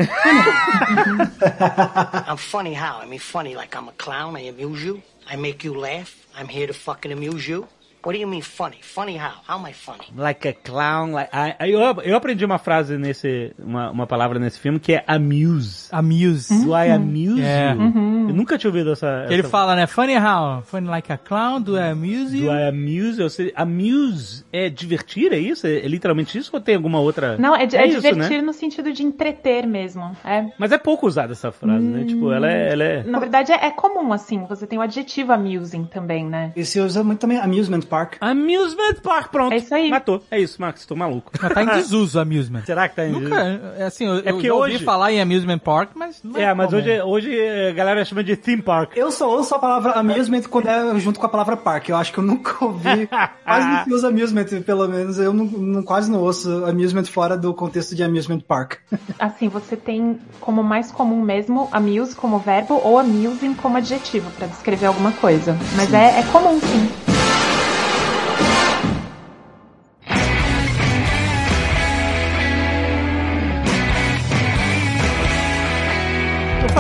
I'm 2.29 2.37
funny 2.39 2.75
how? 2.75 3.01
I 3.03 3.07
mean, 3.07 3.19
funny 3.21 3.55
like 3.55 3.77
I'm 3.77 3.89
a 3.89 3.93
clown, 3.93 4.37
I 4.37 4.49
amuse 4.49 4.83
you, 4.85 5.03
I 5.31 5.37
make 5.37 5.65
you 5.67 5.75
laugh, 5.75 6.15
I'm 6.39 6.49
here 6.49 6.67
to 6.67 6.73
fucking 6.75 7.13
amuse 7.13 7.47
you. 7.49 7.67
What 8.07 8.17
do 8.17 8.23
you 8.23 8.29
mean 8.29 8.41
funny? 8.41 8.77
Funny 8.83 9.17
how? 9.19 9.33
How 9.49 9.59
am 9.59 9.67
I 9.69 9.73
funny? 9.73 10.05
Like 10.17 10.47
a 10.47 10.53
clown, 10.53 11.11
like... 11.11 11.29
I, 11.35 11.57
I- 11.59 11.73
eu, 11.73 11.81
eu 12.05 12.17
aprendi 12.17 12.45
uma 12.45 12.57
frase 12.57 12.97
nesse, 12.97 13.53
uma, 13.59 13.91
uma 13.91 14.07
palavra 14.07 14.39
nesse 14.39 14.61
filme 14.61 14.79
que 14.79 14.93
é 14.93 15.03
amuse. 15.09 15.89
Amuse. 15.91 16.65
Do 16.65 16.71
I 16.73 16.89
amuse 16.93 17.43
É. 17.43 17.73
you? 17.75 18.29
Eu 18.29 18.35
nunca 18.35 18.57
tinha 18.57 18.69
ouvido 18.71 18.93
essa... 18.93 19.25
Que 19.27 19.33
ele 19.35 19.41
essa- 19.41 19.51
fala, 19.51 19.75
né? 19.75 19.89
Funny 19.89 20.17
how? 20.17 20.63
Funny 20.63 20.87
like 20.87 21.13
a 21.13 21.19
clown, 21.19 21.61
do 21.61 21.77
I 21.77 21.91
amuse 21.91 22.31
Do 22.31 22.45
you? 22.45 22.53
I 22.53 22.69
amuse? 22.69 23.21
Eu 23.21 23.29
sei, 23.29 23.53
amuse 23.57 24.45
é 24.53 24.69
divertir, 24.71 25.33
é 25.33 25.39
isso? 25.39 25.67
É, 25.67 25.79
é 25.79 25.89
literalmente 25.89 26.39
isso 26.39 26.53
ou 26.55 26.61
tem 26.61 26.77
alguma 26.77 27.01
outra... 27.01 27.37
Não, 27.39 27.57
é, 27.57 27.67
de- 27.67 27.77
é 27.77 27.89
isso, 27.89 28.01
divertir 28.01 28.37
né? 28.39 28.43
no 28.43 28.53
sentido 28.53 28.93
de 28.93 29.03
entreter 29.03 29.67
mesmo. 29.67 30.17
É. 30.25 30.47
Mas 30.61 30.71
é 30.71 30.79
pouco 30.79 31.09
usada 31.09 31.33
essa 31.33 31.51
frase, 31.51 31.85
né? 31.85 32.05
Tipo, 32.05 32.31
ela 32.31 32.49
é... 32.49 32.73
Ela 32.73 32.85
é... 32.85 33.03
Na 33.03 33.19
verdade, 33.19 33.51
é, 33.51 33.67
é 33.67 33.71
comum, 33.73 34.13
assim. 34.13 34.45
Você 34.49 34.65
tem 34.65 34.79
o 34.79 34.83
adjetivo 34.83 35.33
amusing 35.33 35.87
também, 35.87 36.25
né? 36.25 36.53
E 36.55 36.65
se 36.65 36.79
usa 36.79 37.03
muito 37.03 37.19
também 37.19 37.39
amusement 37.39 37.81
park. 37.81 37.96
Amusement 38.21 38.95
Park, 39.03 39.31
pronto. 39.31 39.53
É 39.53 39.57
isso 39.57 39.75
aí. 39.75 39.91
Matou. 39.91 40.23
É 40.31 40.39
isso, 40.41 40.61
Max, 40.61 40.85
tô 40.87 40.95
maluco. 40.97 41.33
Mas 41.41 41.53
tá 41.53 41.63
em 41.63 41.67
desuso 41.77 42.19
amusement. 42.21 42.63
Será 42.65 42.89
que 42.89 42.97
tá 42.97 43.07
em... 43.07 43.13
Nunca, 43.13 43.37
é 43.79 43.85
assim, 43.85 44.07
eu, 44.07 44.17
É 44.17 44.19
eu 44.19 44.35
porque 44.35 44.47
já 44.49 44.55
ouvi 44.55 44.75
hoje- 44.75 44.85
falar 44.85 45.13
em 45.13 45.21
amusement 45.21 45.59
park, 45.59 45.91
mas 45.95 46.21
não 46.23 46.41
É, 46.41 46.53
mas 46.55 46.67
comum. 46.71 46.79
hoje, 46.81 47.03
hoje 47.03 47.49
a 47.69 47.73
galera 47.73 48.05
chama 48.05 48.23
de 48.25 48.37
theme 48.37 48.63
park. 48.63 48.93
Eu 48.97 49.11
só 49.11 49.29
ouço 49.31 49.55
a 49.55 49.59
palavra 49.59 49.93
amusement 49.93 50.43
quando 50.51 50.69
é 50.69 50.99
junto 51.01 51.19
com 51.21 51.27
a 51.27 51.29
palavra 51.29 51.57
park. 51.57 51.89
Eu 51.89 51.97
acho 51.97 52.13
que 52.13 52.19
eu 52.19 52.25
nunca 52.25 52.65
ouvi. 52.65 53.09
quase 53.45 53.67
não 53.69 53.85
se 53.85 53.93
usa 53.95 54.09
amusement, 54.09 54.47
pelo 54.65 54.87
menos. 54.89 55.19
Eu 55.19 55.33
não, 55.33 55.45
não- 55.45 55.83
quase 55.83 56.11
não 56.11 56.21
ouço 56.21 56.65
amusement 56.65 57.05
fora 57.05 57.37
do 57.37 57.53
contexto 57.55 57.95
de 57.95 58.03
amusement 58.03 58.41
park. 58.41 58.75
Assim, 59.19 59.49
você 59.49 59.77
tem 59.77 60.19
como 60.41 60.63
mais 60.63 60.91
comum 60.91 61.21
mesmo 61.23 61.69
amuse 61.73 62.15
como 62.15 62.39
verbo 62.39 62.81
ou 62.83 62.99
amusing 62.99 63.55
como 63.55 63.77
adjetivo 63.77 64.31
pra 64.33 64.47
descrever 64.47 64.87
alguma 64.87 65.13
coisa. 65.13 65.57
Mas 65.77 65.93
é, 65.93 66.21
é 66.21 66.23
comum, 66.33 66.59
sim. 66.61 67.06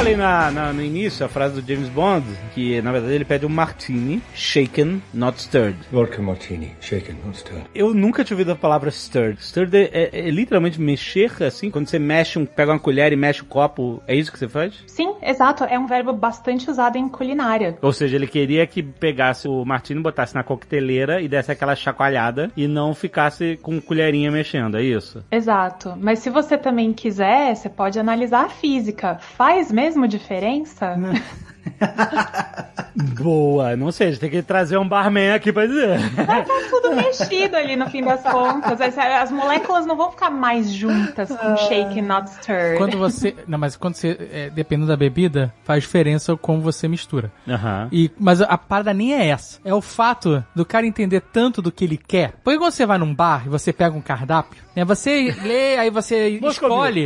Falei 0.06 0.16
na, 0.16 0.50
na- 0.52 0.72
no 0.72 0.82
início 0.82 1.26
a 1.26 1.28
frase 1.28 1.60
do 1.60 1.66
James 1.66 1.88
Bond, 1.88 2.24
que 2.54 2.80
na 2.80 2.92
verdade 2.92 3.12
ele 3.14 3.24
pede 3.24 3.44
um 3.44 3.48
martini, 3.48 4.22
shaken, 4.34 5.02
not 5.12 5.40
stirred. 5.40 5.76
Vodka 5.90 6.22
martini, 6.22 6.70
shaken, 6.80 7.16
not 7.24 7.36
stirred. 7.38 7.64
Eu 7.74 7.92
nunca 7.92 8.22
tinha 8.22 8.36
ouvido 8.36 8.52
a 8.52 8.56
palavra 8.56 8.88
stirred. 8.92 9.42
Stirred 9.42 9.76
é, 9.76 9.90
é- 9.92 10.10
é 10.28 10.30
literalmente 10.30 10.80
mexer, 10.80 11.32
assim, 11.42 11.70
quando 11.72 11.88
você 11.88 11.98
mexe, 11.98 12.38
um, 12.38 12.46
pega 12.46 12.70
uma 12.72 12.78
colher 12.78 13.12
e 13.12 13.16
mexe 13.16 13.42
o 13.42 13.46
copo, 13.46 14.00
é 14.06 14.14
isso 14.14 14.30
que 14.30 14.38
você 14.38 14.48
faz? 14.48 14.74
Sim, 14.86 15.14
exato. 15.20 15.64
É 15.64 15.76
um 15.76 15.86
verbo 15.88 16.12
bastante 16.12 16.70
usado 16.70 16.96
em 16.96 17.08
culinária. 17.08 17.76
Ou 17.82 17.92
seja, 17.92 18.14
ele 18.14 18.28
queria 18.28 18.64
que 18.64 18.84
pegasse 18.84 19.48
o 19.48 19.64
martini, 19.64 20.00
botasse 20.00 20.36
na 20.36 20.44
coqueteleira 20.44 21.20
e 21.20 21.26
desse 21.26 21.50
aquela 21.50 21.74
chacoalhada 21.74 22.50
e 22.56 22.68
não 22.68 22.94
ficasse 22.94 23.58
com 23.60 23.80
colherinha 23.80 24.30
mexendo, 24.30 24.76
é 24.76 24.82
isso? 24.84 25.24
Exato. 25.32 25.94
Mas 26.00 26.20
se 26.20 26.30
você 26.30 26.56
também 26.56 26.92
quiser, 26.92 27.56
você 27.56 27.68
pode 27.68 27.98
analisar 27.98 28.44
a 28.44 28.48
física. 28.48 29.18
Faz 29.20 29.72
mesmo 29.72 29.95
diferença? 30.04 30.96
Boa, 32.96 33.76
não 33.76 33.92
sei, 33.92 34.08
a 34.08 34.10
gente 34.10 34.20
tem 34.20 34.30
que 34.30 34.42
trazer 34.42 34.78
um 34.78 34.88
barman 34.88 35.32
aqui 35.32 35.52
pra 35.52 35.66
dizer. 35.66 35.98
Vai 36.26 36.42
estar 36.42 36.70
tudo 36.70 36.94
mexido 36.94 37.56
ali 37.56 37.76
no 37.76 37.88
fim 37.90 38.02
das 38.02 38.22
contas. 38.22 38.80
As, 38.80 38.96
as 38.96 39.30
moléculas 39.30 39.84
não 39.84 39.96
vão 39.96 40.10
ficar 40.10 40.30
mais 40.30 40.72
juntas 40.72 41.28
com 41.28 41.56
shake 41.56 42.00
and 42.00 42.04
not 42.04 42.30
stirred. 42.30 42.78
Quando 42.78 42.96
você. 42.96 43.34
Não, 43.46 43.58
mas 43.58 43.76
quando 43.76 43.96
você. 43.96 44.16
é, 44.32 44.50
dependendo 44.50 44.88
da 44.88 44.96
bebida, 44.96 45.52
faz 45.64 45.82
diferença 45.82 46.36
como 46.36 46.60
você 46.60 46.88
mistura. 46.88 47.30
Aham. 47.46 47.88
E, 47.92 48.10
mas 48.18 48.40
a 48.40 48.56
parada 48.56 48.94
nem 48.94 49.14
é 49.14 49.28
essa. 49.28 49.60
É 49.64 49.74
o 49.74 49.82
fato 49.82 50.42
do 50.54 50.64
cara 50.64 50.86
entender 50.86 51.20
tanto 51.20 51.60
do 51.60 51.70
que 51.70 51.84
ele 51.84 51.98
quer. 51.98 52.32
Porque 52.42 52.58
quando 52.58 52.72
você 52.72 52.86
vai 52.86 52.96
num 52.96 53.14
bar 53.14 53.42
e 53.44 53.48
você 53.48 53.72
pega 53.72 53.94
um 53.94 54.00
cardápio, 54.00 54.65
né? 54.76 54.84
Você 54.84 55.34
lê, 55.42 55.78
aí 55.78 55.88
você 55.90 56.28
escolhe. 56.28 57.04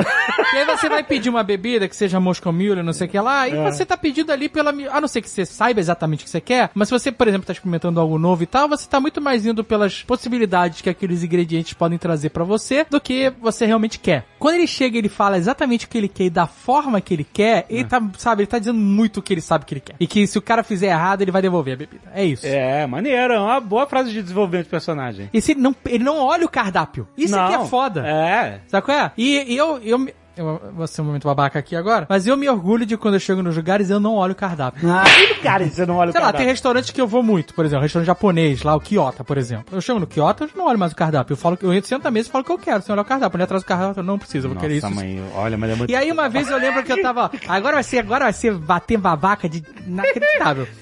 e 0.52 0.56
aí 0.56 0.64
você 0.66 0.88
vai 0.88 1.04
pedir 1.04 1.30
uma 1.30 1.44
bebida 1.44 1.88
que 1.88 1.94
seja 1.94 2.18
Moscow 2.18 2.52
Mule, 2.52 2.82
não 2.82 2.92
sei 2.92 3.06
o 3.06 3.10
que 3.10 3.18
lá. 3.20 3.48
E 3.48 3.54
você 3.54 3.86
tá 3.86 3.96
pedindo 3.96 4.32
ali 4.32 4.48
pela. 4.48 4.70
A 4.70 5.00
não 5.00 5.08
ser 5.08 5.22
que 5.22 5.30
você 5.30 5.46
saiba 5.46 5.78
exatamente 5.78 6.22
o 6.22 6.24
que 6.24 6.30
você 6.30 6.40
quer. 6.40 6.70
Mas 6.74 6.88
se 6.88 6.92
você, 6.92 7.12
por 7.12 7.28
exemplo, 7.28 7.46
tá 7.46 7.52
experimentando 7.52 8.00
algo 8.00 8.18
novo 8.18 8.42
e 8.42 8.46
tal, 8.46 8.68
você 8.68 8.88
tá 8.88 8.98
muito 9.00 9.20
mais 9.20 9.46
indo 9.46 9.62
pelas 9.62 10.02
possibilidades 10.02 10.80
que 10.80 10.90
aqueles 10.90 11.22
ingredientes 11.22 11.72
podem 11.74 11.96
trazer 11.96 12.30
pra 12.30 12.42
você 12.42 12.84
do 12.90 13.00
que 13.00 13.32
você 13.40 13.64
realmente 13.66 13.98
quer. 13.98 14.26
Quando 14.38 14.56
ele 14.56 14.66
chega 14.66 14.96
e 14.96 14.98
ele 14.98 15.08
fala 15.08 15.38
exatamente 15.38 15.86
o 15.86 15.88
que 15.88 15.96
ele 15.96 16.08
quer 16.08 16.24
e 16.24 16.30
da 16.30 16.46
forma 16.46 17.00
que 17.00 17.14
ele 17.14 17.24
quer, 17.24 17.66
ele 17.70 17.84
tá, 17.84 18.02
sabe, 18.18 18.42
ele 18.42 18.46
tá 18.48 18.58
dizendo 18.58 18.78
muito 18.78 19.18
o 19.18 19.22
que 19.22 19.32
ele 19.32 19.40
sabe 19.40 19.64
que 19.64 19.74
ele 19.74 19.80
quer. 19.80 19.94
E 20.00 20.06
que 20.06 20.26
se 20.26 20.36
o 20.38 20.42
cara 20.42 20.64
fizer 20.64 20.88
errado, 20.88 21.22
ele 21.22 21.30
vai 21.30 21.42
devolver 21.42 21.74
a 21.74 21.76
bebida. 21.76 22.02
É 22.12 22.24
isso. 22.24 22.46
É, 22.46 22.86
maneiro, 22.86 23.34
é 23.34 23.38
uma 23.38 23.60
boa 23.60 23.86
frase 23.86 24.10
de 24.10 24.20
desenvolvimento 24.20 24.64
de 24.64 24.70
personagem. 24.70 25.30
E 25.32 25.40
se 25.40 25.52
ele 25.52 25.60
não, 25.60 25.76
ele 25.86 26.02
não 26.02 26.18
olha 26.18 26.44
o 26.44 26.48
cardápio. 26.48 27.06
Isso 27.16 27.38
aqui 27.38 27.52
Não. 27.52 27.59
É 27.64 27.66
foda. 27.68 28.06
É. 28.06 28.60
Sabe 28.68 28.84
qual 28.84 28.96
é? 28.98 29.12
E, 29.16 29.52
e 29.52 29.56
eu, 29.56 29.78
eu, 29.82 29.98
me- 29.98 30.14
eu 30.36 30.60
vou 30.74 30.86
ser 30.86 31.02
um 31.02 31.04
momento 31.04 31.24
babaca 31.26 31.58
aqui 31.58 31.76
agora, 31.76 32.06
mas 32.08 32.26
eu 32.26 32.36
me 32.36 32.48
orgulho 32.48 32.86
de 32.86 32.96
quando 32.96 33.14
eu 33.14 33.20
chego 33.20 33.42
nos 33.42 33.56
lugares 33.56 33.90
eu 33.90 34.00
não 34.00 34.14
olho 34.14 34.32
o 34.32 34.36
cardápio. 34.36 34.88
Ah, 34.90 35.04
Cara, 35.42 35.66
você 35.66 35.84
não 35.84 35.96
olha 35.96 36.10
o 36.10 36.12
Sei 36.12 36.20
lá, 36.20 36.26
tem 36.28 36.32
cardápio. 36.32 36.46
restaurantes 36.46 36.90
que 36.90 37.00
eu 37.00 37.06
vou 37.06 37.22
muito, 37.22 37.52
por 37.54 37.64
exemplo, 37.64 37.82
restaurante 37.82 38.06
japonês, 38.06 38.62
lá 38.62 38.74
o 38.74 38.80
Kyoto, 38.80 39.24
por 39.24 39.36
exemplo. 39.36 39.66
Eu 39.72 39.80
chego 39.80 39.98
no 39.98 40.06
Kyoto, 40.06 40.44
eu 40.44 40.50
não 40.56 40.66
olho 40.66 40.78
mais 40.78 40.92
o 40.92 40.96
cardápio. 40.96 41.32
Eu 41.34 41.36
falo 41.36 41.56
que 41.56 41.64
eu 41.64 41.72
entro 41.74 41.88
sento 41.88 42.06
à 42.06 42.10
mesa 42.10 42.28
e 42.28 42.32
falo 42.32 42.42
o 42.42 42.44
que 42.46 42.52
eu 42.52 42.58
quero, 42.58 42.82
sem 42.82 42.92
olhar 42.92 43.02
o 43.02 43.04
cardápio. 43.04 43.36
Ali 43.36 43.44
atrás 43.44 43.62
do 43.62 43.66
cardápio, 43.66 44.00
eu 44.00 44.04
não 44.04 44.18
precisa, 44.18 44.46
eu 44.46 44.52
vou 44.52 44.60
querer 44.60 44.76
isso. 44.76 44.88
Nossa, 44.88 45.00
mãe, 45.00 45.22
olha, 45.34 45.58
mas 45.58 45.70
é 45.70 45.74
muito... 45.74 45.90
E 45.90 45.94
aí 45.96 46.10
uma 46.10 46.28
vez 46.28 46.48
eu 46.50 46.58
lembro 46.58 46.82
que 46.82 46.92
eu 46.92 47.02
tava, 47.02 47.30
agora 47.48 47.74
vai 47.76 47.82
ser, 47.82 47.98
agora 47.98 48.24
vai 48.24 48.32
ser 48.32 48.54
bater 48.54 48.96
babaca 48.98 49.48
de 49.48 49.62
inacreditável. 49.86 50.66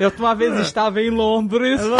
Eu 0.00 0.10
uma 0.18 0.34
vez 0.34 0.58
estava 0.60 1.00
em 1.02 1.10
Londres. 1.10 1.80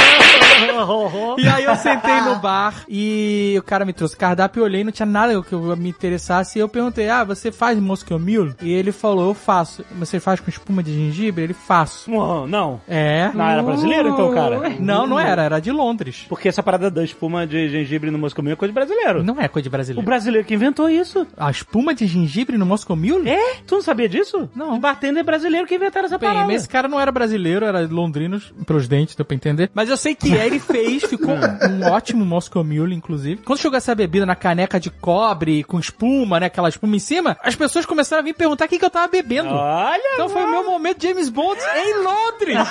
E 1.39 1.49
aí 1.49 1.65
eu 1.65 1.75
sentei 1.77 2.21
no 2.23 2.37
bar 2.37 2.85
e 2.89 3.55
o 3.59 3.63
cara 3.63 3.85
me 3.85 3.93
trouxe 3.93 4.17
cardápio, 4.17 4.61
eu 4.61 4.65
olhei, 4.65 4.85
não 4.85 4.93
tinha 4.93 5.07
nada 5.07 5.41
que 5.43 5.53
eu 5.53 5.77
me 5.77 5.89
interessasse. 5.91 6.59
E 6.59 6.63
eu 6.63 6.69
perguntei, 6.69 7.09
ah, 7.09 7.25
você 7.25 7.51
faz 7.51 7.79
Moscow 7.79 8.19
Mule? 8.19 8.55
E 8.63 8.73
ele 8.73 8.93
falou, 8.93 9.29
eu 9.29 9.35
faço. 9.35 9.85
Você 9.99 10.21
faz 10.21 10.41
com 10.41 10.51
espuma 10.51 10.83
de 10.83 10.93
gengibre? 10.93 11.45
Ele, 11.45 11.53
faço. 11.55 12.11
Não, 12.11 12.47
não. 12.47 12.81
É. 12.89 13.31
Não 13.35 13.49
era 13.49 13.63
brasileiro 13.63 14.11
então, 14.11 14.33
cara? 14.35 14.61
Não, 14.79 15.07
não 15.07 15.19
era, 15.19 15.43
era 15.43 15.61
de 15.61 15.71
Londres. 15.71 16.27
Porque 16.29 16.49
essa 16.49 16.63
parada 16.63 16.91
da 16.91 17.05
espuma 17.05 17.47
de 17.47 17.69
gengibre 17.69 18.11
no 18.11 18.19
Moscou 18.19 18.43
Mule 18.43 18.55
é 18.55 18.57
coisa 18.57 18.73
de 18.73 18.75
brasileiro. 18.75 19.23
Não 19.23 19.41
é 19.41 19.49
coisa 19.49 19.63
de 19.65 19.69
O 19.69 19.73
brasileiro. 19.73 20.07
brasileiro 20.07 20.47
que 20.47 20.55
inventou 20.55 20.89
isso. 20.89 21.27
A 21.37 21.51
espuma 21.51 21.95
de 21.95 22.07
gengibre 22.07 22.57
no 22.57 22.67
Moscow 22.67 22.97
Mule? 22.97 23.29
É? 23.29 23.57
Tu 23.67 23.75
não 23.75 23.83
sabia 23.83 24.09
disso? 24.09 24.49
Não. 24.55 24.75
Os 24.75 24.79
bartender 24.79 25.25
brasileiro 25.25 25.67
que 25.67 25.75
inventaram 25.75 26.07
essa 26.07 26.19
Bem, 26.19 26.29
parada. 26.29 26.47
mas 26.47 26.57
esse 26.63 26.69
cara 26.69 26.89
não 26.89 27.01
era 27.01 27.11
brasileiro, 27.13 27.65
era 27.65 27.87
londrino, 27.95 28.41
pelos 28.67 28.89
dentes, 28.89 29.15
deu 29.15 29.25
pra 29.25 29.35
entender. 29.35 29.71
Mas 29.75 29.89
eu 29.89 29.97
sei 29.97 30.15
que 30.15 30.37
é, 30.37 30.47
ele 30.47 30.59
fez, 30.59 31.05
ficou 31.05 31.35
um 31.71 31.91
ótimo 31.91 32.25
Moscow 32.25 32.65
Mule, 32.65 32.95
inclusive. 32.95 33.43
Quando 33.43 33.59
chegou 33.59 33.77
essa 33.77 33.95
bebida 33.95 34.27
na 34.27 34.35
caneca 34.35 34.79
de 34.79 34.91
cobre, 34.91 35.65
com 35.65 35.79
espuma, 35.79 36.41
né, 36.41 36.47
aquela 36.47 36.69
espuma 36.69 36.97
em 36.97 37.01
cima, 37.01 37.37
as 37.43 37.55
pessoas 37.55 37.87
começaram 37.87 38.21
a 38.21 38.25
vir 38.25 38.35
perguntar 38.35 38.65
o 38.67 38.69
que, 38.69 38.79
que 38.79 38.85
eu 38.85 38.91
tava 38.91 39.09
bebendo. 39.09 39.51
Olha! 39.51 40.01
Então 40.15 40.29
foi 40.29 40.43
o 40.45 40.51
meu 40.51 40.65
momento 40.65 41.03
James 41.03 41.29
Bond 41.29 41.61
em 41.77 41.95
Londres. 42.03 42.59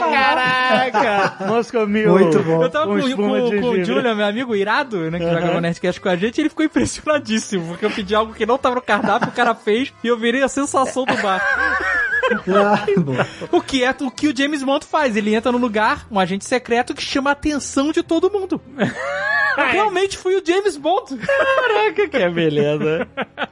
Caraca! 0.00 1.46
Moscou 1.46 1.86
Mule. 1.86 2.06
Muito 2.06 2.42
bom. 2.42 2.62
Eu 2.62 2.70
tava 2.70 2.86
com, 2.86 3.00
com, 3.00 3.60
com 3.60 3.68
o. 3.70 3.84
Julian, 3.84 4.14
meu 4.14 4.26
amigo 4.26 4.54
irado, 4.54 5.10
né, 5.10 5.18
que 5.18 5.24
joga 5.24 5.56
o 5.56 5.60
Nerdcast 5.60 6.00
com 6.00 6.08
a 6.08 6.16
gente, 6.16 6.38
e 6.38 6.42
ele 6.42 6.48
ficou 6.48 6.64
impressionadíssimo, 6.64 7.66
porque 7.68 7.84
eu 7.84 7.90
pedi 7.90 8.14
algo 8.14 8.34
que 8.34 8.46
não 8.46 8.58
tava 8.58 8.76
no 8.76 8.82
cardápio, 8.82 9.28
o 9.28 9.32
cara 9.32 9.54
fez, 9.54 9.92
e 10.02 10.08
eu 10.08 10.18
virei 10.18 10.42
a 10.42 10.48
sensação 10.48 11.04
do 11.04 11.16
bar. 11.16 11.42
Bom. 12.46 13.14
O 13.50 13.60
que 13.60 13.82
é 13.82 13.94
o 14.00 14.10
que 14.10 14.28
o 14.28 14.36
James 14.36 14.62
Bond 14.62 14.84
faz? 14.86 15.16
Ele 15.16 15.34
entra 15.34 15.50
num 15.50 15.58
lugar, 15.58 16.06
um 16.10 16.18
agente 16.18 16.44
secreto 16.44 16.94
que 16.94 17.02
chama 17.02 17.30
a 17.30 17.32
atenção 17.32 17.90
de 17.92 18.02
todo 18.02 18.30
mundo. 18.30 18.60
Eu 19.54 19.66
realmente 19.66 20.16
fui 20.16 20.34
o 20.34 20.42
James 20.42 20.78
Bond. 20.78 21.14
Caraca, 21.18 22.08
que 22.08 22.16
é 22.16 22.30
beleza. 22.30 23.06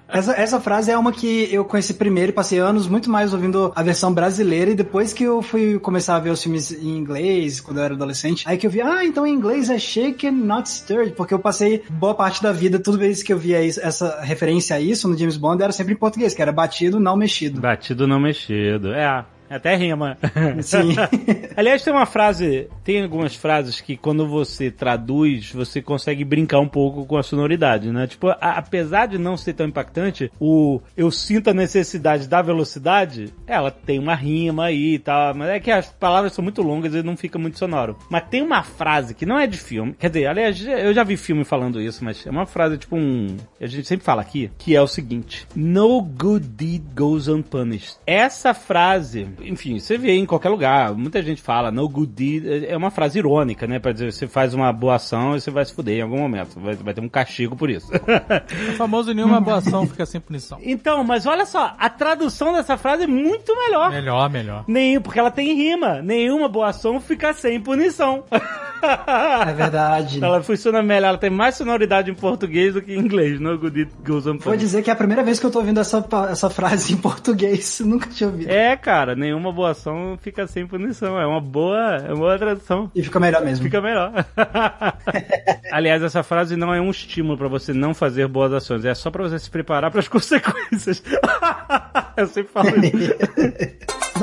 Essa, 0.08 0.32
essa 0.32 0.58
frase 0.58 0.90
é 0.90 0.96
uma 0.96 1.12
que 1.12 1.46
eu 1.52 1.62
conheci 1.62 1.92
primeiro 1.92 2.30
e 2.30 2.32
passei 2.32 2.58
anos 2.58 2.88
muito 2.88 3.10
mais 3.10 3.34
ouvindo 3.34 3.70
a 3.76 3.82
versão 3.82 4.10
brasileira 4.10 4.70
e 4.70 4.74
depois 4.74 5.12
que 5.12 5.24
eu 5.24 5.42
fui 5.42 5.78
começar 5.78 6.16
a 6.16 6.18
ver 6.18 6.30
os 6.30 6.42
filmes 6.42 6.72
em 6.72 6.96
inglês, 6.96 7.60
quando 7.60 7.78
eu 7.78 7.84
era 7.84 7.94
adolescente, 7.94 8.44
aí 8.48 8.56
que 8.56 8.66
eu 8.66 8.70
vi, 8.70 8.80
ah, 8.80 9.04
então 9.04 9.26
em 9.26 9.34
inglês 9.34 9.68
é 9.68 9.78
shaken, 9.78 10.30
not 10.32 10.70
stirred, 10.70 11.12
porque 11.12 11.34
eu 11.34 11.38
passei 11.38 11.82
boa 11.90 12.14
parte 12.14 12.42
da 12.42 12.50
vida, 12.50 12.78
toda 12.78 12.96
vez 12.96 13.22
que 13.22 13.30
eu 13.32 13.38
via 13.38 13.62
isso- 13.62 13.80
essa 13.82 14.20
referência 14.22 14.74
a 14.76 14.80
isso 14.80 15.06
no 15.06 15.16
James 15.18 15.36
Bond, 15.36 15.62
era 15.62 15.70
sempre 15.70 15.92
em 15.92 15.96
português, 15.96 16.32
que 16.32 16.40
era 16.40 16.50
batido, 16.50 16.98
não 16.98 17.14
mexido. 17.14 17.60
Batido 17.60 18.08
não 18.08 18.18
mexido. 18.18 18.94
É. 18.94 19.22
Até 19.50 19.74
rima. 19.74 20.16
Sim. 20.62 20.94
Aliás, 21.56 21.82
tem 21.82 21.92
uma 21.92 22.06
frase, 22.06 22.68
tem 22.84 23.02
algumas 23.02 23.34
frases 23.34 23.80
que 23.80 23.96
quando 23.96 24.26
você 24.28 24.70
traduz, 24.70 25.50
você 25.52 25.82
consegue 25.82 26.24
brincar 26.24 26.60
um 26.60 26.68
pouco 26.68 27.04
com 27.04 27.16
a 27.16 27.22
sonoridade, 27.22 27.90
né? 27.90 28.06
Tipo, 28.06 28.28
a- 28.28 28.36
apesar 28.40 29.06
de 29.06 29.18
não 29.18 29.36
ser 29.36 29.54
tão 29.54 29.66
impactante, 29.66 30.30
o 30.38 30.80
eu 30.96 31.10
sinto 31.10 31.50
a 31.50 31.54
necessidade 31.54 32.28
da 32.28 32.40
velocidade, 32.40 33.32
ela 33.46 33.70
tem 33.70 33.98
uma 33.98 34.14
rima 34.14 34.66
aí 34.66 34.94
e 34.94 34.98
tal, 34.98 35.34
mas 35.34 35.48
é 35.50 35.58
que 35.60 35.70
as 35.70 35.86
palavras 35.90 36.32
são 36.32 36.42
muito 36.44 36.62
longas 36.62 36.94
e 36.94 37.02
não 37.02 37.16
fica 37.16 37.38
muito 37.38 37.58
sonoro. 37.58 37.96
Mas 38.08 38.24
tem 38.30 38.42
uma 38.42 38.62
frase 38.62 39.14
que 39.14 39.26
não 39.26 39.38
é 39.38 39.46
de 39.46 39.58
filme, 39.58 39.94
quer 39.98 40.08
dizer, 40.10 40.26
aliás, 40.26 40.64
eu 40.64 40.94
já 40.94 41.02
vi 41.02 41.16
filme 41.16 41.44
falando 41.44 41.80
isso, 41.80 42.04
mas 42.04 42.24
é 42.26 42.30
uma 42.30 42.46
frase 42.46 42.78
tipo 42.78 42.96
um, 42.96 43.36
a 43.60 43.66
gente 43.66 43.86
sempre 43.88 44.04
fala 44.04 44.22
aqui, 44.22 44.50
que 44.58 44.76
é 44.76 44.80
o 44.80 44.86
seguinte: 44.86 45.46
No 45.56 46.00
good 46.02 46.46
deed 46.46 46.82
goes 46.94 47.26
unpunished. 47.26 47.96
Essa 48.06 48.54
frase, 48.54 49.26
enfim, 49.42 49.78
você 49.78 49.98
vê 49.98 50.12
em 50.12 50.26
qualquer 50.26 50.48
lugar, 50.48 50.94
muita 50.94 51.22
gente 51.22 51.42
fala 51.42 51.70
no 51.70 51.88
good 51.88 52.12
deed, 52.12 52.64
é 52.64 52.76
uma 52.76 52.90
frase 52.90 53.18
irônica, 53.18 53.66
né, 53.66 53.78
Pra 53.78 53.92
dizer, 53.92 54.12
você 54.12 54.26
faz 54.26 54.54
uma 54.54 54.72
boa 54.72 54.96
ação 54.96 55.36
e 55.36 55.40
você 55.40 55.50
vai 55.50 55.64
se 55.64 55.74
fuder 55.74 55.98
em 55.98 56.02
algum 56.02 56.18
momento, 56.18 56.60
vai, 56.60 56.74
vai 56.74 56.94
ter 56.94 57.00
um 57.00 57.08
castigo 57.08 57.56
por 57.56 57.70
isso. 57.70 57.90
O 58.70 58.72
famoso 58.74 59.12
nenhuma 59.12 59.40
boa 59.40 59.58
ação 59.58 59.86
fica 59.86 60.04
sem 60.06 60.20
punição. 60.20 60.58
então, 60.62 61.02
mas 61.02 61.26
olha 61.26 61.46
só, 61.46 61.74
a 61.78 61.88
tradução 61.88 62.52
dessa 62.52 62.76
frase 62.76 63.04
é 63.04 63.06
muito 63.06 63.56
melhor. 63.56 63.90
Melhor, 63.90 64.30
melhor. 64.30 64.64
Nenhum, 64.66 65.00
porque 65.00 65.18
ela 65.18 65.30
tem 65.30 65.54
rima. 65.54 66.02
Nenhuma 66.02 66.48
boa 66.48 66.68
ação 66.68 67.00
fica 67.00 67.32
sem 67.32 67.60
punição. 67.60 68.24
É 68.82 69.52
verdade. 69.52 70.22
Ela 70.24 70.42
funciona 70.42 70.82
melhor, 70.82 71.08
ela 71.08 71.18
tem 71.18 71.30
mais 71.30 71.54
sonoridade 71.56 72.10
em 72.10 72.14
português 72.14 72.74
do 72.74 72.82
que 72.82 72.94
em 72.94 72.98
inglês. 72.98 73.40
No 73.40 73.58
good 73.58 73.80
it 73.80 73.92
goes 74.06 74.24
Vou 74.24 74.34
unpunished. 74.34 74.58
dizer 74.64 74.82
que 74.82 74.90
é 74.90 74.92
a 74.92 74.96
primeira 74.96 75.22
vez 75.22 75.38
que 75.38 75.46
eu 75.46 75.50
tô 75.50 75.58
ouvindo 75.58 75.80
essa, 75.80 76.04
essa 76.30 76.48
frase 76.50 76.92
em 76.92 76.96
português, 76.96 77.80
nunca 77.84 78.08
tinha 78.08 78.28
ouvido. 78.28 78.50
É, 78.50 78.76
cara, 78.76 79.14
nenhuma 79.14 79.52
boa 79.52 79.70
ação 79.70 80.18
fica 80.20 80.46
sem 80.46 80.66
punição. 80.66 81.18
É 81.20 81.26
uma 81.26 81.40
boa, 81.40 81.96
é 81.96 82.08
uma 82.08 82.16
boa 82.16 82.38
tradução. 82.38 82.90
E 82.94 83.02
fica 83.02 83.18
melhor 83.20 83.42
mesmo. 83.44 83.64
Fica 83.64 83.80
melhor. 83.80 84.12
Aliás, 85.72 86.02
essa 86.02 86.22
frase 86.22 86.56
não 86.56 86.72
é 86.74 86.80
um 86.80 86.90
estímulo 86.90 87.36
pra 87.36 87.48
você 87.48 87.72
não 87.72 87.94
fazer 87.94 88.26
boas 88.28 88.52
ações, 88.52 88.84
é 88.84 88.94
só 88.94 89.10
pra 89.10 89.22
você 89.22 89.38
se 89.38 89.50
preparar 89.50 89.90
para 89.90 90.00
as 90.00 90.08
consequências. 90.08 91.02
Eu 92.16 92.26
sempre 92.26 92.52
falo 92.52 92.68
isso. 92.68 93.14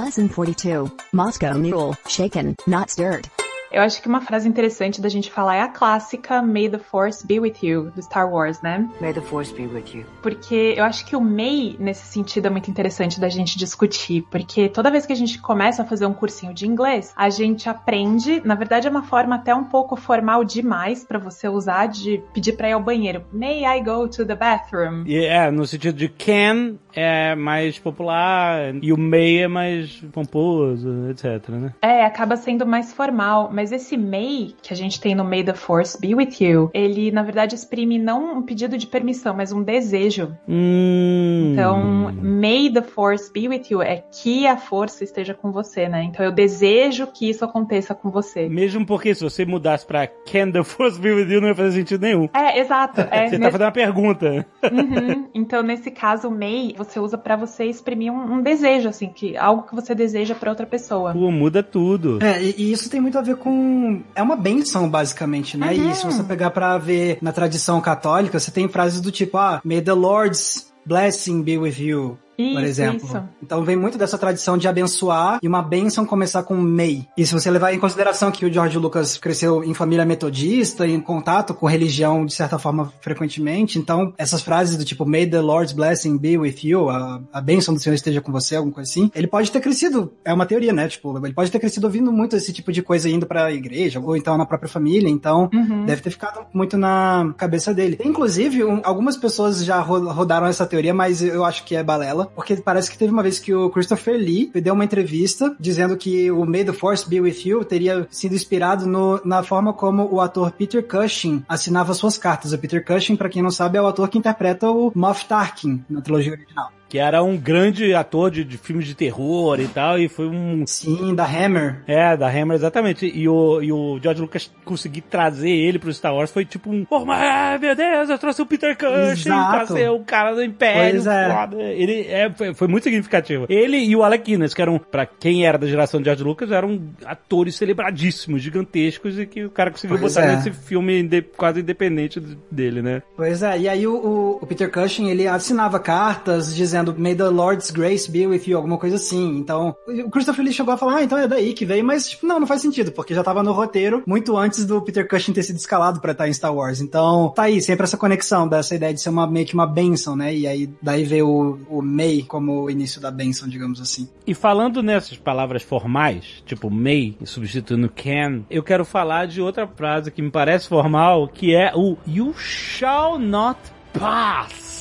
Lesson 0.01 0.28
42. 0.28 0.91
Moscow 1.14 1.58
Mule. 1.58 1.95
Shaken, 2.08 2.55
not 2.68 2.91
stirred. 2.91 3.28
Eu 3.72 3.82
acho 3.82 4.01
que 4.01 4.07
uma 4.07 4.22
frase 4.22 4.47
interessante 4.47 5.01
da 5.01 5.09
gente 5.09 5.32
falar 5.32 5.55
é 5.55 5.61
a 5.61 5.68
clássica 5.68 6.41
May 6.41 6.70
the 6.70 6.78
Force 6.78 7.26
be 7.26 7.39
with 7.39 7.55
you, 7.61 7.91
do 7.95 8.01
Star 8.01 8.32
Wars, 8.32 8.61
né? 8.61 8.88
May 9.01 9.13
the 9.13 9.22
force 9.22 9.53
be 9.53 9.68
with 9.68 9.86
you. 9.93 10.05
Porque 10.22 10.74
eu 10.78 10.84
acho 10.84 11.05
que 11.05 11.15
o 11.15 11.22
May, 11.22 11.76
nesse 11.80 12.05
sentido, 12.07 12.47
é 12.47 12.49
muito 12.49 12.72
interessante 12.72 13.20
da 13.20 13.30
gente 13.30 13.57
discutir. 13.57 14.26
Porque 14.32 14.70
toda 14.70 14.89
vez 14.89 15.05
que 15.05 15.13
a 15.13 15.15
gente 15.15 15.39
começa 15.41 15.82
a 15.82 15.86
fazer 15.86 16.05
um 16.05 16.13
cursinho 16.13 16.53
de 16.53 16.65
inglês, 16.65 17.13
a 17.15 17.30
gente 17.30 17.70
aprende, 17.70 18.41
na 18.45 18.55
verdade 18.55 18.88
é 18.88 18.89
uma 18.89 19.03
forma 19.03 19.36
até 19.36 19.53
um 19.53 19.65
pouco 19.65 19.95
formal 19.95 20.43
demais 20.43 21.03
pra 21.03 21.20
você 21.20 21.47
usar 21.49 21.88
de 21.88 22.24
pedir 22.34 22.53
pra 22.53 22.70
ir 22.70 22.74
ao 22.74 22.82
banheiro. 22.82 23.26
May 23.32 23.65
I 23.65 23.84
go 23.84 24.07
to 24.07 24.26
the 24.26 24.36
bathroom? 24.36 25.03
E 25.05 25.26
é, 25.26 25.51
no 25.51 25.65
sentido 25.65 25.97
de 25.97 26.07
can 26.07 26.76
é 27.00 27.36
mais 27.36 27.78
popular 27.78 28.74
e 28.82 28.91
o 28.91 28.98
may 28.98 29.43
é 29.43 29.48
mais 29.48 30.04
pomposo, 30.12 31.10
etc, 31.12 31.50
né? 31.50 31.74
É, 31.82 32.04
acaba 32.04 32.36
sendo 32.36 32.66
mais 32.66 32.91
formal, 32.91 33.50
mas 33.54 33.72
esse 33.72 33.95
May 33.95 34.56
que 34.64 34.74
a 34.74 34.76
gente 34.76 35.00
tem 35.00 35.14
no 35.14 35.24
May 35.24 35.43
the 35.43 35.54
Force 35.54 36.00
be 36.00 36.16
with 36.16 36.38
you, 36.39 36.72
ele 36.74 37.12
na 37.12 37.22
verdade 37.22 37.54
exprime 37.54 38.00
não 38.00 38.38
um 38.38 38.41
pedido 38.41 38.78
de 38.78 38.88
permissão, 38.88 39.36
mas 39.36 39.52
um 39.52 39.62
desejo. 39.62 40.36
Hum. 40.48 41.52
Então, 41.54 42.12
May 42.22 42.72
the 42.72 42.82
Force 42.82 43.32
be 43.32 43.48
with 43.48 43.64
you 43.70 43.82
é 43.82 44.04
que 44.12 44.48
a 44.48 44.58
força 44.58 45.04
esteja 45.04 45.34
com 45.34 45.52
você, 45.52 45.88
né? 45.88 46.04
Então 46.04 46.26
eu 46.26 46.32
desejo 46.32 47.08
que 47.08 47.30
isso 47.30 47.45
aconteça 47.45 47.93
com 47.93 48.10
você. 48.10 48.50
Mesmo 48.50 48.86
porque 48.86 49.14
se 49.14 49.24
você 49.24 49.45
mudasse 49.45 49.86
pra 49.86 50.08
can 50.08 50.52
the 50.52 50.64
force 50.64 51.00
be 51.00 51.12
with 51.12 51.32
you 51.32 51.41
não 51.41 51.50
ia 51.50 51.56
fazer 51.56 51.74
sentido 51.80 52.02
nenhum. 52.02 52.28
É, 52.34 52.60
exato. 52.60 53.02
É, 53.02 53.28
Você 53.30 53.32
tá 53.38 53.39
nesse- 53.39 53.52
fazendo 53.52 53.62
uma 53.62 53.72
pergunta. 53.72 54.45
Uhum. 54.64 55.28
Então, 55.34 55.62
nesse 55.62 55.91
caso, 55.91 56.30
May, 56.32 56.74
você 56.78 56.87
usa 57.00 57.18
pra 57.18 57.36
você 57.36 57.66
exprimir 57.66 58.12
um, 58.12 58.36
um 58.36 58.42
desejo, 58.42 58.90
assim, 58.90 59.10
que 59.10 59.36
algo 59.38 59.64
que 59.64 59.76
você 59.76 59.94
deseja 59.94 60.36
pra 60.36 60.50
outra 60.50 60.66
pessoa. 60.66 61.14
Pô, 61.14 61.32
muda 61.32 61.62
tudo. 61.62 62.20
É, 62.24 62.42
e, 62.42 62.56
e 62.58 62.72
isso 62.72 62.90
tem 62.90 63.02
muito 63.02 63.18
a 63.18 63.22
ver 63.22 63.38
com. 63.38 64.02
É 64.16 64.22
uma 64.22 64.36
benção, 64.36 64.90
basicamente, 64.90 65.58
né? 65.58 65.74
Uhum. 65.74 65.92
E 65.92 65.96
se 65.96 66.06
você 66.06 66.24
pegar 66.24 66.52
pra 66.52 66.78
ver 66.78 67.18
na 67.22 67.32
tradição 67.32 67.82
católica, 67.82 68.40
você 68.40 68.52
tem 68.52 68.68
frases 68.68 69.02
do 69.02 69.12
tipo, 69.12 69.38
ah, 69.38 69.62
may 69.64 69.82
the 69.82 69.94
Lord's 69.94 70.72
blessing 70.86 71.44
be 71.44 71.58
with 71.58 71.80
you. 71.80 72.18
Por 72.38 72.44
Isso, 72.44 72.60
exemplo. 72.62 73.06
isso. 73.08 73.24
Então 73.42 73.64
vem 73.64 73.76
muito 73.76 73.98
dessa 73.98 74.18
tradição 74.18 74.58
de 74.58 74.68
abençoar 74.68 75.40
e 75.42 75.48
uma 75.48 75.62
bênção 75.62 76.06
começar 76.06 76.44
com 76.44 76.56
may. 76.56 77.08
E 77.18 77.26
se 77.26 77.34
você 77.34 77.50
levar 77.50 77.74
em 77.74 77.80
consideração 77.80 78.32
que 78.32 78.46
o 78.46 78.54
George 78.54 78.78
Lucas 78.78 79.18
cresceu 79.18 79.64
em 79.64 79.74
família 79.74 80.06
metodista, 80.06 80.86
em 80.88 81.00
contato 81.00 81.54
com 81.54 81.66
religião 81.66 82.26
de 82.26 82.34
certa 82.34 82.58
forma 82.60 82.92
frequentemente, 83.02 83.80
então 83.80 84.14
essas 84.18 84.42
frases 84.42 84.78
do 84.78 84.86
tipo 84.86 85.06
may 85.06 85.26
the 85.28 85.42
Lord's 85.42 85.74
blessing 85.74 86.18
be 86.18 86.38
with 86.38 86.58
you, 86.64 86.90
a, 86.90 87.22
a 87.34 87.42
bênção 87.42 87.74
do 87.74 87.80
Senhor 87.80 87.96
esteja 87.96 88.22
com 88.22 88.32
você, 88.32 88.56
alguma 88.56 88.74
coisa 88.76 88.90
assim, 88.90 89.12
ele 89.16 89.28
pode 89.28 89.52
ter 89.52 89.60
crescido, 89.60 90.14
é 90.24 90.34
uma 90.34 90.46
teoria, 90.46 90.72
né? 90.74 90.88
Tipo, 90.88 91.18
ele 91.26 91.34
pode 91.34 91.52
ter 91.52 91.60
crescido 91.60 91.88
ouvindo 91.88 92.12
muito 92.12 92.36
esse 92.36 92.54
tipo 92.54 92.72
de 92.72 92.82
coisa 92.82 93.10
indo 93.10 93.26
pra 93.26 93.52
igreja, 93.52 94.00
ou 94.00 94.16
então 94.16 94.38
na 94.38 94.46
própria 94.46 94.70
família, 94.70 95.10
então 95.10 95.50
Uhum. 95.54 95.86
deve 95.86 96.02
ter 96.02 96.10
ficado 96.12 96.42
muito 96.54 96.78
na 96.78 97.34
cabeça 97.38 97.74
dele. 97.74 97.98
Inclusive, 98.04 98.64
um- 98.64 98.82
algumas 98.84 99.18
pessoas 99.18 99.64
já 99.64 99.80
ro- 99.80 100.12
rodaram 100.12 100.46
essa 100.48 100.66
teoria, 100.66 100.94
mas 100.94 101.22
eu 101.22 101.44
acho 101.46 101.64
que 101.64 101.76
é 101.76 101.84
balela, 101.84 102.27
porque 102.36 102.56
parece 102.58 102.90
que 102.92 102.98
teve 102.98 103.12
uma 103.12 103.24
vez 103.24 103.40
que 103.40 103.54
o 103.54 103.70
Christopher 103.70 104.16
Lee 104.18 104.52
deu 104.62 104.74
uma 104.74 104.84
entrevista 104.86 105.56
dizendo 105.60 105.96
que 105.98 106.30
o 106.32 106.46
May 106.46 106.64
the 106.66 106.74
Force 106.74 107.08
Be 107.08 107.20
With 107.22 107.42
You 107.46 107.64
teria 107.66 108.08
sido 108.10 108.36
inspirado 108.36 108.86
no- 108.86 109.22
na 109.26 109.44
forma 109.44 109.74
como 109.74 110.08
o 110.12 110.22
ator 110.22 110.52
Peter 110.52 110.86
Cushing 110.86 111.44
assinava 111.48 111.94
suas 111.94 112.18
cartas. 112.18 112.54
O 112.54 112.58
Peter 112.58 112.84
Cushing, 112.86 113.16
pra 113.16 113.30
quem 113.30 113.42
não 113.42 113.52
sabe, 113.52 113.78
é 113.78 113.82
o 113.82 113.88
ator 113.88 114.08
que 114.10 114.18
interpreta 114.18 114.70
o 114.70 114.92
Moff 114.96 115.26
Tarkin 115.26 115.84
na 115.90 116.02
trilogia 116.02 116.34
original. 116.34 116.72
Que 116.90 116.98
era 117.00 117.22
um 117.22 117.36
grande 117.36 117.94
ator 117.94 118.32
de, 118.32 118.44
de 118.46 118.58
filmes 118.58 118.86
de 118.88 118.96
terror 118.96 119.60
e 119.60 119.68
tal, 119.68 120.00
e 120.00 120.08
foi 120.08 120.28
um. 120.28 120.66
Sim, 120.66 121.14
da 121.14 121.26
Hammer. 121.26 121.82
É, 121.86 122.16
da 122.16 122.28
Hammer, 122.30 122.56
exatamente. 122.56 123.06
E 123.14 123.28
o, 123.28 123.62
e 123.62 123.72
o 123.74 124.00
George 124.02 124.22
Lucas 124.22 124.50
conseguir 124.64 125.02
trazer 125.02 125.50
ele 125.50 125.80
pro 125.80 125.94
Star 125.94 126.16
Wars 126.16 126.32
foi 126.32 126.46
tipo 126.46 126.70
um. 126.72 126.86
Oh, 126.90 127.04
mas, 127.04 127.60
meu 127.60 127.76
Deus, 127.76 128.10
eu 128.10 128.18
trouxe 128.18 128.42
o 128.42 128.46
Peter 128.46 128.78
Cushing 128.78 129.30
ser 129.68 129.90
o 129.90 130.00
cara 130.00 130.34
do 130.34 130.42
Império. 130.44 130.92
Pois 131.04 131.08
é. 131.08 131.30
foda. 131.34 131.62
Ele 131.62 132.06
é, 132.08 132.30
foi, 132.32 132.54
foi 132.54 132.68
muito 132.70 132.84
significativo. 132.86 133.46
Ele 133.50 133.78
e 133.78 133.94
o 133.94 134.02
Alec 134.04 134.24
Guinness, 134.24 134.54
que 134.54 134.62
eram, 134.62 134.80
pra 134.80 135.06
quem 135.06 135.46
era 135.46 135.58
da 135.58 135.68
geração 135.68 136.00
de 136.00 136.06
George 136.06 136.24
Lucas, 136.24 136.52
eram 136.52 136.82
atores 137.06 137.56
celebradíssimos, 137.56 138.42
gigantescos, 138.42 139.20
e 139.20 139.26
que 139.26 139.44
o 139.44 139.50
cara 139.50 139.72
conseguiu 139.72 139.98
Pois 140.00 140.14
botar 140.16 140.26
é. 140.26 140.36
nesse 140.38 140.52
filme 140.52 141.06
quase 141.36 141.60
independente 141.60 142.20
dele, 142.50 142.82
né? 142.82 143.02
Pois 143.18 143.44
é, 143.44 143.60
e 143.60 143.68
aí 143.68 143.86
o- 143.86 144.40
o 144.42 144.46
Peter 144.48 144.72
Cushing, 144.72 145.10
ele 145.10 145.28
assinava 145.28 145.80
cartas 145.80 146.56
dizendo 146.56 146.77
May 146.98 147.16
the 147.16 147.30
Lord's 147.30 147.72
grace 147.72 148.10
be 148.10 148.26
with 148.28 148.44
you, 148.48 148.58
alguma 148.58 148.78
coisa 148.78 148.96
assim. 148.96 149.38
Então, 149.38 149.76
o 149.88 150.10
Christopher 150.10 150.44
Lee 150.44 150.54
chegou 150.54 150.74
a 150.74 150.78
falar, 150.78 150.98
ah, 150.98 151.04
então 151.04 151.18
é 151.18 151.28
daí 151.28 151.54
que 151.54 151.66
veio, 151.66 151.84
mas 151.84 152.10
tipo, 152.10 152.26
não, 152.26 152.40
não 152.40 152.48
faz 152.48 152.62
sentido, 152.62 152.92
porque 152.92 153.14
já 153.14 153.24
tava 153.24 153.44
no 153.44 153.52
roteiro 153.52 154.04
muito 154.06 154.38
antes 154.38 154.66
do 154.66 154.82
Peter 154.82 155.08
Cushing 155.08 155.34
ter 155.34 155.44
sido 155.44 155.58
escalado 155.58 156.00
pra 156.00 156.12
estar 156.12 156.28
em 156.28 156.34
Star 156.34 156.54
Wars. 156.54 156.82
Então, 156.82 157.30
tá 157.36 157.44
aí, 157.44 157.62
sempre 157.62 157.84
essa 157.84 157.98
conexão 157.98 158.48
dessa 158.48 158.76
ideia 158.76 158.94
de 158.94 159.02
ser 159.02 159.10
uma, 159.10 159.28
meio 159.28 159.46
que 159.46 159.54
uma 159.54 159.68
benção, 159.68 160.16
né? 160.16 160.34
E 160.36 160.48
aí, 160.48 160.70
daí 160.82 161.04
veio 161.04 161.28
o, 161.28 161.80
o 161.80 161.82
May 161.82 162.24
como 162.24 162.64
o 162.64 162.70
início 162.70 163.02
da 163.02 163.12
benção, 163.12 163.48
digamos 163.48 163.82
assim. 163.82 164.08
E 164.26 164.34
falando 164.34 164.84
nessas 164.84 165.18
palavras 165.18 165.64
formais, 165.64 166.44
tipo 166.46 166.70
may, 166.70 167.18
substituindo 167.24 167.90
can, 167.90 168.44
eu 168.50 168.64
quero 168.64 168.86
falar 168.86 169.28
de 169.28 169.42
outra 169.42 169.68
frase 169.68 170.12
que 170.12 170.22
me 170.22 170.32
parece 170.32 170.68
formal, 170.68 171.28
que 171.28 171.56
é 171.56 171.72
o 171.76 171.98
you 172.06 172.34
shall 172.38 173.18
not 173.18 173.60
pass. 173.94 174.77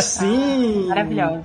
Sim! 0.00 0.86
Maravilhosa. 0.88 1.44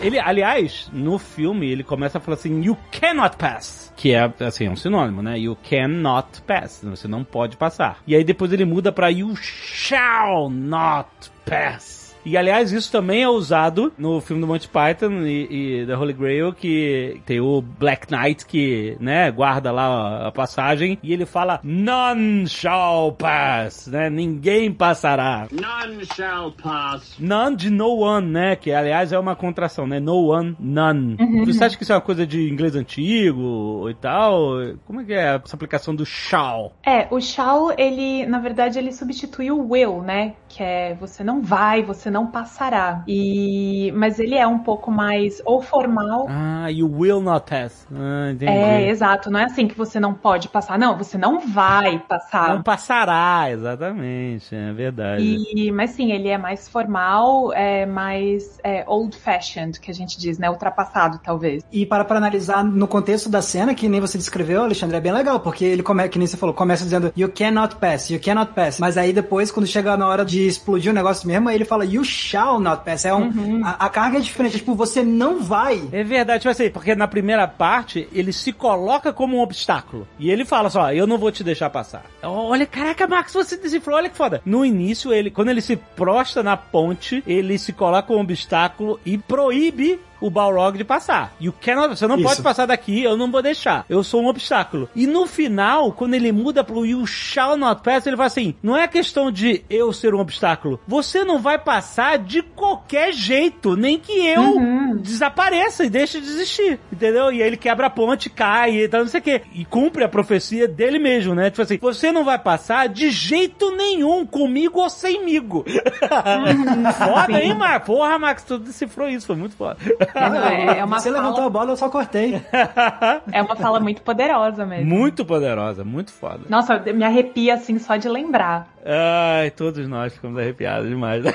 Ele, 0.00 0.18
aliás, 0.18 0.88
no 0.92 1.18
filme, 1.18 1.68
ele 1.68 1.82
começa 1.82 2.18
a 2.18 2.20
falar 2.20 2.36
assim, 2.36 2.62
you 2.62 2.76
cannot 2.92 3.36
pass. 3.36 3.92
Que 3.96 4.14
é, 4.14 4.32
assim, 4.40 4.66
é 4.66 4.70
um 4.70 4.76
sinônimo, 4.76 5.22
né? 5.22 5.38
You 5.38 5.56
cannot 5.68 6.40
pass. 6.42 6.80
Você 6.84 7.08
não 7.08 7.24
pode 7.24 7.56
passar. 7.56 7.98
E 8.06 8.14
aí 8.14 8.22
depois 8.22 8.52
ele 8.52 8.64
muda 8.64 8.92
pra 8.92 9.08
you 9.08 9.34
shall 9.36 10.48
not 10.48 11.08
pass. 11.44 11.97
E 12.24 12.36
aliás, 12.36 12.72
isso 12.72 12.90
também 12.90 13.22
é 13.22 13.28
usado 13.28 13.92
no 13.96 14.20
filme 14.20 14.40
do 14.40 14.46
Monty 14.46 14.68
Python 14.68 15.22
e, 15.22 15.82
e 15.82 15.86
da 15.86 15.98
Holy 15.98 16.12
Grail, 16.12 16.52
que 16.52 17.20
tem 17.24 17.40
o 17.40 17.60
Black 17.60 18.12
Knight 18.12 18.46
que, 18.46 18.96
né, 19.00 19.30
guarda 19.30 19.70
lá 19.72 20.28
a 20.28 20.32
passagem 20.32 20.98
e 21.02 21.12
ele 21.12 21.26
fala 21.26 21.60
None 21.62 22.46
shall 22.46 23.12
pass, 23.12 23.86
né? 23.86 24.10
Ninguém 24.10 24.72
passará. 24.72 25.48
None 25.50 26.04
shall 26.06 26.52
pass. 26.52 27.16
None 27.18 27.56
de 27.56 27.70
no 27.70 27.98
one, 27.98 28.26
né? 28.26 28.56
Que 28.56 28.72
aliás 28.72 29.12
é 29.12 29.18
uma 29.18 29.34
contração, 29.34 29.86
né? 29.86 30.00
No 30.00 30.28
one, 30.30 30.56
none. 30.58 31.16
Uhum. 31.18 31.44
Você 31.44 31.64
acha 31.64 31.76
que 31.76 31.82
isso 31.82 31.92
é 31.92 31.96
uma 31.96 32.00
coisa 32.00 32.26
de 32.26 32.48
inglês 32.48 32.74
antigo 32.74 33.88
e 33.88 33.94
tal? 33.94 34.54
Como 34.86 35.00
é 35.00 35.04
que 35.04 35.12
é 35.12 35.40
essa 35.44 35.56
aplicação 35.56 35.94
do 35.94 36.04
shall? 36.04 36.72
É, 36.84 37.06
o 37.10 37.20
shall, 37.20 37.72
ele, 37.78 38.26
na 38.26 38.38
verdade, 38.38 38.78
ele 38.78 38.92
substitui 38.92 39.50
o 39.50 39.70
will, 39.70 40.02
né? 40.02 40.34
Que 40.48 40.62
é 40.62 40.94
você 40.94 41.22
não 41.22 41.42
vai, 41.42 41.82
você 41.82 42.07
não 42.10 42.26
passará. 42.26 43.02
E 43.06 43.92
mas 43.94 44.18
ele 44.18 44.34
é 44.34 44.46
um 44.46 44.58
pouco 44.58 44.90
mais 44.90 45.40
ou 45.44 45.62
formal. 45.62 46.26
Ah, 46.28 46.70
you 46.70 46.90
will 46.90 47.20
not 47.20 47.48
pass. 47.48 47.86
Ah, 47.92 48.30
entendi. 48.32 48.50
É, 48.50 48.88
exato. 48.88 49.30
Não 49.30 49.40
é 49.40 49.44
assim 49.44 49.66
que 49.66 49.76
você 49.76 49.98
não 50.00 50.14
pode 50.14 50.48
passar. 50.48 50.78
Não, 50.78 50.96
você 50.96 51.16
não 51.16 51.40
vai 51.40 51.98
passar. 51.98 52.54
Não 52.54 52.62
passará, 52.62 53.50
exatamente, 53.50 54.54
é 54.54 54.72
verdade. 54.72 55.22
E, 55.22 55.70
mas 55.72 55.90
sim, 55.90 56.12
ele 56.12 56.28
é 56.28 56.38
mais 56.38 56.68
formal, 56.68 57.52
é 57.52 57.86
mais 57.86 58.58
é, 58.62 58.84
old-fashioned, 58.86 59.80
que 59.80 59.90
a 59.90 59.94
gente 59.94 60.18
diz, 60.18 60.38
né? 60.38 60.50
Ultrapassado, 60.50 61.20
talvez. 61.22 61.64
E 61.70 61.86
para 61.86 62.04
para 62.04 62.18
analisar 62.18 62.64
no 62.64 62.88
contexto 62.88 63.28
da 63.28 63.42
cena, 63.42 63.74
que 63.74 63.88
nem 63.88 64.00
você 64.00 64.18
descreveu, 64.18 64.62
Alexandre, 64.62 64.96
é 64.96 65.00
bem 65.00 65.12
legal, 65.12 65.40
porque 65.40 65.64
ele 65.64 65.82
começa, 65.82 66.08
que 66.08 66.18
nem 66.18 66.26
você 66.26 66.36
falou, 66.36 66.54
começa 66.54 66.84
dizendo 66.84 67.12
you 67.16 67.28
cannot 67.28 67.76
pass, 67.76 68.10
you 68.10 68.20
cannot 68.20 68.52
pass. 68.52 68.78
Mas 68.78 68.96
aí 68.96 69.12
depois, 69.12 69.50
quando 69.50 69.66
chega 69.66 69.96
na 69.96 70.08
hora 70.08 70.24
de 70.24 70.46
explodir 70.46 70.90
o 70.90 70.94
negócio 70.94 71.26
mesmo, 71.26 71.48
aí 71.48 71.54
ele 71.54 71.64
fala 71.64 71.84
you 71.84 71.97
shall 72.04 72.60
not 72.60 72.84
pass. 72.84 73.04
É 73.04 73.14
um, 73.14 73.64
a, 73.64 73.70
a 73.70 73.88
carga 73.88 74.18
é 74.18 74.20
diferente, 74.20 74.58
tipo, 74.58 74.74
você 74.74 75.02
não 75.02 75.42
vai. 75.42 75.82
É 75.92 76.02
verdade, 76.02 76.40
tipo 76.40 76.50
assim, 76.50 76.70
porque 76.70 76.94
na 76.94 77.08
primeira 77.08 77.46
parte 77.46 78.08
ele 78.12 78.32
se 78.32 78.52
coloca 78.52 79.12
como 79.12 79.36
um 79.36 79.40
obstáculo. 79.40 80.06
E 80.18 80.30
ele 80.30 80.44
fala 80.44 80.70
só, 80.70 80.92
eu 80.92 81.06
não 81.06 81.18
vou 81.18 81.30
te 81.30 81.44
deixar 81.44 81.70
passar. 81.70 82.04
Olha, 82.22 82.66
caraca, 82.66 83.06
Max, 83.06 83.32
você 83.32 83.56
decifrou, 83.56 83.96
olha 83.96 84.08
que 84.08 84.16
foda. 84.16 84.40
No 84.44 84.64
início, 84.64 85.12
ele, 85.12 85.30
quando 85.30 85.48
ele 85.50 85.60
se 85.60 85.76
prostra 85.76 86.42
na 86.42 86.56
ponte, 86.56 87.22
ele 87.26 87.58
se 87.58 87.72
coloca 87.72 88.08
como 88.08 88.18
um 88.18 88.22
obstáculo 88.22 88.98
e 89.04 89.18
proíbe 89.18 90.00
o 90.20 90.30
Balrog 90.30 90.76
de 90.76 90.84
passar. 90.84 91.34
You 91.40 91.52
cannot, 91.60 91.96
você 91.96 92.06
não 92.06 92.16
Isso. 92.16 92.24
pode 92.24 92.42
passar 92.42 92.66
daqui, 92.66 93.02
eu 93.02 93.16
não 93.16 93.30
vou 93.30 93.42
deixar. 93.42 93.84
Eu 93.88 94.02
sou 94.02 94.22
um 94.22 94.28
obstáculo. 94.28 94.88
E 94.94 95.06
no 95.06 95.26
final, 95.26 95.92
quando 95.92 96.14
ele 96.14 96.32
muda 96.32 96.64
pro 96.64 96.86
You 96.86 97.06
shall 97.06 97.56
not 97.56 97.82
pass, 97.82 98.06
ele 98.06 98.16
fala 98.16 98.26
assim: 98.26 98.54
não 98.62 98.76
é 98.76 98.86
questão 98.88 99.30
de 99.30 99.64
eu 99.68 99.92
ser 99.92 100.14
um 100.14 100.20
obstáculo. 100.20 100.80
Você 100.86 101.24
não 101.24 101.38
vai 101.38 101.58
passar 101.58 102.18
de 102.18 102.42
qualquer 102.42 103.12
jeito, 103.12 103.76
nem 103.76 103.98
que 103.98 104.12
eu 104.12 104.96
desapareça 105.00 105.84
e 105.84 105.90
deixe 105.90 106.20
de 106.20 106.26
existir. 106.26 106.78
Entendeu? 106.92 107.32
E 107.32 107.42
aí 107.42 107.48
ele 107.48 107.56
quebra 107.56 107.86
a 107.86 107.90
ponte, 107.90 108.30
cai 108.30 108.76
e 108.76 108.88
tal, 108.88 109.00
não 109.00 109.08
sei 109.08 109.20
o 109.20 109.22
quê. 109.22 109.42
E 109.52 109.64
cumpre 109.64 110.04
a 110.04 110.08
profecia 110.08 110.66
dele 110.66 110.98
mesmo, 110.98 111.34
né? 111.34 111.50
Tipo 111.50 111.62
assim, 111.62 111.78
você 111.78 112.12
não 112.12 112.24
vai 112.24 112.38
passar 112.38 112.88
de 112.88 113.10
jeito 113.10 113.70
nenhum, 113.76 114.26
comigo 114.26 114.80
ou 114.80 114.90
semigo. 114.90 115.64
foda, 116.98 117.40
hein, 117.42 117.54
Max? 117.54 117.86
Porra, 117.86 118.18
Max, 118.18 118.42
tu 118.42 118.58
decifrou 118.58 119.08
isso, 119.08 119.26
foi 119.26 119.36
muito 119.36 119.56
foda. 119.56 119.76
É, 120.14 120.78
é 120.78 120.84
uma 120.84 120.98
Você 120.98 121.10
fala, 121.10 121.22
levantou 121.22 121.44
a 121.44 121.50
bola, 121.50 121.72
eu 121.72 121.76
só 121.76 121.88
cortei. 121.88 122.42
é 123.32 123.42
uma 123.42 123.56
fala 123.56 123.80
muito 123.80 124.02
poderosa 124.02 124.64
mesmo. 124.64 124.86
Muito 124.86 125.24
poderosa, 125.24 125.84
muito 125.84 126.12
foda. 126.12 126.40
Nossa, 126.48 126.78
me 126.78 127.04
arrepia 127.04 127.54
assim 127.54 127.78
só 127.78 127.96
de 127.96 128.08
lembrar. 128.08 128.68
Ai, 128.84 129.50
todos 129.50 129.86
nós 129.88 130.12
ficamos 130.12 130.38
arrepiados 130.38 130.88
demais. 130.88 131.24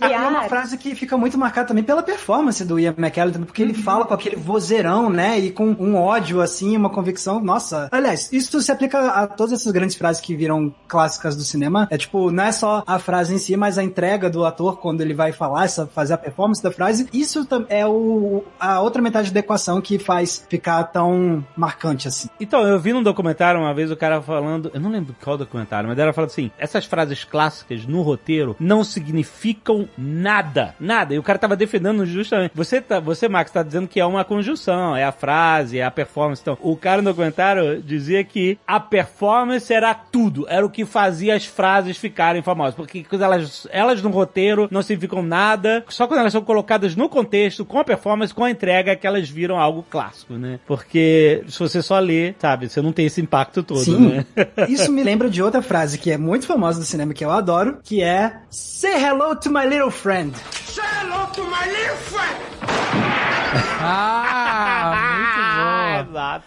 E 0.00 0.12
é 0.12 0.18
uma 0.18 0.44
frase 0.44 0.78
que 0.78 0.94
fica 0.94 1.16
muito 1.16 1.36
marcada 1.36 1.68
também 1.68 1.82
pela 1.82 2.02
performance 2.02 2.64
do 2.64 2.78
Ian 2.78 2.94
McKellen, 2.96 3.32
também, 3.32 3.46
porque 3.46 3.62
ele 3.62 3.74
fala 3.74 4.04
com 4.04 4.14
aquele 4.14 4.36
vozeirão, 4.36 5.10
né? 5.10 5.38
E 5.38 5.50
com 5.50 5.66
um 5.78 5.96
ódio, 5.96 6.40
assim, 6.40 6.76
uma 6.76 6.88
convicção. 6.88 7.40
Nossa. 7.40 7.88
Aliás, 7.90 8.32
isso 8.32 8.60
se 8.62 8.70
aplica 8.70 9.08
a 9.08 9.26
todas 9.26 9.52
essas 9.52 9.72
grandes 9.72 9.96
frases 9.96 10.22
que 10.22 10.36
viram 10.36 10.72
clássicas 10.86 11.36
do 11.36 11.42
cinema. 11.42 11.88
É 11.90 11.98
tipo, 11.98 12.30
não 12.30 12.44
é 12.44 12.52
só 12.52 12.82
a 12.86 12.98
frase 12.98 13.34
em 13.34 13.38
si, 13.38 13.56
mas 13.56 13.76
a 13.76 13.82
entrega 13.82 14.30
do 14.30 14.44
ator 14.44 14.78
quando 14.78 15.00
ele 15.00 15.14
vai 15.14 15.32
falar, 15.32 15.64
essa, 15.64 15.86
fazer 15.86 16.14
a 16.14 16.18
performance 16.18 16.62
da 16.62 16.70
frase. 16.70 17.08
Isso 17.12 17.46
é 17.68 17.84
o, 17.86 18.44
a 18.58 18.80
outra 18.80 19.02
metade 19.02 19.32
da 19.32 19.40
equação 19.40 19.80
que 19.80 19.98
faz 19.98 20.46
ficar 20.48 20.84
tão 20.84 21.44
marcante 21.56 22.06
assim. 22.06 22.28
Então, 22.40 22.62
eu 22.62 22.78
vi 22.78 22.92
num 22.92 23.02
documentário 23.02 23.60
uma 23.60 23.74
vez 23.74 23.90
o 23.90 23.96
cara 23.96 24.22
falando, 24.22 24.70
eu 24.72 24.80
não 24.80 24.90
lembro 24.90 25.14
qual 25.22 25.36
documentário, 25.36 25.87
mas 25.88 25.98
ela 25.98 26.12
fala 26.12 26.26
assim: 26.26 26.50
essas 26.58 26.84
frases 26.84 27.24
clássicas 27.24 27.86
no 27.86 28.02
roteiro 28.02 28.56
não 28.60 28.84
significam 28.84 29.88
nada. 29.96 30.74
Nada. 30.78 31.14
E 31.14 31.18
o 31.18 31.22
cara 31.22 31.38
tava 31.38 31.56
defendendo 31.56 32.04
justamente. 32.06 32.52
Você, 32.54 32.80
tá, 32.80 33.00
você 33.00 33.28
Max, 33.28 33.50
tá 33.50 33.62
dizendo 33.62 33.88
que 33.88 34.00
é 34.00 34.04
uma 34.04 34.24
conjunção, 34.24 34.96
é 34.96 35.04
a 35.04 35.12
frase, 35.12 35.78
é 35.78 35.84
a 35.84 35.90
performance. 35.90 36.42
Então, 36.42 36.56
o 36.60 36.76
cara 36.76 37.02
no 37.02 37.14
comentário 37.14 37.82
dizia 37.82 38.22
que 38.22 38.58
a 38.66 38.78
performance 38.78 39.72
era 39.72 39.94
tudo, 39.94 40.46
era 40.48 40.64
o 40.64 40.70
que 40.70 40.84
fazia 40.84 41.34
as 41.34 41.46
frases 41.46 41.96
ficarem 41.96 42.42
famosas. 42.42 42.74
Porque 42.74 43.04
elas, 43.12 43.66
elas 43.70 44.02
no 44.02 44.10
roteiro 44.10 44.68
não 44.70 44.82
significam 44.82 45.22
nada, 45.22 45.84
só 45.88 46.06
quando 46.06 46.20
elas 46.20 46.32
são 46.32 46.42
colocadas 46.42 46.94
no 46.94 47.08
contexto, 47.08 47.64
com 47.64 47.78
a 47.78 47.84
performance, 47.84 48.34
com 48.34 48.44
a 48.44 48.50
entrega, 48.50 48.96
que 48.96 49.06
elas 49.06 49.28
viram 49.28 49.58
algo 49.58 49.84
clássico, 49.88 50.34
né? 50.34 50.60
Porque 50.66 51.42
se 51.48 51.58
você 51.58 51.82
só 51.82 51.98
lê, 51.98 52.34
sabe, 52.38 52.68
você 52.68 52.82
não 52.82 52.92
tem 52.92 53.06
esse 53.06 53.20
impacto 53.20 53.62
todo, 53.62 53.80
Sim. 53.80 54.08
né? 54.08 54.26
Isso 54.68 54.92
me 54.92 55.02
lembra 55.02 55.28
de 55.30 55.42
outra 55.42 55.62
frase 55.62 55.77
que 55.98 56.10
é 56.10 56.18
muito 56.18 56.46
famosa 56.46 56.80
do 56.80 56.84
cinema 56.84 57.14
que 57.14 57.24
eu 57.24 57.30
adoro, 57.30 57.78
que 57.84 58.02
é 58.02 58.40
Say 58.50 59.02
hello 59.04 59.36
to 59.36 59.50
my 59.50 59.64
little 59.66 59.90
friend. 59.90 60.34
Say 60.66 60.82
hello 61.00 61.26
to 61.34 61.42
my 61.44 61.66
little 61.70 61.96
friend. 61.96 62.36
Ah, 63.80 65.17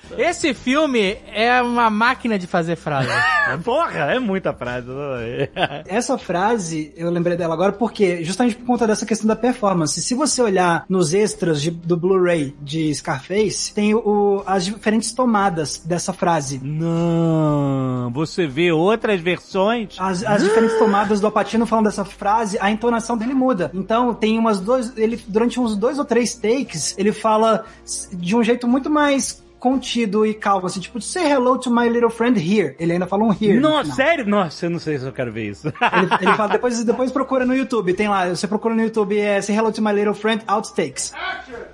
bom. 0.09 0.15
Esse 0.17 0.53
filme 0.53 1.17
é 1.33 1.61
uma 1.61 1.89
máquina 1.89 2.37
de 2.37 2.47
fazer 2.47 2.75
frase. 2.75 3.09
Porra, 3.63 4.11
é 4.13 4.19
muita 4.19 4.53
frase. 4.53 4.87
Essa 5.87 6.17
frase, 6.17 6.93
eu 6.95 7.09
lembrei 7.09 7.35
dela 7.37 7.53
agora 7.53 7.71
porque, 7.71 8.23
justamente 8.23 8.55
por 8.55 8.65
conta 8.65 8.85
dessa 8.87 9.05
questão 9.05 9.27
da 9.27 9.35
performance. 9.35 10.01
Se 10.01 10.13
você 10.15 10.41
olhar 10.41 10.85
nos 10.89 11.13
extras 11.13 11.61
de- 11.61 11.71
do 11.71 11.95
Blu-ray 11.97 12.55
de 12.61 12.93
Scarface, 12.93 13.73
tem 13.73 13.93
o, 13.95 14.43
as 14.45 14.65
diferentes 14.65 15.11
tomadas 15.13 15.77
dessa 15.77 16.13
frase. 16.13 16.59
Não, 16.63 18.09
você 18.13 18.47
vê 18.47 18.71
outras 18.71 19.19
versões. 19.21 19.95
As, 19.97 20.23
as 20.23 20.43
diferentes 20.43 20.77
tomadas 20.77 21.19
do 21.19 21.27
Apatino 21.27 21.65
falando 21.65 21.85
dessa 21.85 22.05
frase, 22.05 22.57
a 22.59 22.69
entonação 22.71 23.17
dele 23.17 23.33
muda. 23.33 23.71
Então, 23.73 24.13
tem 24.13 24.37
umas 24.37 24.59
duas. 24.59 24.95
Ele, 24.97 25.19
durante 25.27 25.59
uns 25.59 25.75
dois 25.75 25.97
ou 25.99 26.05
três 26.05 26.35
takes, 26.35 26.95
ele 26.97 27.11
fala 27.11 27.65
de 28.13 28.35
um 28.35 28.43
jeito 28.43 28.67
muito 28.67 28.89
mais 28.89 29.41
contido 29.61 30.25
e 30.25 30.33
calmo, 30.33 30.65
assim, 30.65 30.79
tipo, 30.79 30.99
say 30.99 31.23
hello 31.31 31.55
to 31.55 31.69
my 31.69 31.87
little 31.87 32.09
friend 32.09 32.35
here. 32.35 32.75
Ele 32.79 32.93
ainda 32.93 33.05
fala 33.05 33.23
um 33.23 33.31
here. 33.31 33.59
no 33.59 33.69
Nossa, 33.69 33.91
sério? 33.93 34.25
Nossa, 34.25 34.65
eu 34.65 34.71
não 34.71 34.79
sei 34.79 34.97
se 34.97 35.05
eu 35.05 35.13
quero 35.13 35.31
ver 35.31 35.51
isso. 35.51 35.67
Ele, 35.67 36.13
ele 36.19 36.33
fala, 36.35 36.49
depois, 36.49 36.81
depois 36.83 37.11
procura 37.11 37.45
no 37.45 37.55
YouTube, 37.55 37.93
tem 37.93 38.09
lá, 38.09 38.27
você 38.27 38.47
procura 38.47 38.73
no 38.73 38.81
YouTube, 38.81 39.17
é 39.19 39.39
Say 39.39 39.55
Hello 39.55 39.71
to 39.71 39.79
My 39.79 39.93
Little 39.93 40.15
Friend 40.15 40.43
Outtakes. 40.47 41.13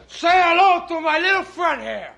Say 0.09 0.29
hello 0.29 0.81
to 0.81 0.99
my 0.99 1.17
little 1.17 1.45
friend 1.45 1.81
here. 1.81 2.16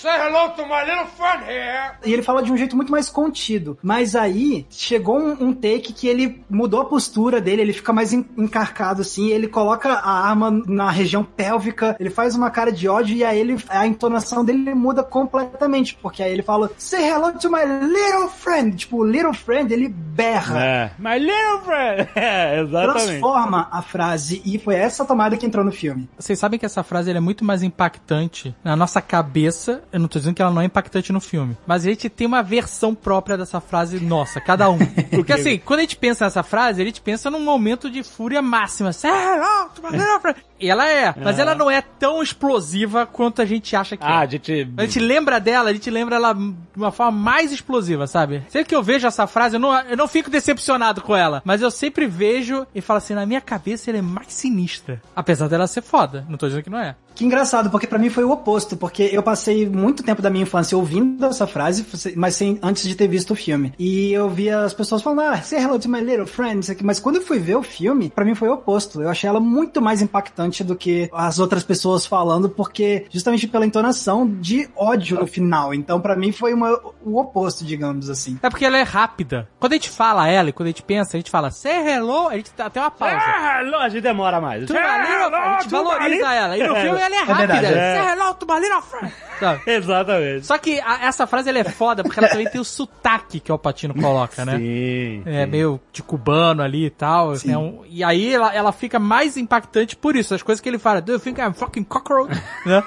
Say 0.00 0.10
hello 0.10 0.50
to 0.56 0.62
my 0.66 0.82
little 0.84 1.06
friend 1.16 1.44
here. 1.46 1.92
E 2.04 2.12
ele 2.12 2.22
fala 2.22 2.42
de 2.42 2.50
um 2.50 2.56
jeito 2.56 2.74
muito 2.74 2.90
mais 2.90 3.10
contido. 3.10 3.76
Mas 3.82 4.16
aí, 4.16 4.66
chegou 4.70 5.18
um, 5.18 5.32
um 5.48 5.52
take 5.52 5.92
que 5.92 6.08
ele 6.08 6.42
mudou 6.48 6.80
a 6.80 6.84
postura 6.86 7.40
dele, 7.40 7.60
ele 7.62 7.72
fica 7.74 7.92
mais 7.92 8.12
en- 8.12 8.24
encarcado 8.38 9.02
assim, 9.02 9.28
ele 9.28 9.46
coloca 9.46 9.90
a 9.92 10.28
arma 10.28 10.50
na 10.66 10.90
região 10.90 11.22
pélvica, 11.22 11.96
ele 12.00 12.08
faz 12.10 12.34
uma 12.34 12.50
cara 12.50 12.72
de 12.72 12.88
ódio 12.88 13.14
e 13.14 13.22
aí 13.24 13.38
ele, 13.38 13.62
a 13.68 13.86
entonação 13.86 14.44
dele 14.44 14.74
muda 14.74 15.02
completamente, 15.02 15.94
porque 16.00 16.22
aí 16.22 16.32
ele 16.32 16.42
fala, 16.42 16.70
say 16.78 17.06
hello 17.06 17.32
to 17.38 17.50
my 17.50 17.62
little 17.64 18.28
friend. 18.28 18.76
Tipo, 18.76 18.98
o 18.98 19.04
little 19.04 19.34
friend, 19.34 19.72
ele 19.72 19.88
berra. 19.88 20.64
É. 20.64 20.90
My 20.98 21.18
little 21.18 21.60
friend. 21.64 22.08
É, 22.20 22.60
exatamente. 22.60 23.06
Transforma 23.06 23.68
a 23.70 23.82
frase 23.82 24.40
e 24.44 24.58
foi 24.58 24.74
essa 24.74 25.04
tomada 25.04 25.36
que 25.36 25.44
entrou 25.46 25.64
no 25.64 25.72
filme. 25.72 26.08
Vocês 26.18 26.38
sabem 26.38 26.58
que 26.58 26.66
essa 26.66 26.82
frase 26.82 27.10
ela 27.10 27.18
é 27.18 27.20
muito 27.20 27.44
mais 27.44 27.62
impactante 27.62 28.54
na 28.62 28.76
nossa 28.76 29.00
cabeça. 29.00 29.82
Eu 29.92 30.00
não 30.00 30.08
tô 30.08 30.18
dizendo 30.18 30.34
que 30.34 30.42
ela 30.42 30.50
não 30.50 30.62
é 30.62 30.64
impactante 30.64 31.12
no 31.12 31.20
filme. 31.20 31.56
Mas 31.66 31.84
a 31.84 31.90
gente 31.90 32.08
tem 32.08 32.26
uma 32.26 32.42
versão 32.42 32.94
própria 32.94 33.36
dessa 33.36 33.60
frase 33.60 33.98
nossa, 33.98 34.40
cada 34.40 34.70
um. 34.70 34.78
Porque 35.10 35.32
assim, 35.32 35.58
quando 35.58 35.80
a 35.80 35.82
gente 35.82 35.96
pensa 35.96 36.24
nessa 36.24 36.42
frase, 36.42 36.80
a 36.80 36.84
gente 36.84 37.00
pensa 37.00 37.30
num 37.30 37.40
momento 37.40 37.90
de 37.90 38.02
fúria 38.02 38.40
máxima. 38.40 38.90
Hello 38.90 39.70
to 39.74 40.49
E 40.60 40.68
ela 40.68 40.88
é, 40.88 41.14
mas 41.22 41.38
É. 41.38 41.42
ela 41.42 41.54
não 41.54 41.70
é 41.70 41.80
tão 41.80 42.22
explosiva 42.22 43.06
quanto 43.06 43.40
a 43.40 43.44
gente 43.44 43.74
acha 43.74 43.96
que 43.96 44.04
Ah, 44.04 44.20
é. 44.22 44.24
a 44.24 44.26
gente. 44.26 44.68
A 44.76 44.82
gente 44.82 44.98
lembra 44.98 45.38
dela, 45.40 45.70
a 45.70 45.72
gente 45.72 45.90
lembra 45.90 46.16
ela 46.16 46.32
de 46.32 46.52
uma 46.76 46.90
forma 46.92 47.12
mais 47.12 47.52
explosiva, 47.52 48.06
sabe? 48.06 48.42
Sempre 48.48 48.68
que 48.68 48.74
eu 48.74 48.82
vejo 48.82 49.06
essa 49.06 49.26
frase, 49.26 49.56
eu 49.56 49.60
não, 49.60 49.74
eu 49.80 49.96
não 49.96 50.08
fico 50.08 50.30
decepcionado 50.30 51.00
com 51.02 51.14
ela, 51.16 51.42
mas 51.44 51.62
eu 51.62 51.70
sempre 51.70 52.06
vejo 52.06 52.66
e 52.74 52.80
falo 52.80 52.98
assim, 52.98 53.14
na 53.14 53.24
minha 53.26 53.40
cabeça 53.40 53.90
ela 53.90 53.98
é 53.98 54.02
mais 54.02 54.32
sinistra. 54.32 55.00
Apesar 55.14 55.48
dela 55.48 55.66
ser 55.66 55.82
foda, 55.82 56.24
não 56.28 56.36
tô 56.36 56.46
dizendo 56.46 56.62
que 56.64 56.70
não 56.70 56.78
é. 56.78 56.94
Que 57.14 57.24
engraçado, 57.24 57.70
porque 57.70 57.86
pra 57.86 57.98
mim 57.98 58.08
foi 58.08 58.24
o 58.24 58.30
oposto, 58.30 58.76
porque 58.76 59.10
eu 59.12 59.22
passei 59.22 59.68
muito 59.68 60.02
tempo 60.02 60.22
da 60.22 60.30
minha 60.30 60.42
infância 60.44 60.76
ouvindo 60.78 61.26
essa 61.26 61.46
frase, 61.46 61.84
mas 62.16 62.34
sem, 62.34 62.58
antes 62.62 62.84
de 62.88 62.94
ter 62.94 63.08
visto 63.08 63.32
o 63.32 63.36
filme. 63.36 63.74
E 63.78 64.10
eu 64.12 64.30
via 64.30 64.60
as 64.64 64.72
pessoas 64.72 65.02
falando, 65.02 65.20
ah, 65.22 65.42
say 65.42 65.58
hello 65.60 65.78
to 65.78 65.88
my 65.88 66.00
little 66.00 66.26
friend, 66.26 66.60
isso 66.60 66.72
aqui. 66.72 66.84
Mas 66.84 66.98
quando 67.00 67.16
eu 67.16 67.22
fui 67.22 67.38
ver 67.38 67.56
o 67.56 67.62
filme, 67.62 68.08
pra 68.10 68.24
mim 68.24 68.34
foi 68.34 68.48
o 68.48 68.54
oposto. 68.54 69.02
Eu 69.02 69.08
achei 69.10 69.28
ela 69.28 69.40
muito 69.40 69.82
mais 69.82 70.00
impactante 70.00 70.49
do 70.64 70.74
que 70.76 71.08
as 71.12 71.38
outras 71.38 71.62
pessoas 71.64 72.04
falando, 72.06 72.48
porque 72.48 73.06
justamente 73.10 73.46
pela 73.46 73.64
entonação 73.66 74.26
de 74.28 74.68
ódio 74.76 75.18
no 75.20 75.26
final. 75.26 75.72
Então 75.72 76.00
pra 76.00 76.16
mim 76.16 76.32
foi 76.32 76.52
uma, 76.52 76.78
o 77.04 77.18
oposto, 77.20 77.64
digamos 77.64 78.10
assim. 78.10 78.38
É 78.42 78.50
porque 78.50 78.64
ela 78.64 78.78
é 78.78 78.82
rápida. 78.82 79.48
Quando 79.58 79.72
a 79.72 79.76
gente 79.76 79.90
fala 79.90 80.28
ela 80.28 80.48
e 80.50 80.52
quando 80.52 80.66
a 80.66 80.70
gente 80.70 80.82
pensa, 80.82 81.16
a 81.16 81.20
gente 81.20 81.30
fala 81.30 81.50
say 81.50 81.72
hello, 81.88 82.28
a 82.28 82.36
gente 82.36 82.50
dá 82.56 82.66
até 82.66 82.80
uma 82.80 82.90
pausa. 82.90 83.16
Ah, 83.16 83.62
não, 83.64 83.78
a 83.80 83.88
gente 83.88 84.02
demora 84.02 84.40
mais. 84.40 84.66
To 84.66 84.72
my 84.72 84.78
little- 84.80 85.34
a 85.34 85.60
gente 85.60 85.70
valoriza 85.70 86.32
ela. 86.34 86.56
E 86.58 86.66
no 86.66 86.74
filme 86.76 87.00
ela 87.00 87.14
é 87.16 87.18
rápida. 87.22 87.46
verdade, 87.54 87.66
é. 87.66 88.02
Say 88.02 88.12
hello 88.12 88.34
to 88.34 88.46
my 88.46 88.60
little 88.60 88.82
friend. 88.82 89.12
Sabe? 89.38 89.62
Exatamente. 89.70 90.46
Só 90.46 90.58
que 90.58 90.80
a- 90.80 91.04
essa 91.04 91.26
frase 91.26 91.48
ela 91.48 91.58
é 91.58 91.64
foda 91.64 92.02
porque 92.02 92.18
ela 92.18 92.28
também 92.28 92.48
tem 92.48 92.60
o 92.60 92.64
sotaque 92.64 93.40
que 93.40 93.50
o 93.52 93.58
Patino 93.58 93.94
coloca, 93.94 94.44
né? 94.44 94.58
Sim. 94.58 95.22
É 95.26 95.46
meio 95.46 95.80
de 95.92 96.02
cubano 96.02 96.62
ali 96.62 96.86
e 96.86 96.90
tal. 96.90 97.32
né? 97.44 97.56
Um- 97.56 97.82
e 97.88 98.02
aí 98.04 98.34
ela, 98.34 98.54
ela 98.54 98.72
fica 98.72 98.98
mais 98.98 99.36
impactante 99.36 99.96
por 99.96 100.16
isso. 100.16 100.34
As 100.40 100.42
coisas 100.42 100.62
que 100.62 100.68
ele 100.70 100.78
fala, 100.78 101.02
do 101.02 101.12
you 101.12 101.20
think 101.20 101.38
I'm 101.38 101.52
fucking 101.52 101.84
cockroach? 101.84 102.32
né? 102.64 102.82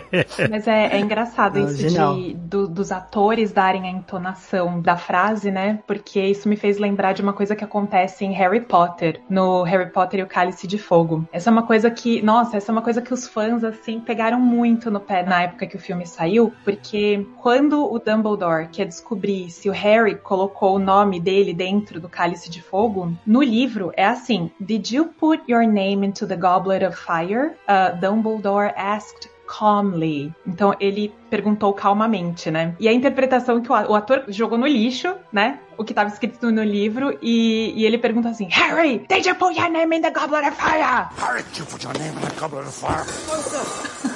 Mas 0.50 0.66
é, 0.66 0.96
é 0.96 0.98
engraçado 1.00 1.58
Ah, 1.58 1.62
isso 1.62 1.76
genial. 1.76 2.14
de, 2.16 2.34
do- 2.34 2.68
dos 2.68 2.90
atores 2.92 3.52
darem 3.52 3.84
a 3.86 3.90
entonação 3.90 4.80
da 4.80 4.96
frase, 4.96 5.50
né? 5.50 5.78
Porque 5.86 6.20
isso 6.20 6.48
me 6.48 6.56
fez 6.56 6.78
lembrar 6.78 7.12
de 7.12 7.22
uma 7.22 7.32
coisa 7.32 7.54
que 7.56 7.64
acontece 7.64 8.24
em 8.24 8.32
Harry 8.32 8.60
Potter, 8.60 9.20
no 9.28 9.62
Harry 9.62 9.90
Potter 9.90 10.20
e 10.20 10.22
o 10.22 10.26
Cálice 10.26 10.66
de 10.66 10.78
Fogo. 10.78 11.26
Essa 11.32 11.50
é 11.50 11.52
uma 11.52 11.62
coisa 11.66 11.90
que, 11.90 12.22
nossa, 12.22 12.56
essa 12.56 12.70
é 12.70 12.72
uma 12.72 12.82
coisa 12.82 13.00
que 13.02 13.12
os 13.12 13.28
fãs, 13.28 13.62
assim, 13.64 14.00
pegaram 14.00 14.40
muito 14.40 14.90
no 14.90 15.00
pé 15.00 15.22
na 15.22 15.42
época 15.42 15.66
que 15.66 15.76
o 15.76 15.80
filme 15.80 16.06
saiu, 16.06 16.52
porque 16.64 17.26
quando 17.40 17.84
o 17.92 17.98
Dumbledore 17.98 18.68
quer 18.68 18.86
descobrir 18.86 19.50
se 19.50 19.68
o 19.68 19.72
Harry 19.72 20.14
colocou 20.16 20.76
o 20.76 20.78
nome 20.78 21.20
dele 21.20 21.52
dentro 21.54 22.00
do 22.00 22.08
Cálice 22.08 22.50
de 22.50 22.60
Fogo, 22.62 23.12
no 23.26 23.42
livro 23.42 23.92
é 23.96 24.04
assim: 24.06 24.50
Did 24.60 24.90
you 24.90 25.06
put 25.06 25.42
your 25.48 25.66
name 25.66 26.06
into 26.06 26.26
the 26.26 26.36
Goblet 26.36 26.84
of 26.84 26.96
Fire? 26.96 27.52
Uh, 27.68 27.98
Dumbledore 28.00 28.72
asked 28.76 29.28
calmly. 29.58 30.32
Então 30.46 30.74
ele 30.80 31.12
perguntou 31.30 31.72
calmamente, 31.72 32.50
né? 32.50 32.74
E 32.78 32.88
a 32.88 32.92
interpretação 32.92 33.60
que 33.60 33.70
o 33.70 33.94
ator 33.94 34.24
jogou 34.28 34.58
no 34.58 34.66
lixo, 34.66 35.14
né? 35.32 35.60
O 35.76 35.84
que 35.84 35.92
estava 35.92 36.08
escrito 36.08 36.50
no 36.50 36.62
livro 36.62 37.18
e, 37.22 37.72
e 37.76 37.84
ele 37.84 37.98
pergunta 37.98 38.28
assim: 38.28 38.48
Harry, 38.50 39.04
did 39.08 39.24
you 39.26 39.34
put 39.34 39.58
your 39.58 39.70
name 39.70 39.96
in 39.96 40.00
the 40.02 40.10
Goblet 40.10 40.46
of 40.48 40.56
Fire? 40.56 41.08
Harry, 41.18 41.42
did 41.44 41.58
you 41.58 41.66
put 41.66 41.84
your 41.84 41.92
name 41.98 42.16
in 42.16 42.20
the 42.20 42.40
goblet 42.40 42.66
of 42.66 42.72
fire? 42.72 43.04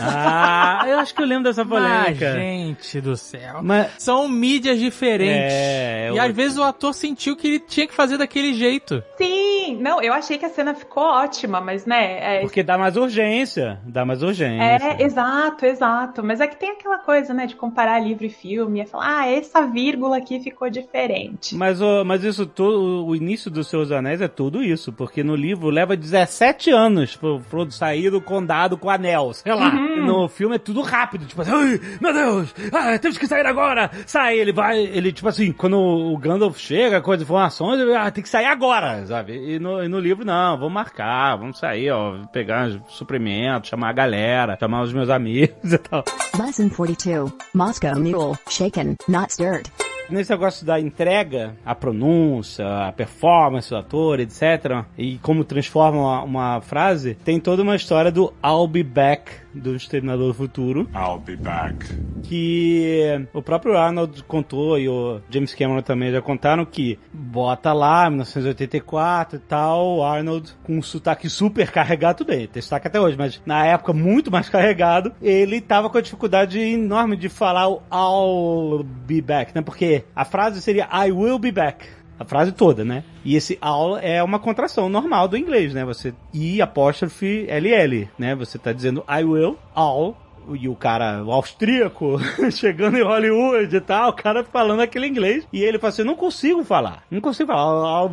Ah, 0.00 0.84
eu 0.86 0.98
acho 0.98 1.14
que 1.14 1.22
eu 1.22 1.26
lembro 1.26 1.44
dessa 1.44 1.64
Mas, 1.64 1.82
polêmica. 1.82 2.32
gente 2.34 3.00
do 3.00 3.16
céu. 3.16 3.60
Mas- 3.62 3.90
São 3.98 4.28
mídias 4.28 4.78
diferentes. 4.78 5.52
É, 5.52 6.10
e 6.12 6.16
eu- 6.16 6.22
às 6.22 6.32
vezes 6.34 6.56
o 6.58 6.62
ator 6.62 6.92
sentiu 6.94 7.34
que 7.36 7.46
ele 7.46 7.58
tinha 7.58 7.86
que 7.86 7.94
fazer 7.94 8.16
daquele 8.16 8.52
jeito. 8.54 9.02
Sim, 9.16 9.76
não, 9.80 10.00
eu 10.00 10.12
achei 10.12 10.38
que 10.38 10.44
a 10.44 10.48
cena 10.50 10.74
ficou 10.74 11.02
ótima, 11.02 11.60
mas 11.60 11.84
né? 11.84 12.38
É, 12.38 12.40
Porque 12.40 12.62
dá 12.62 12.78
mais 12.78 12.96
urgência. 12.96 13.80
Dá 13.84 14.04
mais 14.04 14.22
urgência. 14.22 14.62
É, 14.62 15.02
exato, 15.02 15.66
exato. 15.66 16.22
Mas 16.22 16.40
é 16.40 16.46
que 16.46 16.56
tem 16.56 16.70
aquela 16.70 16.98
coisa, 16.98 17.34
né, 17.34 17.46
de 17.46 17.56
comparar 17.56 17.98
livro 17.98 18.24
e 18.24 18.30
filme 18.30 18.80
e 18.80 18.86
falar, 18.86 19.20
ah, 19.20 19.28
essa 19.30 19.66
vírgula 19.66 20.16
aqui 20.18 20.40
ficou 20.40 20.70
diferente. 20.70 21.47
Mas, 21.56 21.80
ô, 21.80 22.04
mas 22.04 22.24
isso 22.24 22.46
tudo, 22.46 23.06
o 23.06 23.14
início 23.14 23.50
dos 23.50 23.68
Seus 23.68 23.90
Anéis 23.90 24.20
é 24.20 24.28
tudo 24.28 24.62
isso, 24.62 24.92
porque 24.92 25.22
no 25.22 25.34
livro 25.34 25.70
leva 25.70 25.96
17 25.96 26.70
anos 26.70 27.16
pro 27.16 27.40
Frodo 27.40 27.72
sair 27.72 28.10
do 28.10 28.20
condado 28.20 28.76
com 28.76 28.88
o 28.88 28.90
anel, 28.90 29.32
sei 29.32 29.54
lá. 29.54 29.70
Uhum. 29.70 29.98
E 29.98 30.06
No 30.06 30.28
filme 30.28 30.56
é 30.56 30.58
tudo 30.58 30.80
rápido, 30.82 31.26
tipo 31.26 31.42
assim, 31.42 31.52
ai, 31.52 31.80
meu 32.00 32.12
Deus, 32.12 32.54
ah, 32.72 32.98
temos 32.98 33.18
que 33.18 33.26
sair 33.26 33.46
agora. 33.46 33.90
Sai, 34.06 34.38
ele 34.38 34.52
vai, 34.52 34.78
ele 34.78 35.12
tipo 35.12 35.28
assim, 35.28 35.52
quando 35.52 35.78
o 35.78 36.16
Gandalf 36.18 36.58
chega 36.58 37.00
com 37.00 37.12
as 37.12 37.22
informações, 37.22 37.80
ele, 37.80 37.94
ah, 37.94 38.10
tem 38.10 38.22
que 38.22 38.28
sair 38.28 38.46
agora, 38.46 39.04
sabe? 39.06 39.34
E 39.34 39.58
no, 39.58 39.82
e 39.82 39.88
no 39.88 39.98
livro, 39.98 40.24
não, 40.24 40.56
vamos 40.56 40.72
marcar, 40.72 41.36
vamos 41.36 41.58
sair, 41.58 41.90
ó, 41.90 42.24
pegar 42.32 42.70
suprimentos, 42.88 43.70
chamar 43.70 43.90
a 43.90 43.92
galera, 43.92 44.56
chamar 44.58 44.82
os 44.82 44.92
meus 44.92 45.10
amigos 45.10 45.72
e 45.72 45.78
tal. 45.78 46.04
Lesson 46.38 46.68
42. 46.68 47.32
Moscow 47.54 47.98
Mule. 47.98 48.36
Shaken, 48.48 48.96
not 49.08 49.32
stirred. 49.32 49.70
Nesse 50.10 50.30
negócio 50.30 50.64
da 50.64 50.80
entrega, 50.80 51.54
a 51.64 51.74
pronúncia, 51.74 52.66
a 52.66 52.92
performance 52.92 53.68
do 53.68 53.76
ator, 53.76 54.20
etc., 54.20 54.84
e 54.96 55.18
como 55.18 55.44
transforma 55.44 55.98
uma, 55.98 56.22
uma 56.22 56.60
frase, 56.62 57.14
tem 57.14 57.38
toda 57.38 57.62
uma 57.62 57.76
história 57.76 58.10
do 58.10 58.32
I'll 58.42 58.66
be 58.66 58.82
back 58.82 59.30
do 59.58 59.74
Exterminador 59.74 60.28
do 60.28 60.34
Futuro. 60.34 60.88
I'll 60.94 61.18
be 61.18 61.36
back. 61.36 61.86
Que 62.22 63.26
o 63.32 63.42
próprio 63.42 63.76
Arnold 63.76 64.22
contou 64.24 64.78
e 64.78 64.88
o 64.88 65.20
James 65.30 65.54
Cameron 65.54 65.82
também 65.82 66.10
já 66.10 66.20
contaram 66.22 66.64
que 66.64 66.98
bota 67.12 67.72
lá, 67.72 68.08
1984 68.08 69.36
e 69.36 69.40
tal, 69.40 70.04
Arnold 70.04 70.52
com 70.62 70.78
um 70.78 70.82
sotaque 70.82 71.28
super 71.28 71.70
carregado, 71.70 72.18
tudo 72.18 72.28
bem, 72.28 72.46
tem 72.46 72.62
sotaque 72.62 72.88
até 72.88 73.00
hoje, 73.00 73.16
mas 73.16 73.40
na 73.44 73.64
época 73.64 73.92
muito 73.92 74.30
mais 74.30 74.48
carregado, 74.50 75.12
ele 75.20 75.60
tava 75.60 75.90
com 75.90 75.98
a 75.98 76.02
dificuldade 76.02 76.58
enorme 76.58 77.16
de 77.16 77.28
falar 77.28 77.68
o 77.68 77.82
I'll 77.92 78.84
be 78.84 79.20
back, 79.20 79.52
né? 79.54 79.62
Porque 79.62 80.04
a 80.14 80.24
frase 80.24 80.60
seria 80.60 80.88
I 80.92 81.10
will 81.12 81.38
be 81.38 81.50
back. 81.52 81.97
A 82.18 82.24
frase 82.24 82.52
toda, 82.52 82.84
né? 82.84 83.04
E 83.24 83.36
esse 83.36 83.56
all 83.60 83.96
é 83.96 84.22
uma 84.22 84.38
contração 84.38 84.88
normal 84.88 85.28
do 85.28 85.36
inglês, 85.36 85.72
né? 85.72 85.84
Você 85.84 86.12
I 86.34 86.60
apóstrofe 86.60 87.46
LL, 87.48 88.08
né? 88.18 88.34
Você 88.34 88.58
tá 88.58 88.72
dizendo 88.72 89.04
I 89.08 89.22
will, 89.22 89.56
all, 89.74 90.16
e 90.54 90.68
o 90.68 90.74
cara, 90.74 91.22
o 91.24 91.32
austríaco, 91.32 92.18
chegando 92.50 92.98
em 92.98 93.02
Hollywood 93.02 93.74
e 93.74 93.80
tal, 93.80 94.10
o 94.10 94.12
cara 94.12 94.44
falando 94.44 94.80
aquele 94.80 95.06
inglês. 95.06 95.46
E 95.52 95.62
ele 95.62 95.78
fala 95.78 95.88
assim: 95.90 96.04
não 96.04 96.14
consigo 96.14 96.64
falar. 96.64 97.02
Não 97.10 97.20
consigo 97.20 97.52
falar. 97.52 98.10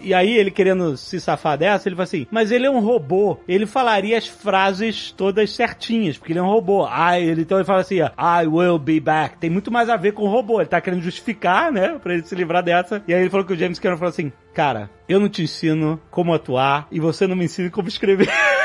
E 0.00 0.14
aí 0.14 0.36
ele 0.36 0.50
querendo 0.50 0.96
se 0.96 1.20
safar 1.20 1.58
dessa, 1.58 1.88
ele 1.88 1.96
fala 1.96 2.04
assim: 2.04 2.26
mas 2.30 2.50
ele 2.50 2.66
é 2.66 2.70
um 2.70 2.80
robô. 2.80 3.38
Ele 3.46 3.66
falaria 3.66 4.16
as 4.16 4.26
frases 4.26 5.10
todas 5.12 5.50
certinhas, 5.50 6.16
porque 6.16 6.32
ele 6.32 6.40
é 6.40 6.42
um 6.42 6.50
robô. 6.50 6.86
Ah, 6.88 7.18
ele, 7.18 7.42
então 7.42 7.58
ele 7.58 7.64
fala 7.64 7.80
assim: 7.80 7.98
I 7.98 8.46
will 8.46 8.78
be 8.78 9.00
back. 9.00 9.38
Tem 9.38 9.50
muito 9.50 9.70
mais 9.70 9.88
a 9.88 9.96
ver 9.96 10.12
com 10.12 10.24
o 10.24 10.30
robô. 10.30 10.60
Ele 10.60 10.68
tá 10.68 10.80
querendo 10.80 11.02
justificar, 11.02 11.72
né? 11.72 11.98
Pra 12.02 12.14
ele 12.14 12.24
se 12.24 12.34
livrar 12.34 12.62
dessa. 12.62 13.02
E 13.06 13.14
aí 13.14 13.20
ele 13.20 13.30
falou 13.30 13.46
que 13.46 13.52
o 13.52 13.56
James 13.56 13.78
Cameron 13.78 13.98
falou 13.98 14.10
assim: 14.10 14.32
cara, 14.54 14.90
eu 15.08 15.18
não 15.20 15.28
te 15.28 15.42
ensino 15.42 16.00
como 16.10 16.34
atuar 16.34 16.86
e 16.90 17.00
você 17.00 17.26
não 17.26 17.36
me 17.36 17.44
ensina 17.44 17.70
como 17.70 17.88
escrever. 17.88 18.28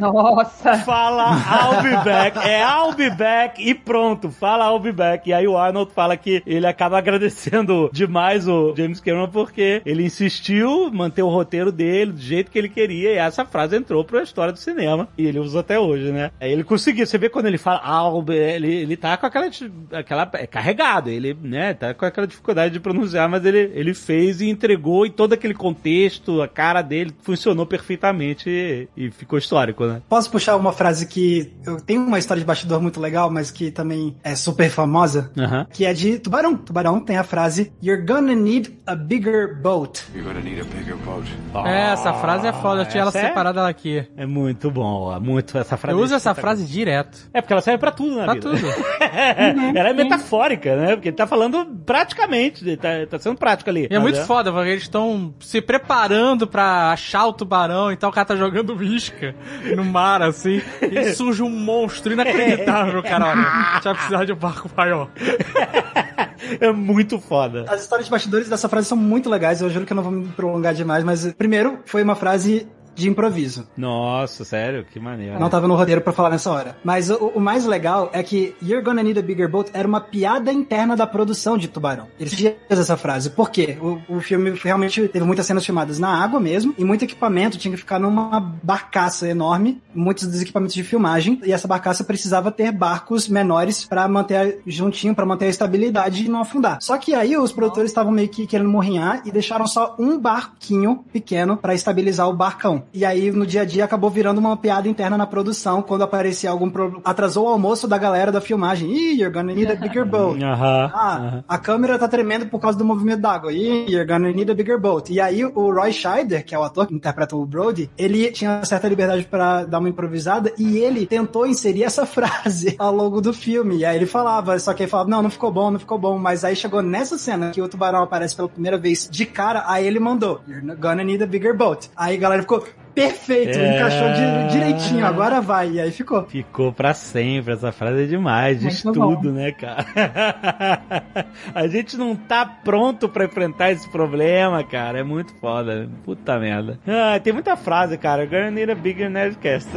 Nossa! 0.00 0.78
Fala 0.78 1.32
I'll 1.32 1.82
be 1.82 2.04
back. 2.04 2.38
É 2.38 2.62
I'll 2.62 2.94
be 2.94 3.10
back 3.10 3.62
e 3.62 3.74
pronto. 3.74 4.30
Fala 4.30 4.70
I'll 4.70 4.78
be 4.78 4.92
back. 4.92 5.28
E 5.28 5.32
aí 5.32 5.46
o 5.46 5.56
Arnold 5.56 5.92
fala 5.92 6.16
que 6.16 6.42
ele 6.46 6.66
acaba 6.66 6.98
agradecendo 6.98 7.90
demais 7.92 8.46
o 8.48 8.74
James 8.76 9.00
Cameron 9.00 9.28
porque 9.28 9.82
ele 9.84 10.04
insistiu 10.04 10.90
manter 10.92 11.22
o 11.22 11.28
roteiro 11.28 11.72
dele 11.72 12.12
do 12.12 12.20
jeito 12.20 12.50
que 12.50 12.58
ele 12.58 12.68
queria 12.68 13.12
e 13.12 13.18
essa 13.18 13.44
frase 13.44 13.76
entrou 13.76 14.04
pra 14.04 14.22
história 14.22 14.52
do 14.52 14.58
cinema 14.58 15.08
e 15.16 15.26
ele 15.26 15.38
usa 15.38 15.60
até 15.60 15.78
hoje, 15.78 16.12
né? 16.12 16.30
Aí 16.40 16.52
ele 16.52 16.64
conseguiu. 16.64 17.06
Você 17.06 17.18
vê 17.18 17.28
quando 17.28 17.46
ele 17.46 17.58
fala 17.58 17.80
I'll 17.84 18.22
be, 18.22 18.34
ele, 18.34 18.74
ele 18.74 18.96
tá 18.96 19.16
com 19.16 19.26
aquela, 19.26 19.48
aquela 19.92 20.30
é 20.34 20.46
carregado. 20.46 21.10
Ele, 21.10 21.36
né, 21.40 21.74
tá 21.74 21.94
com 21.94 22.04
aquela 22.04 22.26
dificuldade 22.26 22.74
de 22.74 22.80
pronunciar, 22.80 23.28
mas 23.28 23.44
ele, 23.44 23.70
ele 23.74 23.94
fez 23.94 24.40
e 24.40 24.48
entregou 24.48 25.06
e 25.06 25.10
todo 25.10 25.32
aquele 25.32 25.54
contexto, 25.54 26.42
a 26.42 26.48
cara 26.48 26.82
dele 26.82 27.12
funcionou 27.22 27.66
perfeitamente 27.66 28.48
e, 28.48 28.88
e 28.96 29.10
ficou 29.10 29.38
histórico, 29.38 29.85
né? 29.94 30.02
Posso 30.08 30.30
puxar 30.30 30.56
uma 30.56 30.72
frase 30.72 31.06
que 31.06 31.52
eu 31.64 31.80
tenho 31.80 32.02
uma 32.02 32.18
história 32.18 32.40
de 32.40 32.46
bastidor 32.46 32.80
muito 32.80 33.00
legal, 33.00 33.30
mas 33.30 33.50
que 33.50 33.70
também 33.70 34.16
é 34.22 34.34
super 34.34 34.68
famosa, 34.70 35.30
Aham. 35.38 35.66
que 35.72 35.84
é 35.84 35.92
de 35.92 36.18
Tubarão. 36.18 36.56
Tubarão 36.56 37.00
tem 37.00 37.16
a 37.16 37.24
frase 37.24 37.72
You're 37.82 38.04
gonna 38.04 38.34
need 38.34 38.78
a 38.86 38.94
bigger 38.94 39.60
boat. 39.60 40.04
You're 40.14 40.26
gonna 40.28 40.40
need 40.44 40.60
a 40.60 40.64
bigger 40.64 40.96
boat. 40.96 41.26
É, 41.66 41.92
essa 41.92 42.12
frase 42.14 42.46
é 42.46 42.52
foda. 42.52 42.82
Eu 42.82 42.86
tinha 42.86 43.00
ela 43.02 43.10
é- 43.14 43.20
separada 43.20 43.66
aqui. 43.66 44.06
É 44.16 44.26
muito 44.26 44.70
bom, 44.70 45.18
muito 45.20 45.56
essa 45.58 45.76
frase. 45.76 45.98
Eu 45.98 46.02
uso 46.04 46.14
é 46.14 46.16
essa 46.16 46.34
frase 46.34 46.64
direto. 46.64 47.18
É 47.32 47.40
porque 47.40 47.52
ela 47.52 47.62
serve 47.62 47.78
pra 47.78 47.90
tudo 47.90 48.16
na 48.16 48.24
Pra 48.24 48.34
vida. 48.34 48.50
tudo. 48.50 48.66
Ela 49.76 49.90
é 49.90 49.92
metafórica, 49.92 50.76
né? 50.76 50.94
Porque 50.96 51.08
ele 51.08 51.16
tá 51.16 51.26
falando 51.26 51.64
praticamente, 51.84 52.64
ele 52.64 52.76
tá, 52.76 52.88
tá 53.08 53.18
sendo 53.18 53.36
prático 53.36 53.70
ali. 53.70 53.86
E 53.90 53.94
é 53.94 53.98
muito 53.98 54.20
foda, 54.24 54.52
porque 54.52 54.70
eles 54.70 54.82
estão 54.82 55.34
se 55.40 55.60
preparando 55.60 56.46
pra 56.46 56.90
achar 56.92 57.26
o 57.26 57.32
tubarão, 57.32 57.90
então 57.92 58.08
o 58.08 58.12
cara 58.12 58.26
tá 58.26 58.36
jogando 58.36 58.76
isca 58.82 59.34
no 59.76 59.84
mar, 59.84 60.22
assim, 60.22 60.60
e 60.82 61.04
surge 61.14 61.42
um 61.42 61.50
monstro 61.50 62.12
inacreditável, 62.12 63.02
cara. 63.02 63.26
Olha, 63.26 63.42
a 63.42 63.74
gente 63.74 63.84
vai 63.84 63.94
precisar 63.94 64.24
de 64.24 64.32
um 64.32 64.36
barco 64.36 64.70
maior. 64.76 65.08
É 66.60 66.70
muito 66.70 67.18
foda. 67.18 67.64
As 67.68 67.82
histórias 67.82 68.06
de 68.06 68.10
bastidores 68.10 68.48
dessa 68.48 68.68
frase 68.68 68.86
são 68.86 68.96
muito 68.96 69.28
legais, 69.28 69.60
eu 69.60 69.70
juro 69.70 69.84
que 69.84 69.92
eu 69.92 69.96
não 69.96 70.02
vou 70.02 70.12
me 70.12 70.28
prolongar 70.28 70.74
demais, 70.74 71.02
mas 71.02 71.32
primeiro 71.32 71.80
foi 71.86 72.02
uma 72.02 72.14
frase 72.14 72.68
de 72.96 73.08
improviso. 73.08 73.66
Nossa, 73.76 74.44
sério? 74.44 74.84
Que 74.90 74.98
maneiro. 74.98 75.38
Não 75.38 75.48
tava 75.48 75.68
no 75.68 75.76
roteiro 75.76 76.00
pra 76.00 76.12
falar 76.12 76.30
nessa 76.30 76.50
hora. 76.50 76.76
Mas 76.82 77.10
o, 77.10 77.32
o 77.34 77.40
mais 77.40 77.64
legal 77.66 78.10
é 78.12 78.22
que 78.22 78.54
You're 78.62 78.82
Gonna 78.84 79.02
Need 79.02 79.18
a 79.18 79.22
Bigger 79.22 79.48
Boat 79.48 79.70
era 79.72 79.86
uma 79.86 80.00
piada 80.00 80.52
interna 80.52 80.96
da 80.96 81.06
produção 81.06 81.56
de 81.58 81.68
Tubarão. 81.68 82.08
Eles 82.18 82.32
tinham 82.32 82.54
essa 82.68 82.96
frase. 82.96 83.30
Por 83.30 83.50
quê? 83.50 83.76
O, 83.80 84.16
o 84.16 84.20
filme 84.20 84.50
realmente 84.62 85.06
teve 85.08 85.24
muitas 85.24 85.46
cenas 85.46 85.64
filmadas 85.64 85.98
na 85.98 86.08
água 86.08 86.40
mesmo, 86.40 86.74
e 86.78 86.84
muito 86.84 87.04
equipamento 87.04 87.58
tinha 87.58 87.70
que 87.72 87.78
ficar 87.78 87.98
numa 87.98 88.40
barcaça 88.62 89.28
enorme, 89.28 89.80
muitos 89.94 90.26
dos 90.26 90.40
equipamentos 90.42 90.74
de 90.74 90.82
filmagem, 90.82 91.40
e 91.44 91.52
essa 91.52 91.68
barcaça 91.68 92.02
precisava 92.04 92.50
ter 92.50 92.72
barcos 92.72 93.28
menores 93.28 93.84
pra 93.84 94.08
manter 94.08 94.36
a- 94.36 94.52
juntinho, 94.66 95.14
pra 95.14 95.26
manter 95.26 95.46
a 95.46 95.48
estabilidade 95.48 96.24
e 96.24 96.28
não 96.28 96.40
afundar. 96.40 96.78
Só 96.80 96.96
que 96.98 97.14
aí 97.14 97.36
os 97.36 97.52
produtores 97.52 97.90
estavam 97.90 98.10
meio 98.12 98.28
que 98.28 98.46
querendo 98.46 98.70
morrinhar 98.70 99.22
e 99.24 99.30
deixaram 99.30 99.66
só 99.66 99.94
um 99.98 100.18
barquinho 100.18 101.04
pequeno 101.12 101.56
pra 101.56 101.74
estabilizar 101.74 102.28
o 102.28 102.32
barcão. 102.32 102.84
E 102.92 103.04
aí 103.04 103.30
no 103.30 103.46
dia 103.46 103.62
a 103.62 103.64
dia 103.64 103.84
acabou 103.84 104.10
virando 104.10 104.38
uma 104.38 104.56
piada 104.56 104.88
interna 104.88 105.16
na 105.16 105.26
produção 105.26 105.82
quando 105.82 106.02
aparecia 106.02 106.50
algum 106.50 106.70
problema. 106.70 107.02
Atrasou 107.04 107.46
o 107.46 107.48
almoço 107.48 107.86
da 107.86 107.98
galera 107.98 108.32
da 108.32 108.40
filmagem. 108.40 108.90
Ih, 108.90 109.20
you're 109.20 109.32
gonna 109.32 109.54
need 109.54 109.70
a 109.70 109.76
bigger 109.76 110.04
boat. 110.04 110.42
Aham. 110.44 110.90
Ah, 110.94 111.16
aham. 111.16 111.44
a 111.48 111.58
câmera 111.58 111.98
tá 111.98 112.08
tremendo 112.08 112.46
por 112.46 112.60
causa 112.60 112.78
do 112.78 112.84
movimento 112.84 113.20
d'água. 113.20 113.52
Ih, 113.52 113.86
you're 113.88 114.06
gonna 114.06 114.32
need 114.32 114.50
a 114.50 114.54
bigger 114.54 114.80
boat. 114.80 115.12
E 115.12 115.20
aí 115.20 115.44
o 115.44 115.72
Roy 115.72 115.92
Scheider, 115.92 116.44
que 116.44 116.54
é 116.54 116.58
o 116.58 116.62
ator 116.62 116.86
que 116.86 116.94
interpreta 116.94 117.36
o 117.36 117.44
Brody, 117.44 117.90
ele 117.96 118.30
tinha 118.30 118.64
certa 118.64 118.88
liberdade 118.88 119.24
pra 119.24 119.64
dar 119.64 119.78
uma 119.78 119.88
improvisada 119.88 120.52
e 120.58 120.78
ele 120.78 121.06
tentou 121.06 121.46
inserir 121.46 121.84
essa 121.84 122.04
frase 122.06 122.76
ao 122.78 122.94
longo 122.94 123.20
do 123.20 123.32
filme. 123.32 123.78
E 123.78 123.84
aí 123.84 123.96
ele 123.96 124.06
falava, 124.06 124.58
só 124.58 124.72
que 124.72 124.82
ele 124.82 124.90
falava, 124.90 125.10
não, 125.10 125.22
não 125.22 125.30
ficou 125.30 125.50
bom, 125.50 125.70
não 125.70 125.78
ficou 125.78 125.98
bom. 125.98 126.18
Mas 126.18 126.44
aí 126.44 126.56
chegou 126.56 126.82
nessa 126.82 127.18
cena 127.18 127.50
que 127.50 127.60
o 127.60 127.68
tubarão 127.68 128.02
aparece 128.02 128.34
pela 128.34 128.48
primeira 128.48 128.78
vez 128.78 129.08
de 129.10 129.26
cara, 129.26 129.64
aí 129.66 129.86
ele 129.86 129.98
mandou, 130.00 130.40
you're 130.48 130.76
gonna 130.76 131.04
need 131.04 131.22
a 131.22 131.26
bigger 131.26 131.56
boat. 131.56 131.90
Aí 131.96 132.16
a 132.16 132.18
galera 132.18 132.42
ficou, 132.42 132.64
perfeito, 132.96 133.56
É. 133.58 133.76
encaixou 133.76 134.08
di- 134.08 134.48
direitinho, 134.52 135.06
agora 135.06 135.40
vai. 135.40 135.70
E 135.72 135.80
aí 135.80 135.90
ficou. 135.92 136.24
Ficou 136.24 136.72
pra 136.72 136.94
sempre, 136.94 137.52
essa 137.52 137.70
frase 137.70 138.02
é 138.04 138.06
demais, 138.06 138.58
diz 138.58 138.82
Muito 138.82 138.98
bom. 138.98 139.14
tudo, 139.14 139.32
né, 139.32 139.52
cara? 139.52 139.84
A 141.54 141.68
gente 141.68 141.96
não 141.96 142.16
tá 142.16 142.44
pronto 142.46 143.08
pra 143.08 143.26
enfrentar 143.26 143.70
esse 143.70 143.88
problema, 143.90 144.64
cara, 144.64 144.98
é 145.00 145.04
muito 145.04 145.32
foda, 145.38 145.88
puta 146.04 146.38
merda. 146.40 146.80
Ah, 146.88 147.20
tem 147.20 147.32
muita 147.32 147.56
frase, 147.56 147.96
cara, 147.98 148.24
gonna 148.26 148.50
need 148.50 148.70
a 148.70 148.74
bigger 148.74 149.10
Nerdcast. 149.10 149.68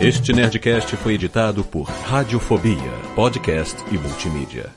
Este 0.00 0.32
Nerdcast 0.32 0.96
foi 0.96 1.14
editado 1.14 1.64
por 1.64 1.84
Radiofobia, 1.88 2.76
podcast 3.14 3.76
e 3.92 3.98
multimídia. 3.98 4.70